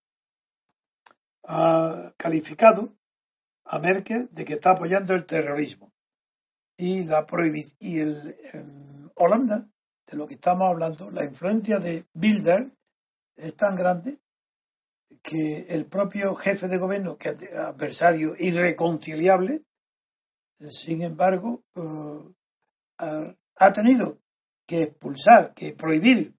ha 1.45 2.13
calificado 2.17 2.97
a 3.65 3.79
Merkel 3.79 4.29
de 4.33 4.45
que 4.45 4.55
está 4.55 4.73
apoyando 4.73 5.15
el 5.15 5.25
terrorismo. 5.25 5.93
Y 6.77 7.05
la 7.05 7.27
y 7.79 8.01
el, 8.01 9.11
Holanda, 9.15 9.69
de 10.07 10.17
lo 10.17 10.27
que 10.27 10.35
estamos 10.35 10.69
hablando, 10.69 11.11
la 11.11 11.25
influencia 11.25 11.79
de 11.79 12.07
Bilder 12.13 12.71
es 13.37 13.57
tan 13.57 13.77
grande 13.77 14.19
que 15.23 15.67
el 15.69 15.87
propio 15.87 16.35
jefe 16.35 16.69
de 16.69 16.79
gobierno, 16.79 17.17
que 17.17 17.31
es 17.31 17.55
adversario 17.55 18.35
irreconciliable, 18.39 19.63
sin 20.55 21.03
embargo, 21.03 21.65
eh, 21.75 23.37
ha 23.57 23.73
tenido 23.73 24.19
que 24.67 24.83
expulsar, 24.83 25.55
que 25.55 25.73
prohibir 25.73 26.35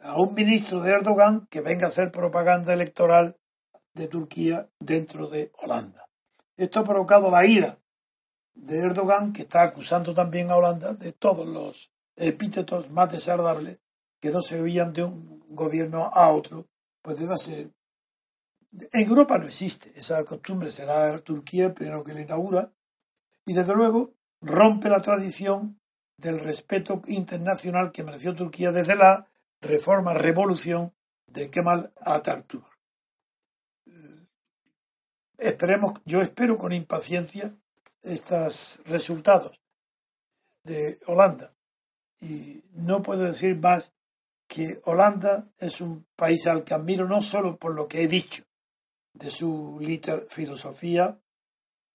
a 0.00 0.20
un 0.20 0.34
ministro 0.34 0.80
de 0.80 0.92
Erdogan 0.92 1.46
que 1.46 1.60
venga 1.60 1.86
a 1.86 1.88
hacer 1.88 2.10
propaganda 2.10 2.72
electoral 2.72 3.38
de 3.94 4.08
Turquía 4.08 4.68
dentro 4.78 5.28
de 5.28 5.52
Holanda. 5.58 6.08
Esto 6.56 6.80
ha 6.80 6.84
provocado 6.84 7.30
la 7.30 7.46
ira 7.46 7.78
de 8.54 8.78
Erdogan, 8.78 9.32
que 9.32 9.42
está 9.42 9.62
acusando 9.62 10.14
también 10.14 10.50
a 10.50 10.56
Holanda 10.56 10.94
de 10.94 11.12
todos 11.12 11.46
los 11.46 11.93
epítetos 12.16 12.90
más 12.90 13.12
desagradables 13.12 13.80
que 14.20 14.30
no 14.30 14.40
se 14.40 14.60
oían 14.60 14.92
de 14.92 15.04
un 15.04 15.44
gobierno 15.54 16.10
a 16.12 16.32
otro, 16.32 16.66
pues 17.02 17.18
desde 17.18 17.34
hace... 17.34 17.70
En 18.92 19.08
Europa 19.08 19.38
no 19.38 19.46
existe 19.46 19.92
esa 19.94 20.24
costumbre, 20.24 20.72
será 20.72 21.16
Turquía 21.18 21.66
el 21.66 21.74
primero 21.74 22.02
que 22.02 22.14
la 22.14 22.22
inaugura, 22.22 22.72
y 23.46 23.52
desde 23.52 23.74
luego 23.74 24.14
rompe 24.40 24.88
la 24.88 25.00
tradición 25.00 25.78
del 26.16 26.40
respeto 26.40 27.02
internacional 27.06 27.92
que 27.92 28.02
mereció 28.02 28.34
Turquía 28.34 28.72
desde 28.72 28.96
la 28.96 29.28
reforma, 29.60 30.14
revolución 30.14 30.92
de 31.26 31.50
Kemal 31.50 31.92
Atatürk. 32.00 32.64
Esperemos, 35.38 36.00
yo 36.04 36.22
espero 36.22 36.56
con 36.56 36.72
impaciencia 36.72 37.54
estos 38.02 38.80
resultados 38.84 39.60
de 40.62 40.98
Holanda. 41.06 41.53
Y 42.24 42.62
no 42.72 43.02
puedo 43.02 43.22
decir 43.22 43.56
más 43.60 43.92
que 44.46 44.80
Holanda 44.84 45.50
es 45.58 45.80
un 45.82 46.06
país 46.16 46.46
al 46.46 46.64
que 46.64 46.72
admiro 46.72 47.06
no 47.06 47.20
solo 47.20 47.58
por 47.58 47.74
lo 47.74 47.86
que 47.86 48.02
he 48.02 48.08
dicho, 48.08 48.44
de 49.12 49.30
su 49.30 49.78
liter 49.80 50.26
filosofía 50.30 51.20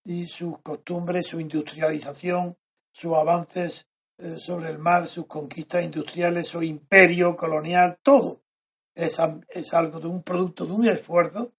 y 0.04 0.28
sus 0.28 0.60
costumbres, 0.60 1.28
su 1.28 1.40
industrialización, 1.40 2.58
sus 2.92 3.16
avances 3.16 3.88
eh, 4.20 4.38
sobre 4.38 4.70
el 4.70 4.78
mar, 4.78 5.08
sus 5.08 5.26
conquistas 5.26 5.84
industriales, 5.84 6.48
su 6.48 6.62
imperio 6.62 7.36
colonial, 7.36 7.98
todo 8.04 8.44
es, 8.94 9.18
es 9.50 9.74
algo 9.74 10.00
de 10.00 10.08
un 10.08 10.22
producto 10.22 10.66
de 10.66 10.74
un 10.74 10.88
esfuerzo 10.88 11.52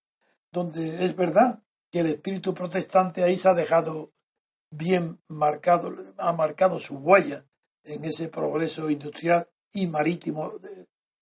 donde 0.53 1.05
es 1.05 1.17
verdad 1.17 1.63
que 1.91 2.01
el 2.01 2.07
espíritu 2.07 2.55
protestante 2.55 3.25
ahí 3.25 3.37
se 3.37 3.49
ha 3.49 3.55
dejado 3.55 4.13
bien 4.71 5.21
marcado, 5.27 5.93
ha 6.19 6.33
marcado 6.33 6.79
su 6.79 6.99
huella 6.99 7.45
en 7.85 8.05
ese 8.05 8.29
progreso 8.29 8.91
industrial 8.91 9.49
y 9.73 9.87
marítimo 9.87 10.53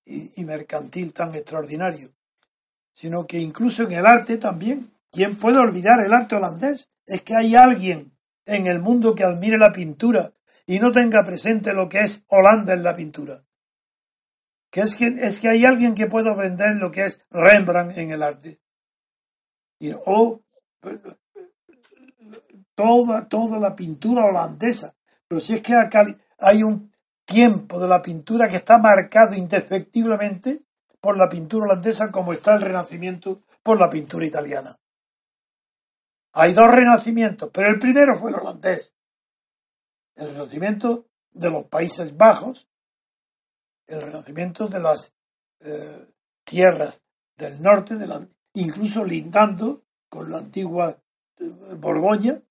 y, 0.05 0.41
y 0.41 0.45
mercantil 0.45 1.13
tan 1.13 1.35
extraordinario, 1.35 2.11
sino 2.93 3.27
que 3.27 3.39
incluso 3.39 3.85
en 3.85 3.93
el 3.93 4.07
arte 4.07 4.39
también. 4.39 4.93
¿Quién 5.11 5.37
puede 5.37 5.59
olvidar 5.59 6.05
el 6.05 6.13
arte 6.13 6.37
holandés? 6.37 6.91
Es 7.07 7.23
que 7.23 7.35
hay 7.35 7.55
alguien 7.55 8.13
en 8.45 8.67
el 8.67 8.81
mundo 8.81 9.15
que 9.15 9.25
admire 9.25 9.57
la 9.57 9.73
pintura 9.73 10.33
y 10.67 10.81
no 10.81 10.93
tenga 10.93 11.25
presente 11.25 11.73
lo 11.73 11.89
que 11.89 12.01
es 12.01 12.23
Holanda 12.29 12.75
en 12.75 12.83
la 12.83 12.95
pintura. 12.95 13.43
Que 14.71 14.83
es 14.83 14.97
que, 14.97 15.07
es 15.07 15.41
que 15.41 15.49
hay 15.49 15.65
alguien 15.65 15.95
que 15.95 16.09
pueda 16.09 16.33
aprender 16.33 16.77
lo 16.77 16.91
que 16.91 17.07
es 17.07 17.21
Rembrandt 17.31 17.97
en 17.97 18.11
el 18.11 18.23
arte. 18.23 18.61
Y, 19.79 19.93
o 20.05 20.43
toda, 22.75 23.29
toda 23.29 23.59
la 23.59 23.75
pintura 23.75 24.27
holandesa. 24.27 24.95
Pero 25.27 25.41
si 25.41 25.55
es 25.55 25.63
que 25.63 25.75
hay 26.39 26.63
un 26.63 26.93
tiempo 27.25 27.79
de 27.79 27.89
la 27.89 28.01
pintura 28.01 28.49
que 28.49 28.57
está 28.57 28.79
marcado 28.79 29.35
indefectiblemente 29.35 30.63
por 31.01 31.17
la 31.17 31.29
pintura 31.29 31.67
holandesa 31.67 32.11
como 32.11 32.33
está 32.33 32.55
el 32.55 32.63
Renacimiento 32.63 33.43
por 33.63 33.79
la 33.79 33.91
pintura 33.91 34.27
italiana. 34.27 34.79
Hay 36.33 36.53
dos 36.53 36.71
renacimientos, 36.71 37.51
pero 37.53 37.69
el 37.69 37.79
primero 37.79 38.17
fue 38.17 38.31
el 38.31 38.37
holandés 38.37 38.95
el 40.19 40.31
renacimiento 40.31 41.07
de 41.31 41.51
los 41.51 41.67
Países 41.67 42.17
Bajos, 42.17 42.69
el 43.87 44.03
renacimiento 44.03 44.69
de 44.69 44.81
las 44.81 45.13
eh, 45.61 46.13
tierras 46.45 47.03
del 47.37 47.63
norte, 47.63 47.95
incluso 48.55 49.05
lindando 49.05 49.85
con 50.09 50.31
la 50.31 50.39
antigua 50.39 51.01
eh, 51.39 51.75
Borgoña. 51.77 52.43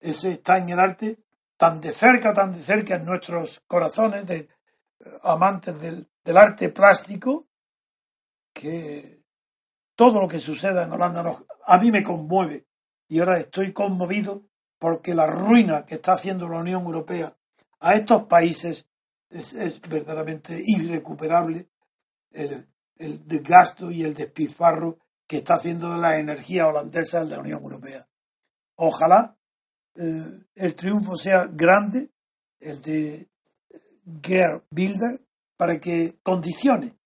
Ese 0.00 0.32
está 0.32 0.58
en 0.58 0.70
el 0.70 0.78
arte 0.78 1.18
tan 1.56 1.80
de 1.80 1.92
cerca, 1.92 2.32
tan 2.32 2.52
de 2.52 2.60
cerca 2.60 2.96
en 2.96 3.04
nuestros 3.04 3.60
corazones 3.66 4.26
de 4.26 4.36
eh, 4.36 4.48
amantes 5.22 5.80
del, 5.80 6.08
arte 6.36 6.70
plástico, 6.70 7.46
que 8.52 9.22
todo 9.94 10.20
lo 10.20 10.28
que 10.28 10.40
suceda 10.40 10.82
en 10.82 10.92
Holanda 10.92 11.38
a 11.66 11.78
mí 11.78 11.90
me 11.90 12.02
conmueve 12.02 12.66
y 13.08 13.20
ahora 13.20 13.38
estoy 13.38 13.72
conmovido 13.72 14.42
porque 14.78 15.14
la 15.14 15.26
ruina 15.26 15.86
que 15.86 15.96
está 15.96 16.14
haciendo 16.14 16.48
la 16.48 16.58
Unión 16.58 16.84
Europea 16.84 17.36
a 17.80 17.94
estos 17.94 18.24
países 18.24 18.88
es, 19.30 19.80
verdaderamente 19.80 20.60
irrecuperable 20.64 21.68
el, 22.32 22.66
desgasto 22.98 23.90
y 23.90 24.02
el 24.02 24.14
despilfarro 24.14 24.98
que 25.26 25.38
está 25.38 25.54
haciendo 25.54 25.96
la 25.96 26.18
energía 26.18 26.66
holandesa 26.66 27.20
en 27.20 27.30
la 27.30 27.40
Unión 27.40 27.62
Europea. 27.62 28.06
Ojalá 28.76 29.36
eh, 29.98 30.44
el 30.54 30.74
triunfo 30.74 31.16
sea 31.16 31.46
grande, 31.50 32.10
el 32.60 32.80
de 32.82 33.28
Geert 34.22 34.64
Bilder, 34.70 35.20
para 35.56 35.78
que 35.80 36.18
condicione 36.22 36.98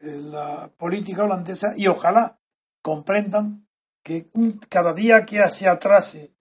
eh, 0.00 0.18
la 0.20 0.70
política 0.76 1.24
holandesa 1.24 1.74
y 1.76 1.86
ojalá 1.86 2.40
comprendan 2.82 3.66
que 4.02 4.30
cada 4.68 4.94
día 4.94 5.26
que 5.26 5.48
se 5.50 5.68
atrase 5.68 6.34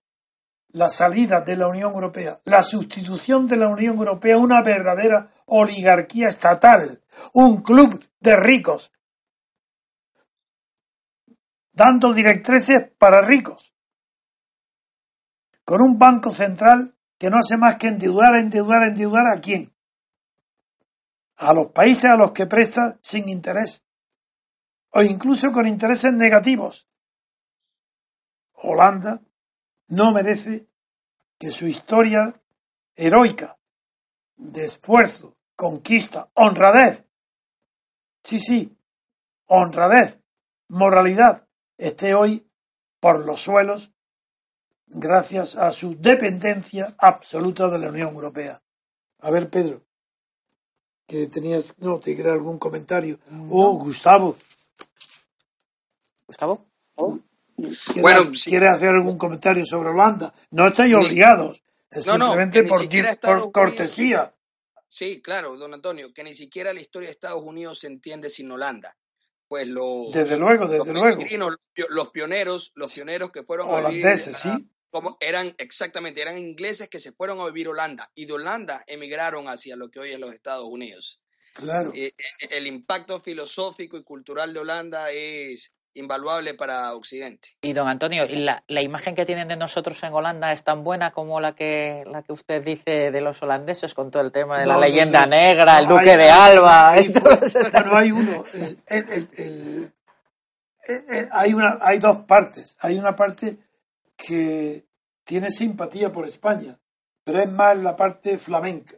la 0.70 0.90
salida 0.90 1.42
de 1.42 1.56
la 1.56 1.68
Unión 1.68 1.94
Europea, 1.94 2.40
la 2.46 2.64
sustitución 2.64 3.48
de 3.48 3.58
la 3.58 3.68
Unión 3.68 3.98
Europea 3.98 4.38
una 4.38 4.62
verdadera 4.62 5.32
oligarquía 5.48 6.30
estatal, 6.30 7.02
un 7.34 7.62
club 7.62 8.04
de 8.20 8.36
ricos, 8.36 8.92
dando 11.72 12.14
directrices 12.14 12.92
para 12.98 13.22
ricos, 13.22 13.74
con 15.68 15.82
un 15.82 16.00
banco 16.00 16.32
central 16.32 16.96
que 17.18 17.30
no 17.30 17.40
hace 17.40 17.58
más 17.58 17.76
que 17.76 17.90
endeudar, 17.90 18.36
endeudar, 18.36 18.84
endeudar 18.84 19.28
a 19.28 19.42
quién? 19.42 19.76
A 21.36 21.52
los 21.54 21.74
países 21.74 22.06
a 22.06 22.16
los 22.16 22.32
que 22.32 22.46
presta 22.46 22.98
sin 23.02 23.28
interés, 23.28 23.84
o 24.92 25.02
incluso 25.02 25.52
con 25.52 25.68
intereses 25.68 26.14
negativos. 26.14 26.88
Holanda, 28.54 29.20
no 29.90 30.14
merece 30.14 30.68
que 31.38 31.52
su 31.52 31.68
historia 31.68 32.42
heroica 32.96 33.60
de 34.38 34.68
esfuerzo, 34.68 35.36
conquista, 35.58 36.30
honradez, 36.34 37.04
sí, 38.24 38.40
sí, 38.40 38.78
honradez, 39.48 40.22
moralidad, 40.70 41.46
esté 41.78 42.14
hoy 42.14 42.50
por 43.02 43.26
los 43.26 43.42
suelos 43.42 43.92
gracias 44.88 45.56
a 45.56 45.72
su 45.72 45.96
dependencia 46.00 46.96
absoluta 46.98 47.70
de 47.70 47.80
la 47.80 47.90
Unión 47.90 48.14
Europea. 48.14 48.62
A 49.20 49.32
ver, 49.32 49.50
Pedro, 49.50 49.84
que 51.06 51.28
tenías, 51.28 51.78
no, 51.80 52.00
te 52.00 52.16
quería 52.16 52.34
algún 52.34 52.60
comentario. 52.60 53.20
Oh, 53.50 53.74
Gustavo. 53.74 54.38
Gustavo. 56.26 56.66
¿Oh? 56.96 57.20
bueno, 58.02 58.32
quiere 58.44 58.68
hacer 58.68 58.90
algún 58.90 59.18
comentario 59.18 59.66
sobre 59.66 59.90
Holanda. 59.90 60.34
No 60.52 60.68
estáis 60.68 60.94
obligados, 60.94 61.64
simplemente 61.90 62.64
por, 62.64 63.52
cortesía. 63.52 64.34
Sí, 64.90 65.22
claro, 65.22 65.58
don 65.58 65.74
Antonio, 65.74 66.14
que 66.14 66.24
ni 66.24 66.34
siquiera 66.34 66.74
la 66.74 66.82
historia 66.82 67.08
de 67.08 67.14
Estados 67.14 67.44
Unidos 67.44 67.80
se 67.80 67.88
entiende 67.88 68.30
sin 68.30 68.52
Holanda. 68.52 68.96
Pues 69.48 69.68
los, 69.68 70.12
desde 70.12 70.38
luego, 70.38 70.68
desde 70.68 70.94
luego. 70.94 71.24
Los 71.90 72.10
pioneros, 72.10 72.72
los 72.76 72.92
pioneros 72.92 73.32
que 73.32 73.44
fueron 73.44 73.70
holandeses, 73.70 74.38
sí. 74.38 74.70
Como 74.98 75.16
eran 75.20 75.54
exactamente, 75.60 76.24
eran 76.24 76.40
ingleses 76.40 76.90
que 76.90 77.00
se 77.00 77.12
fueron 77.12 77.40
a 77.40 77.46
vivir 77.46 77.68
Holanda 77.68 78.10
y 78.16 78.26
de 78.26 78.34
Holanda 78.34 78.84
emigraron 78.88 79.48
hacia 79.48 79.76
lo 79.76 79.92
que 79.92 80.00
hoy 80.00 80.12
es 80.12 80.20
los 80.20 80.34
Estados 80.34 80.66
Unidos. 80.66 81.22
Claro. 81.54 81.92
Eh, 81.94 82.16
eh, 82.18 82.48
el 82.50 82.66
impacto 82.66 83.22
filosófico 83.22 83.96
y 83.96 84.04
cultural 84.04 84.56
de 84.56 84.60
Holanda 84.60 85.12
es 85.12 85.72
invaluable 85.94 86.56
para 86.56 86.96
Occidente. 86.96 87.50
Y 87.62 87.74
don 87.74 87.88
Antonio, 87.88 88.26
la, 88.28 88.64
la, 88.68 88.82
imagen 88.82 89.14
que 89.14 89.28
tienen 89.28 89.48
de 89.48 89.56
nosotros 89.56 90.02
en 90.02 90.12
Holanda 90.12 90.52
es 90.52 90.64
tan 90.64 90.84
buena 90.84 91.12
como 91.12 91.40
la 91.40 91.54
que 91.54 92.04
la 92.08 92.24
que 92.24 92.34
usted 92.34 92.64
dice 92.64 93.12
de 93.12 93.22
los 93.22 93.44
holandeses 93.44 93.94
con 93.94 94.10
todo 94.10 94.24
el 94.24 94.32
tema 94.32 94.62
de 94.62 94.66
la 94.66 94.80
leyenda 94.80 95.28
negra, 95.28 95.78
el 95.78 95.88
duque 95.88 96.18
de 96.18 96.32
Alba. 96.32 96.90
Hay, 96.90 97.14
hay 97.94 98.12
uno. 98.12 98.44
hay, 101.32 101.54
una, 101.54 101.78
hay 101.82 102.00
dos 102.00 102.18
partes. 102.26 102.76
Hay 102.80 102.98
una 102.98 103.16
parte 103.16 103.60
que 104.18 104.87
tiene 105.28 105.52
simpatía 105.52 106.12
por 106.12 106.26
España, 106.26 106.80
pero 107.26 107.42
es 107.42 107.52
más 107.52 107.78
la 107.78 107.98
parte 107.98 108.38
flamenca, 108.38 108.96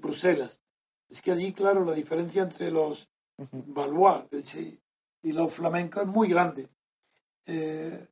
Bruselas. 0.00 0.62
Es 1.08 1.20
que 1.20 1.32
allí, 1.32 1.52
claro, 1.52 1.84
la 1.84 1.92
diferencia 1.92 2.42
entre 2.42 2.70
los 2.70 3.08
Valois, 3.50 4.56
y 5.22 5.32
los 5.32 5.52
flamencos 5.52 6.04
es 6.04 6.08
muy 6.08 6.28
grande. 6.28 6.68
Eh, 7.46 8.06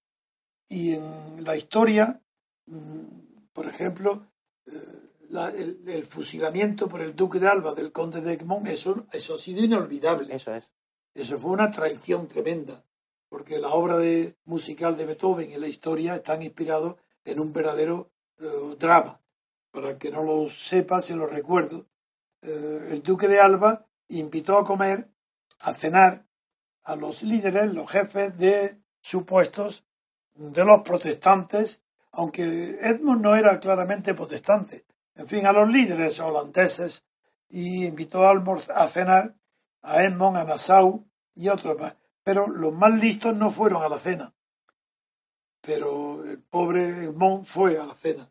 y 0.68 0.94
en 0.94 1.44
la 1.44 1.54
historia, 1.54 2.20
mm, 2.66 3.50
por 3.52 3.66
ejemplo, 3.66 4.26
eh, 4.66 5.78
el, 5.86 6.04
fusilamiento 6.06 6.88
por 6.88 7.02
el 7.02 7.14
duque 7.14 7.38
de 7.38 7.46
Alba 7.46 7.72
del 7.72 7.92
conde 7.92 8.20
de 8.20 8.32
Egmont, 8.32 8.66
eso, 8.66 9.06
eso 9.12 9.36
ha 9.36 9.38
sido 9.38 9.62
inolvidable. 9.62 10.34
Eso 10.34 10.52
es. 10.54 10.72
Eso 11.14 11.38
fue 11.38 11.52
una 11.52 11.70
traición 11.70 12.26
tremenda, 12.26 12.84
porque 13.28 13.60
la 13.60 13.68
obra 13.68 13.96
de, 13.98 14.34
musical 14.44 14.96
de 14.96 15.06
Beethoven 15.06 15.52
y 15.52 15.56
la 15.56 15.68
historia 15.68 16.16
están 16.16 16.42
inspirados 16.42 16.96
en 17.24 17.40
un 17.40 17.52
verdadero 17.52 18.10
eh, 18.38 18.76
drama. 18.78 19.20
Para 19.70 19.98
que 19.98 20.10
no 20.10 20.22
lo 20.22 20.50
sepa, 20.50 21.00
se 21.00 21.16
lo 21.16 21.26
recuerdo. 21.26 21.86
el 22.42 23.02
duque 23.02 23.28
de 23.28 23.40
Alba 23.40 23.86
invitó 24.08 24.58
a 24.58 24.64
comer, 24.64 25.08
a 25.60 25.72
cenar, 25.72 26.26
a 26.84 26.96
los 26.96 27.22
líderes, 27.22 27.72
los 27.72 27.90
jefes 27.90 28.36
de 28.36 28.82
supuestos 29.00 29.84
de 30.34 30.64
los 30.64 30.82
protestantes, 30.82 31.82
aunque 32.10 32.78
Edmund 32.80 33.22
no 33.22 33.36
era 33.36 33.58
claramente 33.60 34.14
protestante. 34.14 34.84
En 35.14 35.26
fin, 35.26 35.46
a 35.46 35.52
los 35.52 35.68
líderes 35.68 36.20
holandeses 36.20 37.04
y 37.48 37.86
invitó 37.86 38.26
a, 38.26 38.32
a 38.74 38.88
cenar 38.88 39.34
a 39.82 40.02
Edmund, 40.02 40.38
a 40.38 40.44
Nassau 40.44 41.06
y 41.34 41.48
otros 41.48 41.78
más. 41.78 41.96
Pero 42.24 42.48
los 42.48 42.72
más 42.72 42.98
listos 43.00 43.36
no 43.36 43.50
fueron 43.50 43.82
a 43.82 43.88
la 43.88 43.98
cena. 43.98 44.34
Pero 45.62 46.24
el 46.24 46.42
pobre 46.42 47.04
Edmund 47.04 47.46
fue 47.46 47.78
a 47.78 47.86
la 47.86 47.94
cena. 47.94 48.30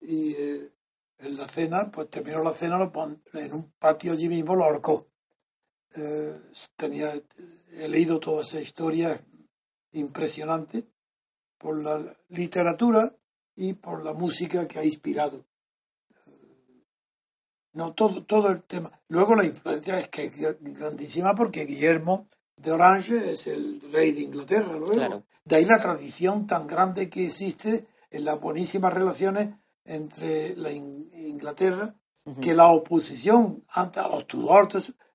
Y 0.00 0.32
eh, 0.34 0.72
en 1.18 1.36
la 1.36 1.46
cena, 1.48 1.90
pues 1.90 2.08
terminó 2.08 2.42
la 2.42 2.54
cena, 2.54 2.78
lo 2.78 2.92
en 3.34 3.52
un 3.52 3.72
patio 3.72 4.12
allí 4.12 4.28
mismo 4.28 4.54
lo 4.56 4.64
ahorcó. 4.64 5.06
Eh, 5.96 6.40
tenía 6.76 7.14
he 7.76 7.88
leído 7.88 8.20
toda 8.20 8.42
esa 8.42 8.60
historia 8.60 9.20
impresionante 9.92 10.88
por 11.58 11.82
la 11.82 12.16
literatura 12.28 13.16
y 13.56 13.74
por 13.74 14.04
la 14.04 14.12
música 14.12 14.66
que 14.66 14.78
ha 14.78 14.84
inspirado. 14.84 15.44
No, 17.72 17.92
todo, 17.92 18.24
todo 18.24 18.50
el 18.50 18.62
tema. 18.62 18.90
Luego 19.08 19.34
la 19.34 19.44
influencia 19.44 19.98
es 19.98 20.08
que 20.08 20.26
es 20.26 20.34
grandísima 20.60 21.34
porque 21.34 21.64
Guillermo 21.64 22.28
de 22.64 22.72
Orange 22.72 23.32
es 23.32 23.46
el 23.46 23.80
rey 23.92 24.12
de 24.12 24.20
Inglaterra. 24.22 24.72
Luego. 24.72 24.90
Claro. 24.92 25.22
De 25.44 25.56
ahí 25.56 25.64
la 25.64 25.78
tradición 25.78 26.46
tan 26.46 26.66
grande 26.66 27.08
que 27.10 27.26
existe 27.26 27.86
en 28.10 28.24
las 28.24 28.40
buenísimas 28.40 28.92
relaciones 28.92 29.50
entre 29.84 30.56
la 30.56 30.70
In- 30.70 31.10
Inglaterra, 31.14 31.94
que 32.40 32.54
la 32.54 32.68
oposición 32.68 33.64
ante 33.68 34.00
a 34.00 34.08
los 34.08 34.24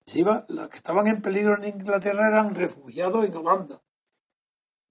se 0.06 0.20
iba, 0.20 0.46
los 0.48 0.70
que 0.70 0.78
estaban 0.78 1.08
en 1.08 1.22
peligro 1.22 1.56
en 1.58 1.80
Inglaterra 1.80 2.28
eran 2.32 2.54
refugiados 2.54 3.26
en 3.26 3.36
Holanda. 3.36 3.82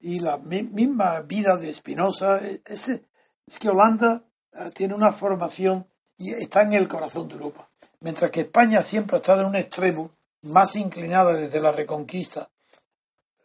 Y 0.00 0.20
la 0.20 0.36
mi- 0.38 0.62
misma 0.62 1.20
vida 1.20 1.56
de 1.56 1.72
Spinoza, 1.72 2.38
eh, 2.44 2.62
ese, 2.66 3.04
es 3.46 3.58
que 3.58 3.68
Holanda 3.68 4.24
eh, 4.52 4.70
tiene 4.74 4.94
una 4.94 5.12
formación 5.12 5.86
y 6.16 6.32
está 6.34 6.62
en 6.62 6.72
el 6.72 6.88
corazón 6.88 7.28
de 7.28 7.34
Europa. 7.34 7.68
Mientras 8.00 8.30
que 8.30 8.40
España 8.42 8.82
siempre 8.82 9.16
ha 9.16 9.20
estado 9.20 9.42
en 9.42 9.48
un 9.48 9.56
extremo 9.56 10.10
más 10.42 10.76
inclinada 10.76 11.32
desde 11.32 11.60
la 11.60 11.72
reconquista. 11.72 12.50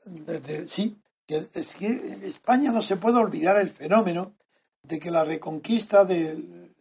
Desde, 0.05 0.67
sí, 0.67 1.01
es 1.27 1.75
que 1.75 2.17
España 2.27 2.71
no 2.71 2.81
se 2.81 2.97
puede 2.97 3.17
olvidar 3.17 3.57
el 3.57 3.69
fenómeno 3.69 4.35
de 4.83 4.99
que 4.99 5.11
la 5.11 5.23
reconquista 5.23 6.03
de 6.05 6.73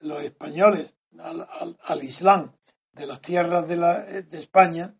los 0.00 0.22
españoles 0.22 0.96
al, 1.18 1.42
al- 1.48 1.78
al 1.82 2.04
Islam 2.04 2.52
de 2.92 3.06
las 3.06 3.20
tierras 3.20 3.66
de, 3.68 3.76
la- 3.76 4.00
de 4.02 4.38
España 4.38 4.94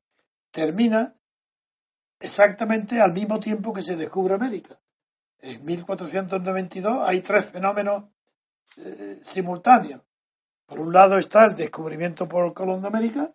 termina 0.51 1.17
exactamente 2.21 3.01
al 3.01 3.13
mismo 3.13 3.41
tiempo 3.41 3.73
que 3.73 3.83
se 3.83 3.97
descubre 3.97 4.35
América. 4.35 4.79
En 5.41 5.65
1492 5.65 7.03
hay 7.07 7.21
tres 7.21 7.47
fenómenos 7.47 8.05
eh, 8.79 9.21
simultáneos. 9.23 10.03
Por 10.67 10.81
un 10.81 10.93
lado 10.93 11.19
está 11.19 11.45
el 11.45 11.55
descubrimiento 11.55 12.29
por 12.29 12.53
Colón 12.55 12.83
de 12.83 12.89
América, 12.89 13.33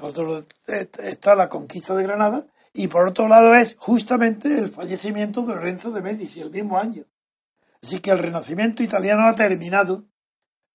por 0.00 0.10
otro 0.10 0.24
lado 0.32 0.46
está 0.98 1.34
la 1.34 1.48
conquista 1.48 1.94
de 1.94 2.02
Granada 2.04 2.46
y 2.72 2.88
por 2.88 3.06
otro 3.08 3.28
lado 3.28 3.54
es 3.54 3.76
justamente 3.78 4.58
el 4.58 4.68
fallecimiento 4.68 5.42
de 5.42 5.54
Lorenzo 5.54 5.90
de 5.90 6.02
Medici 6.02 6.40
el 6.40 6.50
mismo 6.50 6.78
año. 6.78 7.04
Así 7.82 8.00
que 8.00 8.10
el 8.10 8.18
renacimiento 8.18 8.82
italiano 8.82 9.26
ha 9.26 9.34
terminado 9.34 10.04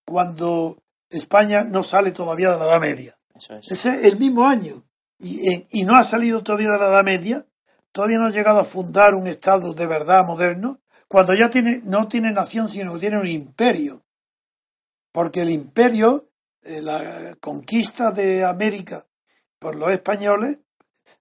cuando 0.05 0.81
España 1.09 1.63
no 1.63 1.83
sale 1.83 2.11
todavía 2.11 2.51
de 2.51 2.57
la 2.57 2.65
Edad 2.65 2.81
Media. 2.81 3.15
Eso 3.35 3.55
es. 3.55 3.71
Ese 3.71 3.89
es 3.99 4.05
el 4.13 4.19
mismo 4.19 4.45
año. 4.47 4.83
Y, 5.19 5.53
en- 5.53 5.67
y 5.69 5.85
no 5.85 5.95
ha 5.95 6.03
salido 6.03 6.43
todavía 6.43 6.71
de 6.71 6.77
la 6.77 6.87
Edad 6.87 7.03
Media, 7.03 7.45
todavía 7.91 8.17
no 8.19 8.27
ha 8.27 8.31
llegado 8.31 8.59
a 8.59 8.65
fundar 8.65 9.13
un 9.13 9.27
Estado 9.27 9.73
de 9.73 9.87
verdad 9.87 10.25
moderno, 10.25 10.79
cuando 11.07 11.33
ya 11.33 11.49
tiene, 11.49 11.81
no 11.83 12.07
tiene 12.07 12.31
nación, 12.31 12.69
sino 12.69 12.93
que 12.93 12.99
tiene 12.99 13.19
un 13.19 13.27
imperio. 13.27 14.03
Porque 15.11 15.41
el 15.43 15.49
imperio, 15.49 16.29
eh, 16.63 16.81
la 16.81 17.35
conquista 17.39 18.11
de 18.11 18.43
América 18.43 19.05
por 19.65 19.77
los 19.77 19.91
españoles, 19.91 20.61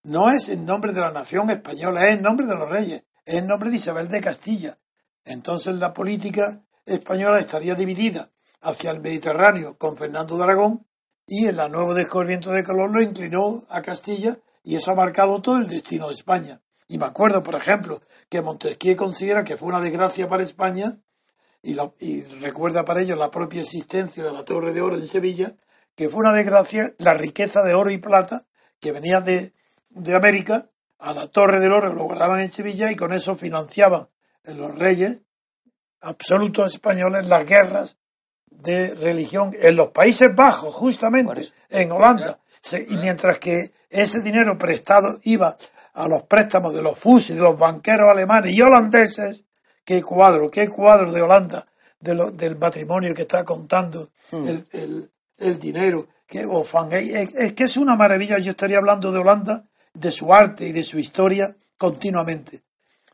no 0.03 0.31
es 0.31 0.51
en 0.51 0.67
nombre 0.67 0.93
de 0.93 1.01
la 1.01 1.11
nación 1.11 1.49
española, 1.49 2.07
es 2.07 2.17
en 2.17 2.21
nombre 2.21 2.47
de 2.47 2.55
los 2.55 2.69
reyes, 2.69 3.03
es 3.25 3.37
en 3.37 3.47
nombre 3.47 3.71
de 3.71 3.77
Isabel 3.77 4.09
de 4.09 4.21
Castilla. 4.21 4.77
Entonces 5.25 5.77
la 5.77 5.95
política 5.95 6.63
española 6.85 7.41
estaría 7.41 7.75
dividida 7.75 8.29
hacia 8.61 8.91
el 8.91 9.01
Mediterráneo 9.01 9.79
con 9.79 9.97
Fernando 9.97 10.37
de 10.37 10.45
Aragón 10.45 10.87
y 11.27 11.47
el 11.47 11.57
nuevo 11.73 11.95
descubrimiento 11.95 12.51
de 12.51 12.65
Colón 12.65 12.93
lo 12.93 13.01
inclinó 13.01 13.65
a 13.71 13.81
Castilla 13.81 14.37
y 14.63 14.77
eso 14.77 14.91
ha 14.91 14.95
marcado 14.95 15.41
todo 15.41 15.57
el 15.57 15.67
destino 15.67 16.09
de 16.09 16.15
España. 16.15 16.61
Y 16.87 16.99
me 16.99 17.07
acuerdo, 17.07 17.43
por 17.43 17.55
ejemplo, 17.55 18.03
que 18.29 18.43
Montesquieu 18.43 18.95
considera 18.95 19.43
que 19.43 19.57
fue 19.57 19.69
una 19.69 19.81
desgracia 19.81 20.29
para 20.29 20.43
España 20.43 20.99
y, 21.63 21.79
y 21.99 22.25
recuerda 22.43 22.85
para 22.85 23.01
ello 23.01 23.17
la 23.17 23.31
propia 23.31 23.63
existencia 23.63 24.23
de 24.23 24.33
la 24.35 24.45
Torre 24.45 24.75
de 24.75 24.83
Oro 24.83 24.99
en 24.99 25.07
Sevilla, 25.07 25.57
que 25.97 26.09
fue 26.09 26.21
una 26.21 26.33
desgracia 26.33 26.95
la 26.99 27.15
riqueza 27.15 27.63
de 27.63 27.75
oro 27.75 27.91
y 27.91 27.99
plata 27.99 28.47
que 28.81 28.93
venía 28.93 29.21
de, 29.21 29.53
de 29.91 30.15
América 30.15 30.69
a 30.99 31.13
la 31.13 31.29
Torre 31.29 31.61
del 31.61 31.73
Oro, 31.73 31.93
lo 31.93 32.05
guardaban 32.05 32.41
en 32.41 32.51
Sevilla 32.53 32.91
y 32.91 32.97
con 32.97 33.13
eso 33.13 33.37
financiaban 33.37 34.09
los 34.45 34.75
reyes 34.79 35.23
absolutos 36.01 36.75
españoles 36.75 37.27
las 37.27 37.47
guerras 37.47 37.99
de 38.51 38.95
religión 38.95 39.53
en 39.61 39.77
los 39.77 39.89
Países 39.89 40.35
Bajos, 40.35 40.75
justamente, 40.75 41.33
en 41.71 41.93
Holanda. 41.93 42.39
Se- 42.61 42.87
y 42.89 42.97
mientras 42.97 43.39
que 43.39 43.73
ese 43.91 44.21
dinero 44.21 44.57
prestado 44.59 45.19
iba 45.25 45.57
a 45.95 46.09
los 46.09 46.23
préstamos 46.25 46.75
de 46.75 46.83
los 46.83 46.99
FUS 46.99 47.31
y 47.31 47.35
de 47.35 47.41
los 47.41 47.59
banqueros 47.59 48.11
alemanes 48.11 48.53
y 48.53 48.63
holandeses, 48.63 49.45
qué 49.85 50.03
cuadro, 50.03 50.51
qué 50.51 50.69
cuadro 50.69 51.13
de 51.13 51.23
Holanda, 51.23 51.67
de 52.01 52.15
lo- 52.15 52.31
del 52.31 52.57
matrimonio 52.57 53.15
que 53.15 53.23
está 53.23 53.45
contando 53.45 54.11
el, 54.49 54.67
el- 54.73 55.11
el 55.39 55.59
dinero. 55.59 56.09
Que, 56.27 56.47
o 56.47 56.65
Van 56.65 56.93
es, 56.93 57.53
que 57.53 57.65
es 57.65 57.77
una 57.77 57.97
maravilla, 57.97 58.39
yo 58.39 58.53
estaría 58.53 58.79
hablando 58.79 59.13
de 59.13 59.19
Holanda, 59.19 59.65
de 59.93 60.11
su 60.11 60.33
arte 60.33 60.67
y 60.67 60.73
de 60.73 60.83
su 60.83 60.99
historia 60.99 61.57
continuamente. 61.77 62.63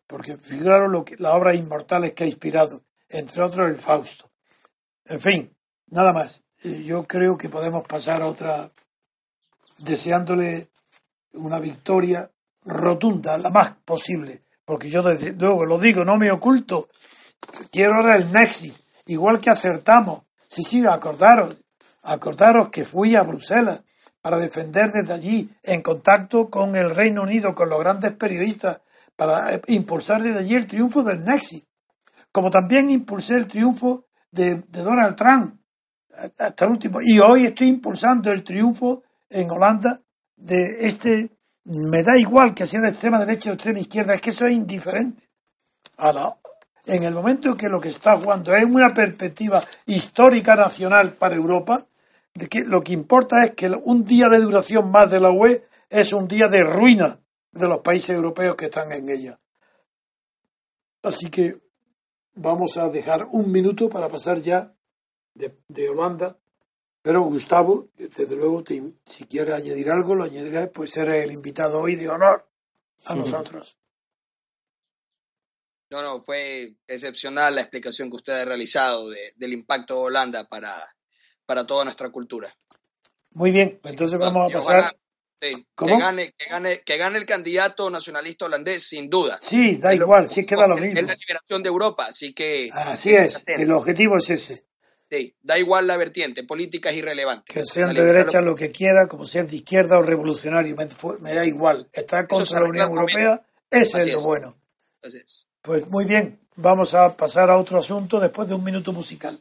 Porque 0.07 0.37
figuraros 0.37 0.91
lo 0.91 1.05
que, 1.05 1.16
las 1.18 1.35
obras 1.35 1.57
inmortales 1.57 2.12
que 2.12 2.25
ha 2.25 2.27
inspirado, 2.27 2.83
entre 3.09 3.43
otros 3.43 3.68
el 3.68 3.79
Fausto. 3.79 4.29
En 5.05 5.21
fin, 5.21 5.57
nada 5.89 6.12
más. 6.12 6.45
Eh, 6.62 6.83
Yo 6.85 7.05
creo 7.05 7.37
que 7.37 7.49
podemos 7.49 7.85
pasar 7.85 8.23
a 8.23 8.27
otra, 8.27 8.71
deseándole 9.79 10.68
una 11.33 11.59
victoria 11.59 12.31
rotunda, 12.64 13.39
la 13.39 13.51
más 13.51 13.77
posible. 13.85 14.43
Porque 14.64 14.89
yo 14.89 15.03
desde 15.03 15.33
luego 15.33 15.64
lo 15.64 15.79
digo, 15.79 16.05
no 16.05 16.16
me 16.16 16.31
oculto. 16.31 16.89
Quiero 17.73 17.97
ahora 17.97 18.16
el 18.16 18.33
Nexi, 18.33 18.73
igual 19.07 19.41
que 19.41 19.51
acertamos. 19.51 20.23
Sí, 20.49 20.62
sí, 20.62 20.85
acordaros, 20.87 21.57
acordaros 22.03 22.68
que 22.70 22.84
fui 22.84 23.16
a 23.16 23.22
Bruselas 23.22 23.82
para 24.20 24.38
defender 24.38 24.92
desde 24.92 25.12
allí, 25.14 25.51
en 25.62 25.82
contacto 25.82 26.51
con 26.51 26.76
el 26.76 26.94
Reino 26.94 27.22
Unido, 27.22 27.55
con 27.55 27.70
los 27.70 27.78
grandes 27.78 28.12
periodistas, 28.12 28.80
para 29.16 29.55
eh, 29.55 29.62
impulsar 29.68 30.22
desde 30.22 30.40
allí 30.40 30.55
el 30.55 30.66
triunfo 30.66 31.03
del 31.03 31.24
Nexi. 31.24 31.66
Como 32.32 32.51
también 32.51 32.90
impulsé 32.90 33.36
el 33.36 33.46
triunfo 33.46 34.07
de, 34.30 34.62
Donald 34.70 35.16
Trump 35.16 35.61
hasta 36.38 36.64
el 36.64 36.70
último. 36.70 37.01
Y 37.03 37.18
hoy 37.18 37.46
estoy 37.46 37.68
impulsando 37.68 38.30
el 38.30 38.44
triunfo 38.44 39.03
en 39.28 39.51
Holanda 39.51 40.01
de 40.36 40.86
este. 40.86 41.30
Me 41.64 42.03
da 42.03 42.16
igual 42.18 42.55
que 42.55 42.66
sea 42.66 42.80
de 42.80 42.88
extrema 42.88 43.18
derecha 43.18 43.51
o 43.51 43.55
extrema 43.55 43.80
izquierda, 43.80 44.14
es 44.14 44.20
que 44.20 44.30
eso 44.30 44.46
es 44.46 44.53
indiferente. 44.53 45.22
A 45.96 46.12
la- 46.12 46.36
en 46.86 47.05
el 47.05 47.14
momento 47.14 47.57
que 47.57 47.68
lo 47.68 47.80
que 47.80 47.88
está 47.88 48.16
jugando 48.16 48.55
es 48.55 48.64
una 48.64 48.92
perspectiva 48.94 49.62
histórica 49.86 50.57
nacional 50.57 51.12
para 51.12 51.36
Europa, 51.36 51.86
de 52.35 52.49
que 52.49 52.61
lo 52.61 52.81
que 52.83 52.93
importa 52.93 53.45
es 53.45 53.55
que 53.55 53.68
un 53.68 54.05
día 54.05 54.28
de 54.28 54.39
duración 54.41 54.91
más 54.91 55.11
de 55.11 55.20
la 55.20 55.31
UE 55.31 55.64
es 55.89 56.12
un 56.12 56.28
día 56.28 56.49
de 56.49 56.62
ruina 56.62 57.20
de 57.53 57.66
los 57.68 57.81
países 57.81 58.11
europeos 58.11 58.57
que 58.57 58.66
están 58.66 58.93
en 58.93 59.09
ella. 59.09 59.37
Así 61.03 61.31
que 61.31 61.61
vamos 62.35 62.76
a 62.76 62.89
dejar 62.89 63.26
un 63.33 63.51
minuto 63.51 63.89
para 63.89 64.09
pasar 64.09 64.41
ya 64.41 64.72
de, 65.35 65.59
de 65.68 65.89
Holanda. 65.89 66.37
Pero 67.03 67.22
Gustavo, 67.22 67.89
desde 67.97 68.37
luego, 68.37 68.62
te- 68.62 68.93
si 69.07 69.24
quieres 69.24 69.55
añadir 69.55 69.91
algo, 69.91 70.14
lo 70.14 70.24
añadirás, 70.24 70.68
pues 70.68 70.95
eres 70.99 71.24
el 71.24 71.33
invitado 71.33 71.81
hoy 71.81 71.97
de 71.97 72.09
honor 72.11 72.47
a 73.07 73.14
nosotros. 73.14 73.78
No, 75.91 76.03
no, 76.03 76.22
fue 76.22 76.76
excepcional 76.87 77.55
la 77.55 77.62
explicación 77.62 78.11
que 78.11 78.16
usted 78.16 78.33
ha 78.35 78.45
realizado 78.45 79.09
de- 79.09 79.33
del 79.37 79.55
impacto 79.55 79.95
de 79.95 80.01
Holanda 80.03 80.47
para, 80.49 80.95
para 81.51 81.66
toda 81.66 81.82
nuestra 81.82 82.11
cultura. 82.11 82.57
Muy 83.32 83.51
bien, 83.51 83.80
entonces 83.82 84.16
vamos 84.16 84.48
a 84.48 84.53
pasar. 84.53 84.78
ojalá, 84.78 84.96
sí, 85.42 85.66
¿Cómo? 85.74 85.96
Que 85.96 86.01
gane, 86.01 86.34
que, 86.38 86.48
gane, 86.48 86.80
que 86.82 86.96
gane 86.96 87.18
el 87.18 87.26
candidato 87.26 87.90
nacionalista 87.90 88.44
holandés, 88.44 88.84
sin 88.84 89.11
duda. 89.11 89.36
Sí, 89.42 89.78
da 89.78 89.92
igual, 89.92 90.28
sí 90.28 90.42
es 90.42 90.46
que 90.46 90.55
da 90.55 90.68
lo 90.68 90.76
mismo. 90.76 91.01
Es 91.01 91.07
la 91.09 91.16
liberación 91.16 91.61
de 91.64 91.68
Europa, 91.68 92.07
así 92.07 92.32
que. 92.34 92.70
Así 92.72 93.12
es, 93.16 93.42
el 93.48 93.72
objetivo 93.72 94.18
es 94.18 94.30
ese. 94.30 94.64
Sí, 95.11 95.34
da 95.42 95.59
igual 95.59 95.88
la 95.88 95.96
vertiente, 95.96 96.44
política 96.44 96.90
es 96.90 96.98
irrelevante. 96.98 97.53
Que 97.53 97.64
sean 97.64 97.94
de 97.94 98.05
derecha 98.05 98.40
lo 98.40 98.55
que 98.55 98.70
quiera, 98.70 99.09
como 99.09 99.24
sean 99.24 99.48
de 99.48 99.57
izquierda 99.57 99.98
o 99.98 100.03
revolucionario, 100.03 100.76
me, 101.18 101.34
da 101.34 101.44
igual. 101.44 101.88
Estar 101.92 102.28
contra 102.28 102.61
la 102.61 102.68
Unión. 102.68 102.90
Europea, 102.90 103.44
ese 103.68 103.98
Así 103.98 104.09
es 104.11 104.12
lo 104.14 104.20
es. 104.20 104.24
bueno. 104.24 104.57
Así 105.03 105.18
es. 105.18 105.48
Pues 105.62 105.88
muy 105.88 106.05
bien, 106.05 106.46
vamos 106.55 106.94
a 106.94 107.16
pasar 107.16 107.51
a 107.51 107.59
otro 107.59 107.80
asunto 107.80 108.20
después 108.20 108.48
de 108.48 108.55
un 108.55 108.62
minuto 108.62 108.92
musical. 108.92 109.40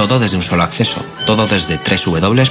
Todo 0.00 0.18
desde 0.18 0.38
un 0.38 0.42
solo 0.42 0.62
acceso, 0.62 1.02
todo 1.26 1.46
desde 1.46 1.76
www.mcrc.es. 1.76 2.42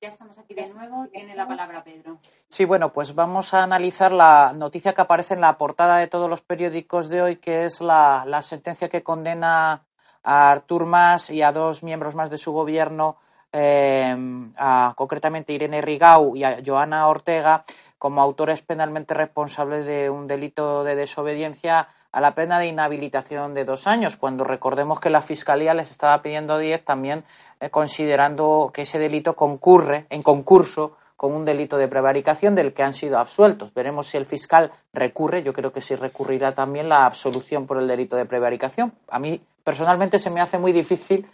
Ya 0.00 0.08
estamos 0.08 0.38
aquí 0.38 0.54
de 0.54 0.72
nuevo, 0.72 1.06
tiene 1.12 1.36
la 1.36 1.46
palabra 1.46 1.84
Pedro. 1.84 2.18
Sí, 2.48 2.64
bueno, 2.64 2.94
pues 2.94 3.14
vamos 3.14 3.52
a 3.52 3.62
analizar 3.62 4.10
la 4.10 4.54
noticia 4.56 4.94
que 4.94 5.02
aparece 5.02 5.34
en 5.34 5.42
la 5.42 5.58
portada 5.58 5.98
de 5.98 6.06
todos 6.06 6.30
los 6.30 6.40
periódicos 6.40 7.10
de 7.10 7.20
hoy, 7.20 7.36
que 7.36 7.66
es 7.66 7.82
la, 7.82 8.24
la 8.26 8.40
sentencia 8.40 8.88
que 8.88 9.02
condena 9.02 9.84
a 10.22 10.48
Artur 10.48 10.86
Mas 10.86 11.28
y 11.28 11.42
a 11.42 11.52
dos 11.52 11.82
miembros 11.82 12.14
más 12.14 12.30
de 12.30 12.38
su 12.38 12.52
gobierno, 12.52 13.18
eh, 13.52 14.16
a, 14.56 14.94
concretamente 14.96 15.52
Irene 15.52 15.82
Rigau 15.82 16.34
y 16.36 16.44
a 16.44 16.56
Joana 16.64 17.06
Ortega, 17.06 17.66
como 17.98 18.22
autores 18.22 18.62
penalmente 18.62 19.12
responsables 19.12 19.84
de 19.84 20.08
un 20.08 20.26
delito 20.26 20.84
de 20.84 20.96
desobediencia 20.96 21.88
a 22.12 22.20
la 22.20 22.34
pena 22.34 22.58
de 22.58 22.66
inhabilitación 22.66 23.54
de 23.54 23.64
dos 23.64 23.86
años, 23.86 24.16
cuando 24.16 24.44
recordemos 24.44 25.00
que 25.00 25.10
la 25.10 25.22
Fiscalía 25.22 25.74
les 25.74 25.90
estaba 25.90 26.22
pidiendo 26.22 26.58
diez, 26.58 26.84
también 26.84 27.24
eh, 27.60 27.70
considerando 27.70 28.70
que 28.72 28.82
ese 28.82 28.98
delito 28.98 29.36
concurre 29.36 30.06
en 30.10 30.22
concurso 30.22 30.96
con 31.18 31.32
un 31.32 31.44
delito 31.44 31.76
de 31.76 31.88
prevaricación 31.88 32.54
del 32.54 32.72
que 32.72 32.84
han 32.84 32.94
sido 32.94 33.18
absueltos. 33.18 33.74
Veremos 33.74 34.06
si 34.06 34.16
el 34.16 34.24
fiscal 34.24 34.70
recurre, 34.92 35.42
yo 35.42 35.52
creo 35.52 35.72
que 35.72 35.82
sí 35.82 35.96
recurrirá 35.96 36.52
también 36.52 36.88
la 36.88 37.06
absolución 37.06 37.66
por 37.66 37.78
el 37.78 37.88
delito 37.88 38.14
de 38.14 38.24
prevaricación. 38.24 38.92
A 39.08 39.18
mí 39.18 39.40
personalmente 39.64 40.20
se 40.20 40.30
me 40.30 40.40
hace 40.40 40.58
muy 40.58 40.70
difícil 40.70 41.26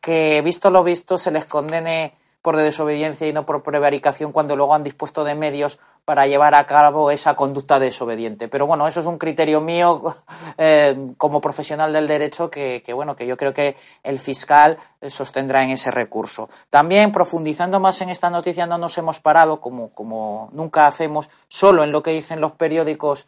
que, 0.00 0.40
visto 0.42 0.70
lo 0.70 0.84
visto, 0.84 1.18
se 1.18 1.32
les 1.32 1.46
condene 1.46 2.14
por 2.42 2.56
desobediencia 2.56 3.26
y 3.26 3.32
no 3.32 3.44
por 3.44 3.64
prevaricación 3.64 4.30
cuando 4.30 4.54
luego 4.54 4.74
han 4.74 4.84
dispuesto 4.84 5.24
de 5.24 5.34
medios 5.34 5.80
para 6.04 6.26
llevar 6.26 6.54
a 6.54 6.66
cabo 6.66 7.10
esa 7.10 7.34
conducta 7.34 7.78
desobediente. 7.78 8.48
Pero 8.48 8.66
bueno, 8.66 8.86
eso 8.86 9.00
es 9.00 9.06
un 9.06 9.18
criterio 9.18 9.60
mío 9.60 10.02
eh, 10.58 10.96
como 11.16 11.40
profesional 11.40 11.92
del 11.92 12.08
derecho 12.08 12.50
que, 12.50 12.82
bueno, 12.94 13.16
que 13.16 13.26
yo 13.26 13.36
creo 13.36 13.54
que 13.54 13.76
el 14.02 14.18
fiscal 14.18 14.78
sostendrá 15.08 15.62
en 15.62 15.70
ese 15.70 15.90
recurso. 15.90 16.48
También 16.70 17.12
profundizando 17.12 17.80
más 17.80 18.00
en 18.00 18.10
esta 18.10 18.30
noticia 18.30 18.66
no 18.66 18.78
nos 18.78 18.96
hemos 18.98 19.20
parado, 19.20 19.60
como, 19.60 19.90
como 19.90 20.48
nunca 20.52 20.86
hacemos, 20.86 21.30
solo 21.48 21.84
en 21.84 21.92
lo 21.92 22.02
que 22.02 22.12
dicen 22.12 22.40
los 22.40 22.52
periódicos 22.52 23.26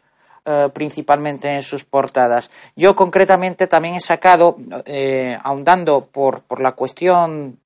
eh, 0.49 0.69
principalmente 0.73 1.49
en 1.49 1.61
sus 1.61 1.83
portadas. 1.83 2.49
Yo 2.73 2.95
concretamente 2.95 3.67
también 3.67 3.95
he 3.95 3.99
sacado, 3.99 4.55
eh, 4.85 5.37
ahondando 5.43 6.05
por, 6.05 6.43
por 6.43 6.61
la 6.61 6.71
cuestión 6.71 7.59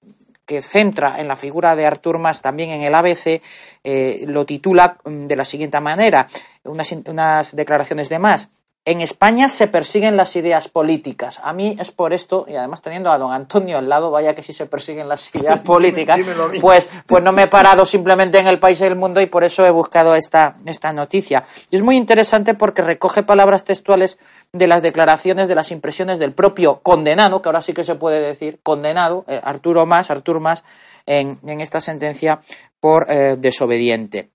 que 0.45 0.61
centra 0.61 1.19
en 1.19 1.27
la 1.27 1.35
figura 1.35 1.75
de 1.75 1.85
Artur 1.85 2.19
Mas 2.19 2.41
también 2.41 2.71
en 2.71 2.81
el 2.81 2.95
ABC, 2.95 3.41
eh, 3.83 4.23
lo 4.27 4.45
titula 4.45 4.97
mm, 5.03 5.27
de 5.27 5.35
la 5.35 5.45
siguiente 5.45 5.79
manera, 5.79 6.27
unas, 6.63 6.91
unas 7.05 7.55
declaraciones 7.55 8.09
de 8.09 8.19
Mas. 8.19 8.49
En 8.83 8.99
España 8.99 9.47
se 9.47 9.67
persiguen 9.67 10.17
las 10.17 10.35
ideas 10.35 10.67
políticas. 10.67 11.39
A 11.43 11.53
mí 11.53 11.77
es 11.79 11.91
por 11.91 12.13
esto, 12.13 12.47
y 12.49 12.55
además 12.55 12.81
teniendo 12.81 13.11
a 13.11 13.19
don 13.19 13.31
Antonio 13.31 13.77
al 13.77 13.87
lado, 13.87 14.09
vaya 14.09 14.33
que 14.33 14.41
si 14.41 14.53
se 14.53 14.65
persiguen 14.65 15.07
las 15.07 15.33
ideas 15.35 15.59
políticas, 15.59 16.19
pues, 16.59 16.89
pues 17.05 17.23
no 17.23 17.31
me 17.31 17.43
he 17.43 17.47
parado 17.47 17.85
simplemente 17.85 18.39
en 18.39 18.47
el 18.47 18.57
país 18.57 18.81
y 18.81 18.85
el 18.85 18.95
mundo 18.95 19.21
y 19.21 19.27
por 19.27 19.43
eso 19.43 19.63
he 19.67 19.69
buscado 19.69 20.15
esta, 20.15 20.55
esta 20.65 20.93
noticia. 20.93 21.43
Y 21.69 21.75
es 21.75 21.83
muy 21.83 21.95
interesante 21.95 22.55
porque 22.55 22.81
recoge 22.81 23.21
palabras 23.21 23.65
textuales 23.65 24.17
de 24.51 24.65
las 24.65 24.81
declaraciones, 24.81 25.47
de 25.47 25.53
las 25.53 25.69
impresiones 25.69 26.17
del 26.17 26.33
propio 26.33 26.79
condenado, 26.79 27.43
que 27.43 27.49
ahora 27.49 27.61
sí 27.61 27.73
que 27.73 27.83
se 27.83 27.93
puede 27.93 28.19
decir 28.19 28.61
condenado, 28.63 29.25
eh, 29.27 29.39
Arturo 29.43 29.85
Más, 29.85 30.09
Artur 30.09 30.39
Más, 30.39 30.63
en, 31.05 31.39
en 31.45 31.61
esta 31.61 31.81
sentencia 31.81 32.41
por 32.79 33.05
eh, 33.11 33.35
desobediente. 33.37 34.31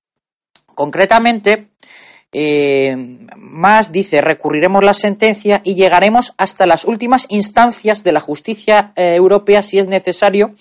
Concretamente, 0.76 1.70
eh, 2.32 2.94
más 3.36 3.92
dice, 3.92 4.20
recurriremos 4.20 4.84
la 4.84 4.94
sentencia 4.94 5.60
y 5.64 5.74
llegaremos 5.74 6.34
hasta 6.36 6.66
las 6.66 6.84
últimas 6.84 7.26
instancias 7.30 8.04
de 8.04 8.12
la 8.12 8.20
justicia 8.20 8.92
eh, 8.96 9.14
europea 9.14 9.62
si 9.62 9.78
es 9.78 9.86
necesario 9.86 10.54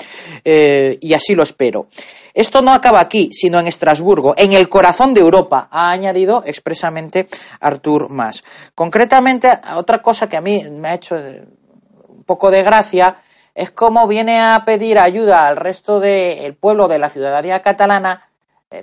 eh, 0.43 0.97
y 1.01 1.13
así 1.13 1.35
lo 1.35 1.43
espero. 1.43 1.87
Esto 2.33 2.61
no 2.61 2.73
acaba 2.73 2.99
aquí, 2.99 3.29
sino 3.31 3.59
en 3.59 3.67
Estrasburgo, 3.67 4.35
en 4.37 4.53
el 4.53 4.69
corazón 4.69 5.13
de 5.13 5.21
Europa, 5.21 5.69
ha 5.71 5.91
añadido 5.91 6.43
expresamente 6.45 7.27
Artur 7.61 8.09
Mas. 8.09 8.43
Concretamente, 8.73 9.49
otra 9.75 10.01
cosa 10.01 10.27
que 10.27 10.37
a 10.37 10.41
mí 10.41 10.63
me 10.69 10.89
ha 10.89 10.93
hecho 10.95 11.15
un 11.15 12.23
poco 12.25 12.51
de 12.51 12.61
gracia 12.61 13.17
es 13.53 13.71
cómo 13.71 14.05
viene 14.07 14.41
a 14.41 14.63
pedir 14.65 14.99
ayuda 14.99 15.47
al 15.47 15.55
resto 15.55 16.01
del 16.01 16.55
pueblo 16.55 16.89
de 16.89 16.99
la 16.99 17.09
ciudadanía 17.09 17.61
catalana 17.61 18.29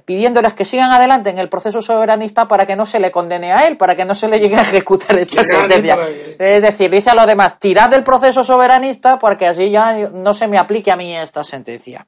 pidiéndoles 0.05 0.55
que 0.55 0.65
sigan 0.65 0.91
adelante 0.93 1.31
en 1.31 1.39
el 1.39 1.49
proceso 1.49 1.83
soberanista 1.83 2.49
para 2.49 2.67
que 2.67 2.77
no 2.77 2.87
se 2.87 3.01
le 3.01 3.11
condene 3.11 3.53
a 3.53 3.67
él, 3.67 3.77
para 3.77 3.97
que 3.97 4.05
no 4.05 4.15
se 4.15 4.29
le 4.29 4.41
llegue 4.41 4.57
a 4.57 4.63
ejecutar 4.63 5.19
esta 5.19 5.45
sentencia. 5.45 5.99
Es 6.39 6.63
decir, 6.63 6.91
dice 6.91 7.11
a 7.11 7.15
los 7.15 7.27
demás, 7.27 7.59
tirad 7.59 7.91
del 7.91 8.05
proceso 8.05 8.45
soberanista 8.45 9.19
porque 9.19 9.47
así 9.47 9.71
ya 9.71 10.09
no 10.09 10.35
se 10.35 10.49
me 10.49 10.59
aplique 10.59 10.91
a 10.91 10.97
mí 10.97 11.15
esta 11.17 11.45
sentencia. 11.45 12.07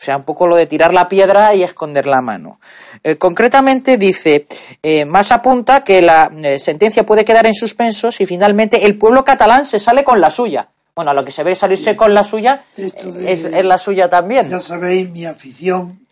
O 0.00 0.04
sea, 0.04 0.16
un 0.16 0.24
poco 0.24 0.46
lo 0.46 0.56
de 0.56 0.66
tirar 0.66 0.92
la 0.92 1.08
piedra 1.08 1.54
y 1.54 1.62
esconder 1.62 2.06
la 2.06 2.20
mano. 2.20 2.60
Eh, 3.02 3.16
concretamente 3.16 3.96
dice, 3.96 4.46
eh, 4.82 5.04
más 5.04 5.32
apunta 5.32 5.82
que 5.82 6.02
la 6.02 6.30
eh, 6.42 6.58
sentencia 6.58 7.06
puede 7.06 7.24
quedar 7.24 7.46
en 7.46 7.54
suspenso 7.54 8.12
si 8.12 8.26
finalmente 8.26 8.84
el 8.84 8.98
pueblo 8.98 9.24
catalán 9.24 9.64
se 9.64 9.78
sale 9.78 10.04
con 10.04 10.20
la 10.20 10.30
suya. 10.30 10.68
Bueno, 10.94 11.12
a 11.12 11.14
lo 11.14 11.24
que 11.24 11.32
se 11.32 11.42
ve 11.42 11.56
salirse 11.56 11.96
con 11.96 12.12
la 12.12 12.22
suya 12.22 12.64
de, 12.76 13.32
es, 13.32 13.46
es 13.46 13.64
la 13.64 13.78
suya 13.78 14.08
también. 14.08 14.48
Ya 14.50 14.60
sabéis 14.60 15.10
mi 15.10 15.24
afición 15.24 16.03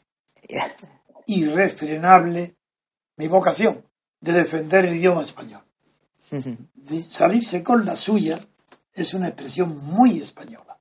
irrefrenable 1.27 2.57
mi 3.17 3.29
vocación 3.29 3.85
de 4.21 4.33
defender 4.33 4.85
el 4.85 4.97
idioma 4.97 5.23
español. 5.23 5.63
De 6.31 7.03
salirse 7.03 7.63
con 7.63 7.85
la 7.85 7.95
suya 7.95 8.41
es 8.95 9.15
una 9.15 9.29
expresión 9.29 9.77
muy 9.85 10.19
española. 10.19 10.79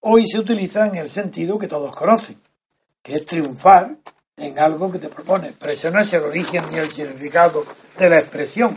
Hoy 0.00 0.26
se 0.26 0.38
utiliza 0.38 0.86
en 0.86 0.96
el 0.96 1.08
sentido 1.08 1.58
que 1.58 1.68
todos 1.68 1.94
conocen, 1.94 2.38
que 3.02 3.16
es 3.16 3.24
triunfar 3.24 3.96
en 4.36 4.58
algo 4.58 4.90
que 4.90 4.98
te 4.98 5.08
propone. 5.08 5.54
Pero 5.58 5.72
ese 5.72 5.90
no 5.90 6.00
es 6.00 6.12
el 6.12 6.24
origen 6.24 6.64
ni 6.70 6.78
el 6.78 6.90
significado 6.90 7.64
de 7.98 8.10
la 8.10 8.18
expresión. 8.18 8.76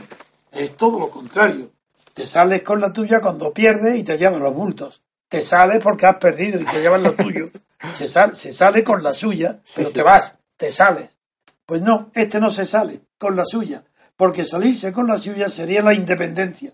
Es 0.52 0.78
todo 0.78 1.00
lo 1.00 1.10
contrario. 1.10 1.72
Te 2.14 2.26
sales 2.26 2.62
con 2.64 2.82
la 2.82 2.94
tuya 2.94 3.20
cuando 3.20 3.54
pierdes 3.54 3.98
y 3.98 4.04
te 4.04 4.18
llevan 4.18 4.42
los 4.42 4.54
bultos. 4.54 5.02
Te 5.28 5.42
sales 5.42 5.82
porque 5.84 6.06
has 6.06 6.18
perdido 6.18 6.60
y 6.60 6.66
te 6.66 6.82
llevan 6.82 7.04
lo 7.04 7.14
tuyo. 7.14 7.50
Se, 7.94 8.08
sal, 8.08 8.36
se 8.36 8.54
sale 8.54 8.84
con 8.84 9.04
la 9.04 9.14
suya, 9.14 9.60
pero 9.76 9.88
sí, 9.90 9.94
te 9.94 10.02
vas 10.02 10.38
te 10.58 10.72
sales. 10.72 11.18
Pues 11.66 11.82
no, 11.82 12.12
este 12.14 12.40
no 12.40 12.52
se 12.52 12.66
sale 12.66 13.02
con 13.18 13.36
la 13.36 13.46
suya, 13.46 13.84
porque 14.18 14.44
salirse 14.44 14.92
con 14.92 15.08
la 15.08 15.18
suya 15.18 15.50
sería 15.50 15.82
la 15.82 15.94
independencia. 15.94 16.74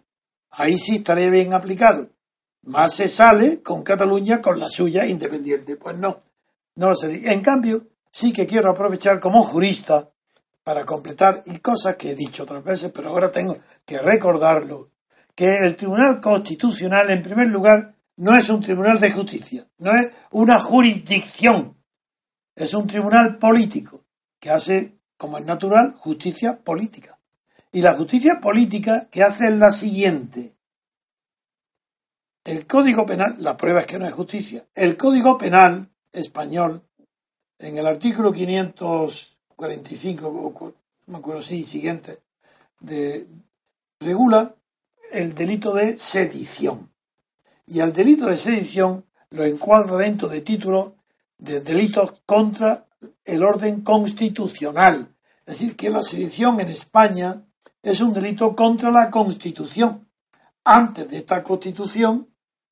Ahí 0.49 0.79
sí 0.79 0.97
estaría 0.97 1.29
bien 1.29 1.53
aplicado. 1.53 2.09
Más 2.63 2.93
se 2.95 3.07
sale 3.07 3.61
con 3.61 3.83
Cataluña 3.83 4.41
con 4.41 4.59
la 4.59 4.69
suya 4.69 5.05
independiente. 5.05 5.75
Pues 5.75 5.97
no, 5.97 6.21
no 6.75 6.89
lo 6.89 6.95
sería. 6.95 7.33
En 7.33 7.41
cambio, 7.41 7.87
sí 8.09 8.31
que 8.31 8.47
quiero 8.47 8.71
aprovechar 8.71 9.19
como 9.19 9.43
jurista 9.43 10.09
para 10.63 10.85
completar 10.85 11.43
y 11.45 11.57
cosas 11.57 11.97
que 11.97 12.11
he 12.11 12.15
dicho 12.15 12.43
otras 12.43 12.63
veces, 12.63 12.91
pero 12.93 13.09
ahora 13.09 13.31
tengo 13.31 13.57
que 13.85 13.97
recordarlo, 13.97 14.87
que 15.35 15.47
el 15.65 15.75
Tribunal 15.75 16.21
Constitucional, 16.21 17.09
en 17.09 17.23
primer 17.23 17.47
lugar, 17.47 17.92
no 18.17 18.37
es 18.37 18.49
un 18.49 18.61
tribunal 18.61 18.99
de 18.99 19.11
justicia, 19.11 19.67
no 19.77 19.91
es 19.91 20.11
una 20.31 20.59
jurisdicción 20.59 21.77
es 22.55 22.73
un 22.73 22.87
tribunal 22.87 23.37
político 23.37 24.05
que 24.39 24.49
hace, 24.49 24.97
como 25.17 25.37
es 25.37 25.45
natural, 25.45 25.93
justicia 25.97 26.63
política. 26.63 27.19
Y 27.71 27.81
la 27.81 27.93
justicia 27.95 28.39
política 28.41 29.07
que 29.09 29.23
hace 29.23 29.47
es 29.47 29.57
la 29.57 29.71
siguiente. 29.71 30.57
El 32.43 32.67
Código 32.67 33.05
Penal, 33.05 33.37
la 33.39 33.55
prueba 33.57 33.79
es 33.81 33.87
que 33.87 33.97
no 33.97 34.05
es 34.05 34.13
justicia, 34.13 34.67
el 34.75 34.95
Código 34.97 35.37
Penal 35.37 35.89
español, 36.11 36.83
en 37.57 37.77
el 37.77 37.87
artículo 37.87 38.33
545, 38.33 40.75
no 41.07 41.13
me 41.13 41.17
acuerdo 41.17 41.41
si 41.41 41.63
siguiente, 41.63 42.19
de, 42.81 43.25
regula 43.99 44.53
el 45.11 45.33
delito 45.33 45.73
de 45.73 45.97
sedición. 45.97 46.92
Y 47.65 47.79
al 47.79 47.93
delito 47.93 48.27
de 48.27 48.37
sedición 48.37 49.05
lo 49.29 49.43
encuadra 49.45 49.97
dentro 49.97 50.27
de 50.27 50.41
títulos 50.41 50.93
de 51.37 51.59
delitos 51.59 52.13
contra 52.25 52.87
el 53.25 53.43
orden 53.43 53.81
constitucional. 53.81 55.15
Es 55.45 55.59
decir, 55.59 55.75
que 55.75 55.89
la 55.89 56.03
sedición 56.03 56.59
en 56.59 56.69
España 56.69 57.43
es 57.81 57.99
un 57.99 58.13
delito 58.13 58.55
contra 58.55 58.91
la 58.91 59.11
Constitución. 59.11 60.07
Antes 60.63 61.09
de 61.09 61.17
esta 61.17 61.43
Constitución 61.43 62.29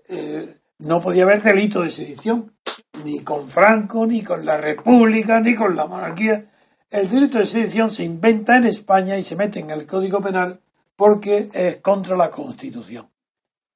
eh, 0.08 0.62
no 0.80 1.02
podía 1.02 1.24
haber 1.24 1.44
delito 1.44 1.82
de 1.82 1.92
sedición, 1.92 2.56
ni 3.04 3.20
con 3.20 3.50
Franco, 3.50 4.06
ni 4.06 4.24
con 4.24 4.46
la 4.46 4.58
República, 4.58 5.42
ni 5.42 5.54
con 5.54 5.76
la 5.76 5.86
monarquía. 5.86 6.50
El 6.89 7.10
delito 7.10 7.38
de 7.38 7.46
sedición 7.46 7.92
se 7.92 8.04
inventa 8.04 8.58
en 8.58 8.66
España 8.66 9.18
y 9.18 9.24
se 9.24 9.36
mete 9.36 9.60
en 9.60 9.70
el 9.70 9.86
Código 9.86 10.22
Penal 10.22 10.62
porque 10.96 11.50
es 11.54 11.78
contra 11.78 12.16
la 12.16 12.32
Constitución. 12.32 13.11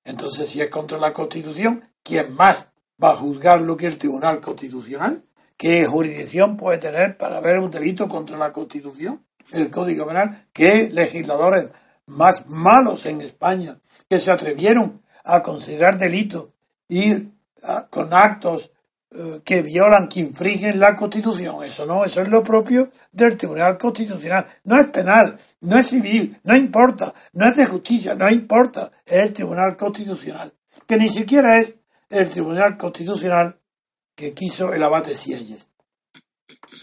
Entonces, 0.06 0.50
si 0.50 0.62
es 0.62 0.70
contra 0.70 0.98
la 0.98 1.12
Constitución, 1.12 1.84
¿quién 2.02 2.34
más 2.34 2.70
va 3.04 3.12
a 3.12 3.18
juzgar 3.18 3.60
lo 3.60 3.76
que 3.76 3.88
el 3.88 3.98
Tribunal 3.98 4.40
Constitucional, 4.40 5.24
¿Qué 5.58 5.86
jurisdicción 5.86 6.58
puede 6.58 6.80
tener 6.80 7.18
para 7.18 7.40
ver 7.40 7.60
un 7.60 7.72
delito 7.72 8.10
contra 8.10 8.38
la 8.38 8.52
Constitución? 8.52 9.24
El 9.52 9.70
Código 9.70 10.06
Penal. 10.06 10.48
¿Qué 10.52 10.90
legisladores 10.92 11.70
más 12.08 12.48
malos 12.48 13.06
en 13.06 13.22
España 13.22 13.80
que 14.10 14.20
se 14.20 14.32
atrevieron 14.32 15.02
a 15.24 15.42
considerar 15.42 15.98
delito 15.98 16.52
ir 16.90 17.32
con 17.90 18.14
actos 18.14 18.72
que 19.44 19.62
violan, 19.62 20.08
que 20.08 20.20
infringen 20.20 20.80
la 20.80 20.96
Constitución. 20.96 21.64
Eso 21.64 21.86
no, 21.86 22.06
eso 22.06 22.22
es 22.22 22.28
lo 22.28 22.44
propio 22.44 22.90
del 23.12 23.38
Tribunal 23.38 23.78
Constitucional. 23.78 24.46
No 24.64 24.80
es 24.80 24.88
penal, 24.88 25.38
no 25.62 25.78
es 25.78 25.88
civil, 25.88 26.38
no 26.44 26.56
importa, 26.56 27.14
no 27.34 27.48
es 27.48 27.56
de 27.56 27.66
justicia, 27.66 28.16
no 28.16 28.30
importa, 28.30 28.92
es 29.06 29.18
el 29.18 29.34
Tribunal 29.34 29.78
Constitucional. 29.78 30.54
Que 30.88 30.98
ni 30.98 31.10
siquiera 31.10 31.60
es 31.60 31.78
el 32.10 32.30
Tribunal 32.30 32.78
Constitucional 32.78 33.58
que 34.16 34.34
quiso 34.34 34.74
el 34.74 34.84
abate 34.84 35.16
Sieyes. 35.16 35.70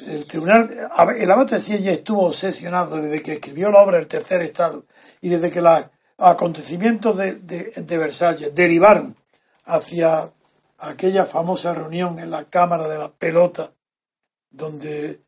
El 0.07 0.27
tribunal, 0.27 0.91
el 1.17 1.31
abate 1.31 1.61
Sieyes 1.61 1.99
estuvo 1.99 2.27
obsesionado 2.27 3.01
desde 3.01 3.23
que 3.23 3.35
escribió 3.35 3.71
la 3.71 3.81
obra 3.81 3.99
El 3.99 4.07
Tercer 4.07 4.43
Estado 4.43 4.85
y 5.21 5.29
desde 5.29 5.51
que 5.51 5.61
los 5.61 5.85
acontecimientos 6.19 7.17
de, 7.17 7.35
de 7.35 7.99
Versalles 7.99 8.55
derivaron 8.55 9.17
hacia 9.65 10.31
aquella 10.83 11.27
famosa 11.27 11.73
reunión 11.73 12.19
en 12.19 12.31
la 12.31 12.45
Cámara 12.45 12.89
de 12.89 12.99
la 12.99 13.13
Pelota, 13.13 13.73
donde 14.51 15.23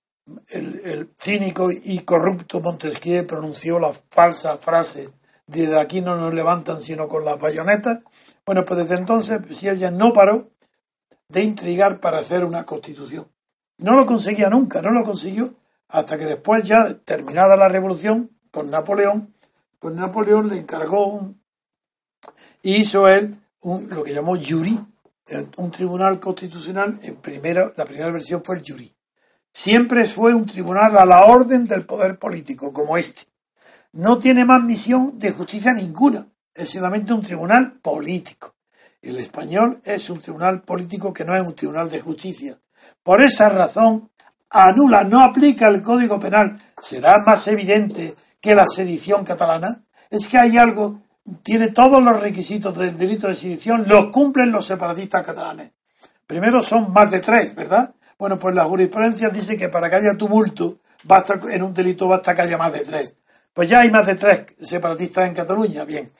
el, 0.49 1.11
cínico 1.19 1.71
y 1.71 2.01
corrupto 2.01 2.61
Montesquieu 2.61 3.27
pronunció 3.27 3.79
la 3.79 3.93
falsa 3.93 4.59
frase 4.59 5.11
de 5.47 5.79
aquí 5.79 6.01
no 6.01 6.17
nos 6.17 6.33
levantan 6.33 6.81
sino 6.81 7.07
con 7.07 7.25
las 7.25 7.39
bayonetas. 7.39 8.01
Bueno, 8.47 8.65
pues 8.65 8.81
desde 8.81 8.97
entonces 8.97 9.41
si 9.55 9.69
ella 9.69 9.91
no 9.91 10.13
paró 10.13 10.51
de 11.29 11.43
intrigar 11.43 12.01
para 12.01 12.19
hacer 12.19 12.45
una 12.45 12.65
constitución. 12.65 13.29
No 13.79 13.95
lo 13.95 14.07
conseguía 14.07 14.49
nunca, 14.49 14.81
no 14.83 14.91
lo 14.91 15.05
consiguió 15.05 15.55
hasta 15.89 16.19
que 16.19 16.25
después 16.25 16.65
ya 16.65 16.95
terminada 17.05 17.57
la 17.57 17.69
revolución 17.69 18.31
con 18.51 18.71
Napoleón, 18.71 19.35
pues 19.79 19.95
Napoleón 19.95 20.49
le 20.49 20.57
encargó 20.57 21.07
un, 21.07 21.43
hizo 22.63 23.09
él 23.09 23.37
un, 23.61 23.89
lo 23.91 24.03
que 24.03 24.15
llamó 24.15 24.37
jury, 24.37 24.81
un 25.57 25.71
tribunal 25.71 26.21
constitucional, 26.21 26.99
en 27.03 27.17
primera, 27.17 27.73
la 27.77 27.85
primera 27.85 28.11
versión 28.11 28.43
fue 28.45 28.57
el 28.57 28.65
jury. 28.67 28.95
Siempre 29.53 30.07
fue 30.07 30.35
un 30.35 30.47
tribunal 30.47 30.97
a 30.99 31.07
la 31.07 31.27
orden 31.27 31.65
del 31.65 31.87
poder 31.87 32.19
político, 32.19 32.73
como 32.73 32.97
este. 32.97 33.23
No 33.93 34.19
tiene 34.19 34.45
más 34.45 34.63
misión 34.63 35.19
de 35.19 35.31
justicia 35.31 35.73
ninguna, 35.73 36.27
es 36.53 36.71
solamente 36.71 37.13
un 37.13 37.23
tribunal 37.23 37.79
político. 37.81 38.55
El 39.01 39.17
español 39.17 39.81
es 39.85 40.11
un 40.11 40.21
tribunal 40.21 40.63
político 40.63 41.13
que 41.13 41.25
no 41.25 41.37
es 41.37 41.43
un 41.43 41.55
tribunal 41.55 41.91
de 41.91 42.01
justicia. 42.01 42.59
Por 43.03 43.23
esa 43.23 43.49
razón, 43.49 44.11
anula, 44.51 45.05
no 45.05 45.23
aplica 45.23 45.69
el 45.69 45.83
Código 45.83 46.19
Penal. 46.19 46.59
¿Será 46.83 47.23
más 47.25 47.47
evidente 47.49 48.15
que 48.41 48.55
la 48.55 48.67
sedición 48.67 49.25
catalana? 49.25 49.85
Es 50.11 50.29
que 50.29 50.39
hay 50.39 50.57
algo 50.57 51.03
tiene 51.43 51.69
todos 51.69 52.03
los 52.03 52.21
requisitos 52.21 52.77
del 52.77 52.97
delito 52.99 53.29
de 53.29 53.35
sedición, 53.35 53.85
los 53.87 54.11
cumplen 54.11 54.53
los 54.53 54.67
separatistas 54.67 55.25
catalanes. 55.25 55.73
Primero 56.27 56.63
son 56.63 56.93
más 56.93 57.11
de 57.11 57.21
tres, 57.21 57.55
¿verdad? 57.55 57.95
Bueno, 58.19 58.39
pues 58.39 58.55
la 58.55 58.65
jurisprudencia 58.65 59.29
dice 59.29 59.57
que 59.57 59.69
para 59.69 59.89
que 59.89 59.97
haya 59.97 60.17
tumulto, 60.17 60.79
basta, 61.05 61.41
en 61.51 61.63
un 61.63 61.75
delito 61.75 62.09
basta 62.09 62.35
que 62.35 62.43
haya 62.43 62.57
más 62.57 62.73
de 62.73 62.81
tres. 62.81 63.15
Pues 63.53 63.69
ya 63.69 63.81
hay 63.81 63.91
más 63.91 64.07
de 64.07 64.17
tres 64.17 64.47
separatistas 64.61 65.29
en 65.29 65.35
Cataluña. 65.35 65.85
Bien, 65.85 66.11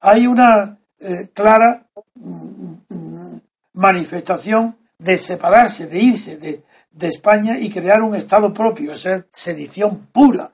hay 0.00 0.26
una 0.26 0.78
eh, 1.00 1.28
clara 1.32 1.86
mm, 2.14 2.74
mm, 2.88 3.40
manifestación 3.74 4.76
de 4.98 5.18
separarse, 5.18 5.86
de 5.86 5.98
irse 5.98 6.36
de, 6.36 6.62
España 7.00 7.58
y 7.58 7.68
crear 7.70 8.00
un 8.02 8.14
Estado 8.14 8.54
propio, 8.54 8.94
esa 8.94 9.16
es 9.16 9.24
sedición 9.32 10.06
pura. 10.12 10.52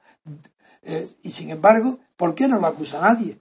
Eh, 0.83 1.09
y 1.23 1.31
sin 1.31 1.51
embargo, 1.51 2.01
¿por 2.17 2.35
qué 2.35 2.49
no 2.49 2.59
lo 2.59 2.67
acusa 2.67 3.01
nadie? 3.01 3.39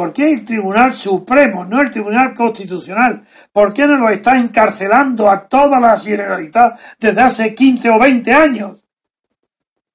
¿Por 0.00 0.14
qué 0.14 0.32
el 0.32 0.46
Tribunal 0.46 0.94
Supremo, 0.94 1.66
no 1.66 1.82
el 1.82 1.90
Tribunal 1.90 2.32
Constitucional? 2.32 3.22
¿Por 3.52 3.74
qué 3.74 3.86
no 3.86 3.98
lo 3.98 4.08
está 4.08 4.38
encarcelando 4.38 5.28
a 5.28 5.46
toda 5.46 5.78
la 5.78 5.94
Generalitat 5.94 6.80
desde 6.98 7.20
hace 7.20 7.54
15 7.54 7.90
o 7.90 7.98
20 7.98 8.32
años? 8.32 8.82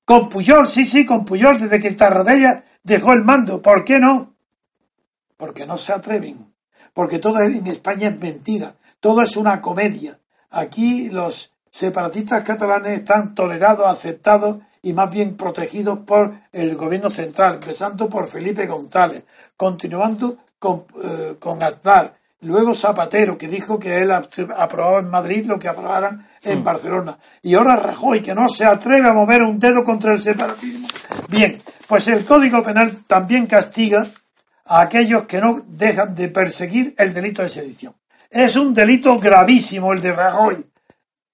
Con 0.05 0.29
Puyol, 0.29 0.67
sí, 0.67 0.85
sí, 0.85 1.07
con 1.07 1.25
Puyol, 1.25 1.59
desde 1.59 1.79
que 1.79 1.89
Tarradella 1.93 2.63
dejó 2.83 3.13
el 3.13 3.23
mando. 3.23 3.63
¿Por 3.63 3.83
qué 3.83 3.99
no? 3.99 4.31
Porque 5.37 5.65
no 5.65 5.75
se 5.75 5.93
atreven. 5.93 6.53
Porque 6.93 7.17
todo 7.17 7.41
en 7.41 7.65
España 7.65 8.09
es 8.09 8.19
mentira. 8.19 8.75
Todo 8.99 9.23
es 9.23 9.35
una 9.35 9.59
comedia. 9.59 10.19
Aquí 10.51 11.09
los 11.09 11.51
separatistas 11.71 12.43
catalanes 12.43 12.99
están 12.99 13.33
tolerados, 13.33 13.87
aceptados 13.87 14.59
y 14.85 14.93
más 14.93 15.09
bien 15.09 15.35
protegidos 15.35 15.99
por 16.05 16.31
el 16.53 16.75
gobierno 16.75 17.09
central, 17.09 17.55
empezando 17.55 18.07
por 18.07 18.27
Felipe 18.27 18.67
González, 18.67 19.25
continuando 19.57 20.37
con, 20.59 20.85
eh, 21.03 21.37
con 21.39 21.63
Aznar, 21.63 22.13
luego 22.41 22.75
Zapatero, 22.75 23.35
que 23.35 23.47
dijo 23.47 23.79
que 23.79 23.97
él 23.97 24.11
aprobaba 24.11 24.99
en 24.99 25.09
Madrid 25.09 25.47
lo 25.47 25.57
que 25.57 25.67
aprobaran 25.67 26.27
en 26.43 26.59
hmm. 26.59 26.63
Barcelona, 26.63 27.17
y 27.41 27.55
ahora 27.55 27.77
Rajoy, 27.77 28.21
que 28.21 28.35
no 28.35 28.47
se 28.47 28.63
atreve 28.63 29.09
a 29.09 29.13
mover 29.13 29.41
un 29.41 29.57
dedo 29.57 29.83
contra 29.83 30.13
el 30.13 30.19
separatismo. 30.19 30.87
Bien, 31.29 31.57
pues 31.87 32.07
el 32.07 32.23
Código 32.23 32.61
Penal 32.61 32.95
también 33.07 33.47
castiga 33.47 34.05
a 34.65 34.81
aquellos 34.81 35.25
que 35.25 35.39
no 35.39 35.63
dejan 35.67 36.13
de 36.13 36.29
perseguir 36.29 36.93
el 36.99 37.11
delito 37.11 37.41
de 37.41 37.49
sedición. 37.49 37.95
Es 38.29 38.55
un 38.55 38.75
delito 38.75 39.17
gravísimo 39.17 39.93
el 39.93 40.01
de 40.01 40.13
Rajoy, 40.13 40.63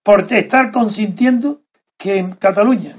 por 0.04 0.32
estar 0.32 0.72
consintiendo 0.72 1.60
que 1.98 2.18
en 2.18 2.32
Cataluña 2.36 2.96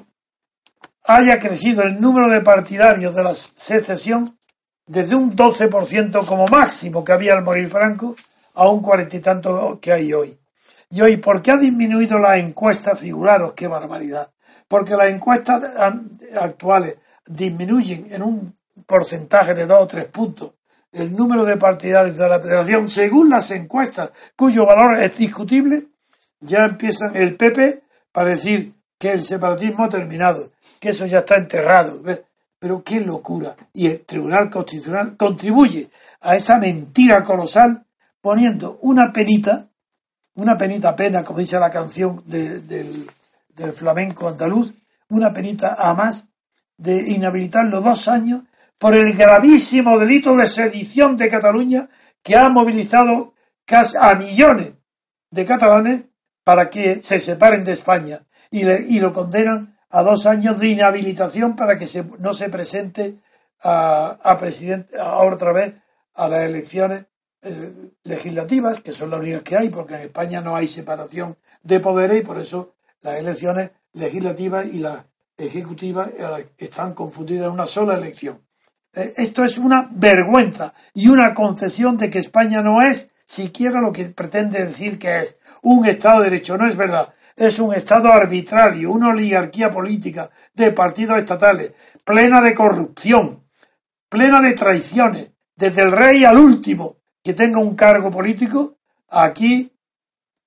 haya 1.05 1.39
crecido 1.39 1.83
el 1.83 2.01
número 2.01 2.29
de 2.29 2.41
partidarios 2.41 3.15
de 3.15 3.23
la 3.23 3.35
secesión 3.35 4.39
desde 4.87 5.15
un 5.15 5.35
12% 5.35 6.27
como 6.27 6.47
máximo 6.49 7.05
que 7.05 7.13
había 7.13 7.35
al 7.35 7.43
morir 7.43 7.69
Franco 7.69 8.15
a 8.55 8.69
un 8.69 8.83
cuarenta 8.83 9.17
y 9.17 9.21
tanto 9.21 9.79
que 9.81 9.93
hay 9.93 10.13
hoy. 10.13 10.39
Y 10.91 11.01
hoy, 11.01 11.17
¿por 11.17 11.41
qué 11.41 11.53
ha 11.53 11.57
disminuido 11.57 12.19
la 12.19 12.37
encuesta? 12.37 12.95
Figuraros 12.95 13.55
qué 13.55 13.67
barbaridad. 13.67 14.31
Porque 14.69 14.95
las 14.95 15.11
encuestas 15.11 15.63
actuales 16.39 16.99
disminuyen 17.27 18.09
en 18.13 18.23
un 18.23 18.55
porcentaje 18.87 19.55
de 19.55 19.67
dos 19.67 19.81
o 19.81 19.87
tres 19.87 20.07
puntos 20.07 20.53
el 20.93 21.17
número 21.17 21.45
de 21.45 21.57
partidarios 21.57 22.17
de 22.17 22.29
la 22.29 22.41
federación 22.41 22.91
según 22.91 23.31
las 23.31 23.51
encuestas 23.51 24.13
cuyo 24.37 24.67
valor 24.67 24.99
es 24.99 25.17
discutible, 25.17 25.85
ya 26.41 26.65
empiezan 26.65 27.17
el 27.17 27.37
PP 27.37 27.83
para 28.13 28.31
decir 28.31 28.75
que 28.99 29.13
el 29.13 29.25
separatismo 29.25 29.85
ha 29.85 29.89
terminado, 29.89 30.52
que 30.83 30.89
eso 30.89 31.07
ya 31.07 31.21
está 31.21 31.37
enterrado. 31.37 32.03
Pero 32.59 32.83
qué 32.83 33.01
locura. 33.01 33.55
Y 33.73 33.87
el 33.87 34.05
Tribunal 34.05 34.51
Constitucional 34.51 35.17
contribuye 35.17 35.89
a 36.21 36.35
esa 36.35 36.59
mentira 36.59 37.23
colosal 37.23 37.87
poniendo 38.21 38.79
una 38.83 39.13
penita, 39.13 39.69
una 40.35 40.59
penita 40.59 40.97
pena, 40.97 41.23
como 41.23 41.39
dice 41.39 41.57
la 41.61 41.71
canción 41.71 42.25
del, 42.27 43.09
flamenco 43.75 44.27
andaluz, 44.27 44.75
una 45.09 45.33
penita 45.33 45.77
a 45.79 45.95
más 45.95 46.29
de 46.77 47.13
inhabilitarlo 47.13 47.81
dos 47.81 48.09
años 48.09 48.43
por 48.77 48.97
el 48.97 49.17
gravísimo 49.17 50.01
delito 50.01 50.35
de 50.35 50.49
sedición 50.49 51.17
de 51.17 51.29
Cataluña 51.29 51.89
que 52.25 52.35
ha 52.35 52.49
movilizado 52.49 53.35
casi 53.65 53.97
a 54.01 54.17
millones 54.17 54.73
de 55.31 55.45
catalanes 55.45 56.07
para 56.43 56.69
que 56.71 57.05
se 57.05 57.21
separen 57.21 57.63
de 57.63 57.73
España 57.73 58.23
y, 58.51 58.99
lo 58.99 59.13
condenan 59.13 59.72
a 59.93 60.03
dos 60.03 60.27
años 60.27 60.59
de 60.59 60.69
inhabilitación 60.69 61.55
para 61.55 61.77
que 61.77 61.87
no 62.19 62.33
se 62.35 62.49
presente 62.49 63.19
a, 63.63 64.37
presidente 64.41 64.99
otra 64.99 65.53
vez 65.53 65.75
a 66.15 66.29
las 66.29 66.45
elecciones 66.45 67.05
eh, 67.43 67.93
legislativas, 68.05 68.81
que 68.81 68.93
son 68.93 69.11
las 69.11 69.21
únicas 69.21 69.43
que 69.43 69.57
hay, 69.57 69.69
porque 69.69 69.95
en 69.95 70.01
España 70.01 70.41
no 70.41 70.57
hay 70.57 70.67
separación 70.67 71.37
de 71.63 71.79
poderes 71.81 72.21
y 72.21 72.25
por 72.25 72.39
eso 72.39 72.75
las 73.03 73.19
elecciones 73.19 73.71
legislativas 73.93 74.67
y 74.67 74.79
las 74.79 75.05
ejecutivas 75.37 76.09
eh, 76.17 76.49
están 76.59 76.95
confundidas 76.95 77.47
en 77.47 77.53
una 77.53 77.67
sola 77.67 77.95
elección. 77.95 78.41
Eh, 78.95 79.13
esto 79.17 79.45
es 79.45 79.59
una 79.59 79.89
vergüenza 79.93 80.73
y 80.95 81.09
una 81.09 81.35
concesión 81.35 81.99
de 81.99 82.09
que 82.09 82.19
España 82.19 82.63
no 82.63 82.81
es 82.81 83.11
siquiera 83.25 83.81
lo 83.81 83.93
que 83.93 84.07
pretende 84.07 84.65
decir 84.65 84.99
que 84.99 85.21
es 85.21 85.39
un 85.63 85.87
Estado 85.87 86.21
de 86.21 86.31
Derecho. 86.31 86.57
No 86.57 86.67
es 86.67 86.77
verdad 86.77 87.13
es 87.47 87.59
un 87.59 87.75
Estado 87.75 88.13
arbitrario, 88.13 88.93
una 88.93 89.09
oligarquía 89.09 89.71
política 89.71 90.31
de 90.55 90.73
partidos 90.73 91.19
estatales, 91.19 91.75
plena 92.05 92.41
de 92.41 92.55
corrupción, 92.55 93.45
plena 94.09 94.41
de 94.41 94.53
traiciones, 94.53 95.33
desde 95.57 95.83
el 95.83 95.93
rey 95.93 96.25
al 96.25 96.39
último 96.39 96.99
que 97.23 97.35
tenga 97.35 97.61
un 97.61 97.75
cargo 97.75 98.11
político, 98.11 98.79
aquí, 99.09 99.73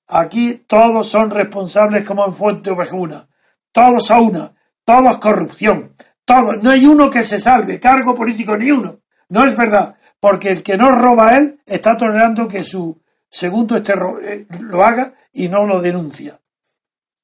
aquí 0.08 0.64
todos 0.68 1.08
son 1.08 1.32
responsables 1.32 2.06
como 2.06 2.26
en 2.26 2.34
Fuente 2.34 2.70
Ovejuna, 2.70 3.28
todos 3.72 4.12
a 4.12 4.20
una, 4.20 4.54
todos 4.84 5.18
corrupción, 5.18 5.96
todos, 6.26 6.62
no 6.64 6.72
hay 6.72 6.86
uno 6.86 7.10
que 7.10 7.24
se 7.24 7.40
salve, 7.40 7.80
cargo 7.80 8.16
político 8.16 8.58
ni 8.58 8.72
uno, 8.72 9.00
no 9.30 9.46
es 9.46 9.56
verdad, 9.56 9.96
porque 10.20 10.50
el 10.50 10.64
que 10.64 10.78
no 10.78 10.92
roba 10.92 11.30
a 11.30 11.38
él 11.38 11.60
está 11.66 11.98
tolerando 11.98 12.48
que 12.48 12.64
su 12.64 13.02
segundo 13.30 13.78
este, 13.78 13.96
lo 13.96 14.84
haga 14.84 15.14
y 15.34 15.50
no 15.50 15.66
lo 15.66 15.82
denuncia. 15.82 16.40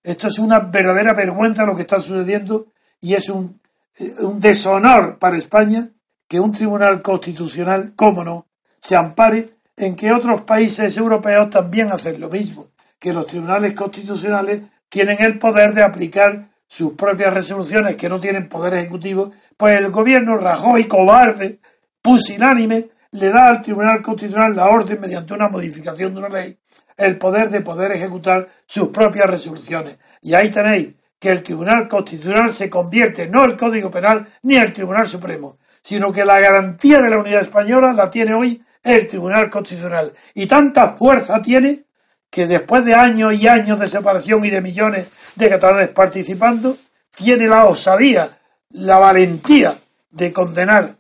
Esto 0.03 0.27
es 0.27 0.39
una 0.39 0.59
verdadera 0.59 1.13
vergüenza 1.13 1.65
lo 1.65 1.75
que 1.75 1.83
está 1.83 1.99
sucediendo 1.99 2.67
y 2.99 3.13
es 3.13 3.29
un, 3.29 3.59
eh, 3.97 4.15
un 4.19 4.39
deshonor 4.39 5.19
para 5.19 5.37
España 5.37 5.89
que 6.27 6.39
un 6.39 6.51
tribunal 6.51 7.01
constitucional, 7.01 7.93
cómo 7.95 8.23
no, 8.23 8.47
se 8.79 8.95
ampare 8.95 9.49
en 9.75 9.95
que 9.95 10.11
otros 10.11 10.41
países 10.41 10.95
europeos 10.97 11.49
también 11.49 11.91
hacen 11.91 12.19
lo 12.19 12.29
mismo, 12.29 12.67
que 12.99 13.13
los 13.13 13.25
tribunales 13.25 13.73
constitucionales 13.73 14.61
tienen 14.89 15.17
el 15.21 15.39
poder 15.39 15.73
de 15.73 15.83
aplicar 15.83 16.49
sus 16.67 16.93
propias 16.93 17.33
resoluciones 17.33 17.95
que 17.95 18.07
no 18.07 18.19
tienen 18.19 18.47
poder 18.47 18.75
ejecutivo, 18.75 19.31
pues 19.57 19.77
el 19.77 19.91
gobierno 19.91 20.37
Rajoy, 20.37 20.87
cobarde, 20.87 21.59
pusilánime, 22.01 22.89
le 23.11 23.29
da 23.29 23.49
al 23.49 23.61
Tribunal 23.61 24.01
Constitucional 24.01 24.55
la 24.55 24.69
orden, 24.69 25.01
mediante 25.01 25.33
una 25.33 25.49
modificación 25.49 26.13
de 26.13 26.19
una 26.19 26.29
ley, 26.29 26.57
el 27.01 27.17
poder 27.17 27.49
de 27.49 27.61
poder 27.61 27.91
ejecutar 27.93 28.47
sus 28.67 28.89
propias 28.89 29.27
resoluciones. 29.27 29.97
Y 30.21 30.35
ahí 30.35 30.51
tenéis 30.51 30.93
que 31.19 31.29
el 31.29 31.41
Tribunal 31.41 31.87
Constitucional 31.87 32.51
se 32.51 32.69
convierte 32.69 33.27
no 33.27 33.43
el 33.43 33.57
Código 33.57 33.89
Penal 33.89 34.27
ni 34.43 34.55
el 34.55 34.71
Tribunal 34.71 35.07
Supremo, 35.07 35.57
sino 35.81 36.11
que 36.11 36.23
la 36.23 36.39
garantía 36.39 37.01
de 37.01 37.09
la 37.09 37.19
unidad 37.19 37.41
española 37.41 37.91
la 37.93 38.09
tiene 38.11 38.35
hoy 38.35 38.63
el 38.83 39.07
Tribunal 39.07 39.49
Constitucional. 39.49 40.13
Y 40.35 40.45
tanta 40.45 40.93
fuerza 40.93 41.41
tiene 41.41 41.85
que 42.29 42.45
después 42.45 42.85
de 42.85 42.93
años 42.93 43.33
y 43.33 43.47
años 43.47 43.79
de 43.79 43.89
separación 43.89 44.45
y 44.45 44.51
de 44.51 44.61
millones 44.61 45.09
de 45.35 45.49
catalanes 45.49 45.89
participando, 45.89 46.77
tiene 47.15 47.47
la 47.47 47.65
osadía, 47.65 48.29
la 48.69 48.99
valentía 48.99 49.75
de 50.11 50.31
condenar 50.31 50.97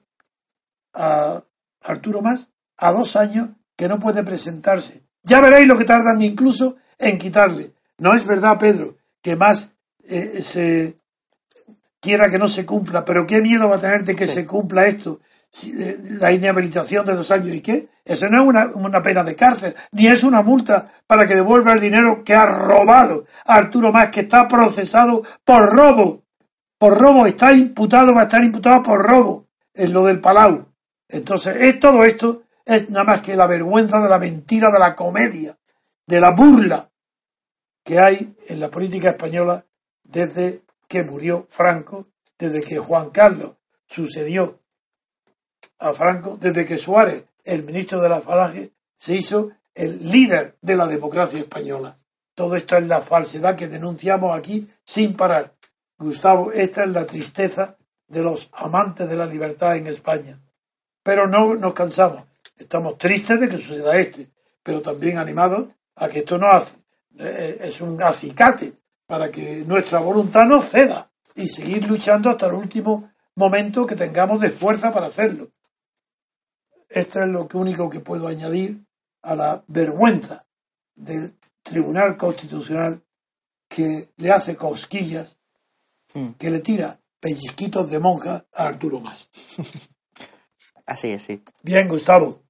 a 0.93 1.43
Arturo 1.83 2.21
Más 2.21 2.49
a 2.77 2.91
dos 2.91 3.15
años 3.15 3.49
que 3.77 3.87
no 3.87 3.99
puede 3.99 4.23
presentarse. 4.23 5.03
Ya 5.23 5.39
veréis 5.41 5.67
lo 5.67 5.77
que 5.77 5.85
tardan 5.85 6.21
incluso 6.21 6.77
en 6.97 7.17
quitarle. 7.17 7.73
No 7.97 8.13
es 8.13 8.25
verdad, 8.25 8.57
Pedro, 8.59 8.97
que 9.21 9.35
Más 9.35 9.75
eh, 10.07 10.41
se 10.41 10.97
quiera 11.99 12.29
que 12.29 12.39
no 12.39 12.47
se 12.47 12.65
cumpla, 12.65 13.05
pero 13.05 13.27
qué 13.27 13.39
miedo 13.41 13.69
va 13.69 13.75
a 13.75 13.81
tener 13.81 14.03
de 14.03 14.15
que 14.15 14.27
se 14.27 14.45
cumpla 14.45 14.87
esto 14.87 15.21
eh, 15.65 15.99
la 16.19 16.31
inhabilitación 16.31 17.05
de 17.05 17.15
dos 17.15 17.29
años. 17.29 17.55
¿Y 17.55 17.61
qué? 17.61 17.89
Eso 18.03 18.27
no 18.29 18.41
es 18.41 18.47
una, 18.47 18.71
una, 18.73 19.01
pena 19.01 19.23
de 19.23 19.35
cárcel, 19.35 19.75
ni 19.91 20.07
es 20.07 20.23
una 20.23 20.41
multa 20.41 20.91
para 21.05 21.27
que 21.27 21.35
devuelva 21.35 21.73
el 21.73 21.79
dinero 21.79 22.23
que 22.23 22.33
ha 22.33 22.45
robado 22.45 23.25
Arturo 23.45 23.91
Más, 23.91 24.09
que 24.09 24.21
está 24.21 24.47
procesado 24.47 25.23
por 25.45 25.69
robo. 25.69 26.23
Por 26.77 26.97
robo, 26.97 27.27
está 27.27 27.53
imputado, 27.53 28.13
va 28.15 28.21
a 28.21 28.23
estar 28.23 28.43
imputado 28.43 28.81
por 28.81 29.01
robo 29.01 29.45
en 29.73 29.93
lo 29.93 30.05
del 30.05 30.19
Palau. 30.19 30.67
Entonces, 31.07 31.55
es 31.59 31.79
todo 31.79 32.03
esto 32.05 32.43
es 32.65 32.89
nada 32.89 33.05
más 33.05 33.21
que 33.21 33.35
la 33.35 33.47
vergüenza 33.47 33.99
de 33.99 34.09
la 34.09 34.19
mentira, 34.19 34.69
de 34.71 34.79
la 34.79 34.95
comedia, 34.95 35.57
de 36.05 36.19
la 36.19 36.31
burla 36.35 36.89
que 37.83 37.99
hay 37.99 38.35
en 38.47 38.59
la 38.59 38.69
política 38.69 39.11
española 39.11 39.65
desde 40.03 40.61
que 40.87 41.03
murió 41.03 41.47
Franco, 41.49 42.07
desde 42.37 42.61
que 42.61 42.77
Juan 42.77 43.09
Carlos 43.11 43.57
sucedió 43.87 44.59
a 45.79 45.93
Franco 45.93 46.37
desde 46.39 46.65
que 46.65 46.77
Suárez, 46.77 47.25
el 47.43 47.63
ministro 47.63 48.01
de 48.01 48.09
la 48.09 48.21
Falange, 48.21 48.71
se 48.97 49.15
hizo 49.15 49.51
el 49.73 50.11
líder 50.11 50.57
de 50.61 50.75
la 50.75 50.87
democracia 50.87 51.39
española. 51.39 51.97
Todo 52.35 52.55
esto 52.55 52.77
es 52.77 52.87
la 52.87 53.01
falsedad 53.01 53.55
que 53.55 53.67
denunciamos 53.67 54.37
aquí 54.37 54.67
sin 54.83 55.15
parar. 55.15 55.53
Gustavo, 55.97 56.51
esta 56.51 56.83
es 56.83 56.89
la 56.89 57.05
tristeza 57.05 57.77
de 58.07 58.21
los 58.21 58.49
amantes 58.53 59.09
de 59.09 59.15
la 59.15 59.25
libertad 59.25 59.75
en 59.77 59.87
España. 59.87 60.39
Pero 61.03 61.27
no 61.27 61.55
nos 61.55 61.73
cansamos. 61.73 62.23
Estamos 62.61 62.97
tristes 62.97 63.39
de 63.39 63.49
que 63.49 63.57
suceda 63.57 63.97
este, 63.97 64.29
pero 64.63 64.81
también 64.81 65.17
animados 65.17 65.69
a 65.95 66.07
que 66.07 66.19
esto 66.19 66.37
no 66.37 66.47
hace. 66.47 66.75
Eh, 67.17 67.57
es 67.61 67.81
un 67.81 68.01
acicate 68.01 68.73
para 69.05 69.31
que 69.31 69.63
nuestra 69.65 69.99
voluntad 69.99 70.45
no 70.45 70.61
ceda 70.61 71.11
y 71.35 71.47
seguir 71.47 71.87
luchando 71.87 72.29
hasta 72.29 72.47
el 72.47 72.53
último 72.53 73.11
momento 73.35 73.85
que 73.85 73.95
tengamos 73.95 74.39
de 74.39 74.51
fuerza 74.51 74.93
para 74.93 75.07
hacerlo. 75.07 75.49
Esto 76.87 77.21
es 77.21 77.29
lo 77.29 77.47
único 77.53 77.89
que 77.89 77.99
puedo 77.99 78.27
añadir 78.27 78.79
a 79.23 79.35
la 79.35 79.63
vergüenza 79.67 80.45
del 80.95 81.35
Tribunal 81.63 82.15
Constitucional 82.15 83.01
que 83.67 84.09
le 84.17 84.31
hace 84.31 84.55
cosquillas, 84.55 85.39
hmm. 86.13 86.31
que 86.37 86.49
le 86.49 86.59
tira 86.59 86.99
pellizquitos 87.19 87.89
de 87.89 87.99
monja 87.99 88.45
a 88.53 88.67
Arturo 88.67 88.99
Más. 88.99 89.29
Así 90.85 91.09
es, 91.09 91.23
sí. 91.23 91.41
Bien, 91.63 91.87
Gustavo. 91.87 92.43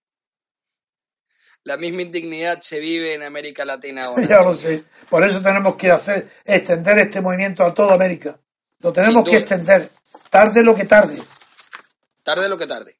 La 1.63 1.77
misma 1.77 2.01
indignidad 2.01 2.61
se 2.61 2.79
vive 2.79 3.13
en 3.13 3.23
América 3.23 3.65
Latina 3.65 4.05
ahora. 4.05 4.25
ya 4.27 4.41
lo 4.41 4.55
sé. 4.55 4.83
Por 5.09 5.23
eso 5.23 5.41
tenemos 5.41 5.75
que 5.75 5.91
hacer, 5.91 6.29
extender 6.45 6.99
este 6.99 7.21
movimiento 7.21 7.63
a 7.63 7.73
toda 7.73 7.93
América. 7.93 8.39
Lo 8.79 8.91
tenemos 8.91 9.29
que 9.29 9.37
extender. 9.37 9.89
Tarde 10.29 10.63
lo 10.63 10.73
que 10.73 10.85
tarde. 10.85 11.17
Tarde 12.23 12.49
lo 12.49 12.57
que 12.57 12.67
tarde. 12.67 12.95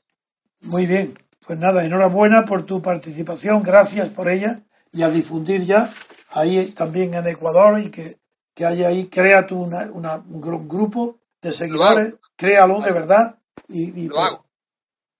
Muy 0.61 0.85
bien. 0.85 1.17
Pues 1.45 1.57
nada, 1.57 1.83
enhorabuena 1.83 2.45
por 2.45 2.65
tu 2.65 2.81
participación, 2.81 3.63
gracias 3.63 4.09
por 4.09 4.29
ella 4.29 4.61
y 4.91 5.01
a 5.01 5.09
difundir 5.09 5.65
ya 5.65 5.89
ahí 6.31 6.67
también 6.67 7.13
en 7.13 7.27
Ecuador 7.27 7.79
y 7.79 7.89
que, 7.89 8.17
que 8.53 8.65
haya 8.65 8.89
ahí, 8.89 9.07
crea 9.07 9.47
tú 9.47 9.61
una, 9.61 9.89
un 9.91 10.67
grupo 10.67 11.19
de 11.41 11.51
seguidores, 11.51 12.13
créalo 12.35 12.79
de 12.81 12.91
verdad 12.91 13.39
y, 13.67 14.07
pues, 14.07 14.39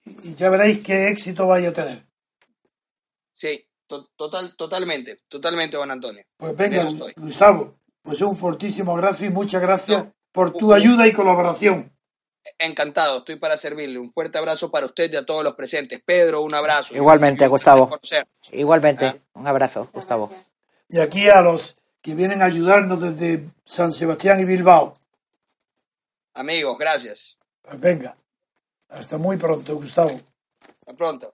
y, 0.06 0.36
ya 0.36 0.50
veréis 0.50 0.80
qué 0.80 1.10
éxito 1.10 1.48
vaya 1.48 1.70
a 1.70 1.74
tener. 1.74 2.06
Sí, 3.42 3.68
total, 3.88 4.56
totalmente, 4.56 5.22
totalmente, 5.28 5.76
Juan 5.76 5.90
Antonio. 5.90 6.24
Pues 6.38 6.56
venga, 6.56 6.88
Gustavo, 7.16 7.74
pues 8.04 8.22
un 8.22 8.38
fortísimo 8.38 8.96
gracias 8.96 9.32
y 9.32 9.34
muchas 9.34 9.60
gracias 9.60 10.10
por 10.32 10.54
tu 10.54 10.72
ayuda 10.76 11.08
y 11.08 11.12
colaboración. 11.12 11.92
Encantado, 12.60 13.18
estoy 13.18 13.38
para 13.38 13.58
servirle. 13.58 13.98
Un 13.98 14.14
fuerte 14.14 14.38
abrazo 14.38 14.70
para 14.70 14.86
usted 14.86 15.12
y 15.12 15.16
a 15.16 15.26
todos 15.26 15.44
los 15.44 15.56
presentes. 15.56 16.04
Pedro, 16.06 16.42
un 16.42 16.54
abrazo. 16.54 16.96
Igualmente, 16.96 17.48
Gustavo. 17.48 17.90
Igualmente, 18.52 19.08
ah. 19.08 19.16
un 19.34 19.48
abrazo, 19.48 19.90
Gustavo. 19.92 20.32
Y 20.88 21.00
aquí 21.00 21.28
a 21.28 21.42
los 21.42 21.76
que 22.00 22.14
vienen 22.14 22.44
a 22.44 22.46
ayudarnos 22.46 23.02
desde 23.02 23.50
San 23.66 23.92
Sebastián 23.92 24.40
y 24.40 24.46
Bilbao. 24.46 24.94
Amigos, 26.36 26.78
gracias. 26.78 27.40
Pues 27.64 27.80
venga, 27.80 28.16
hasta 28.90 29.18
muy 29.18 29.38
pronto, 29.38 29.74
Gustavo. 29.78 30.12
Hasta 30.12 30.94
pronto. 30.96 31.34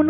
Como 0.00 0.09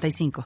906985. 0.00 0.32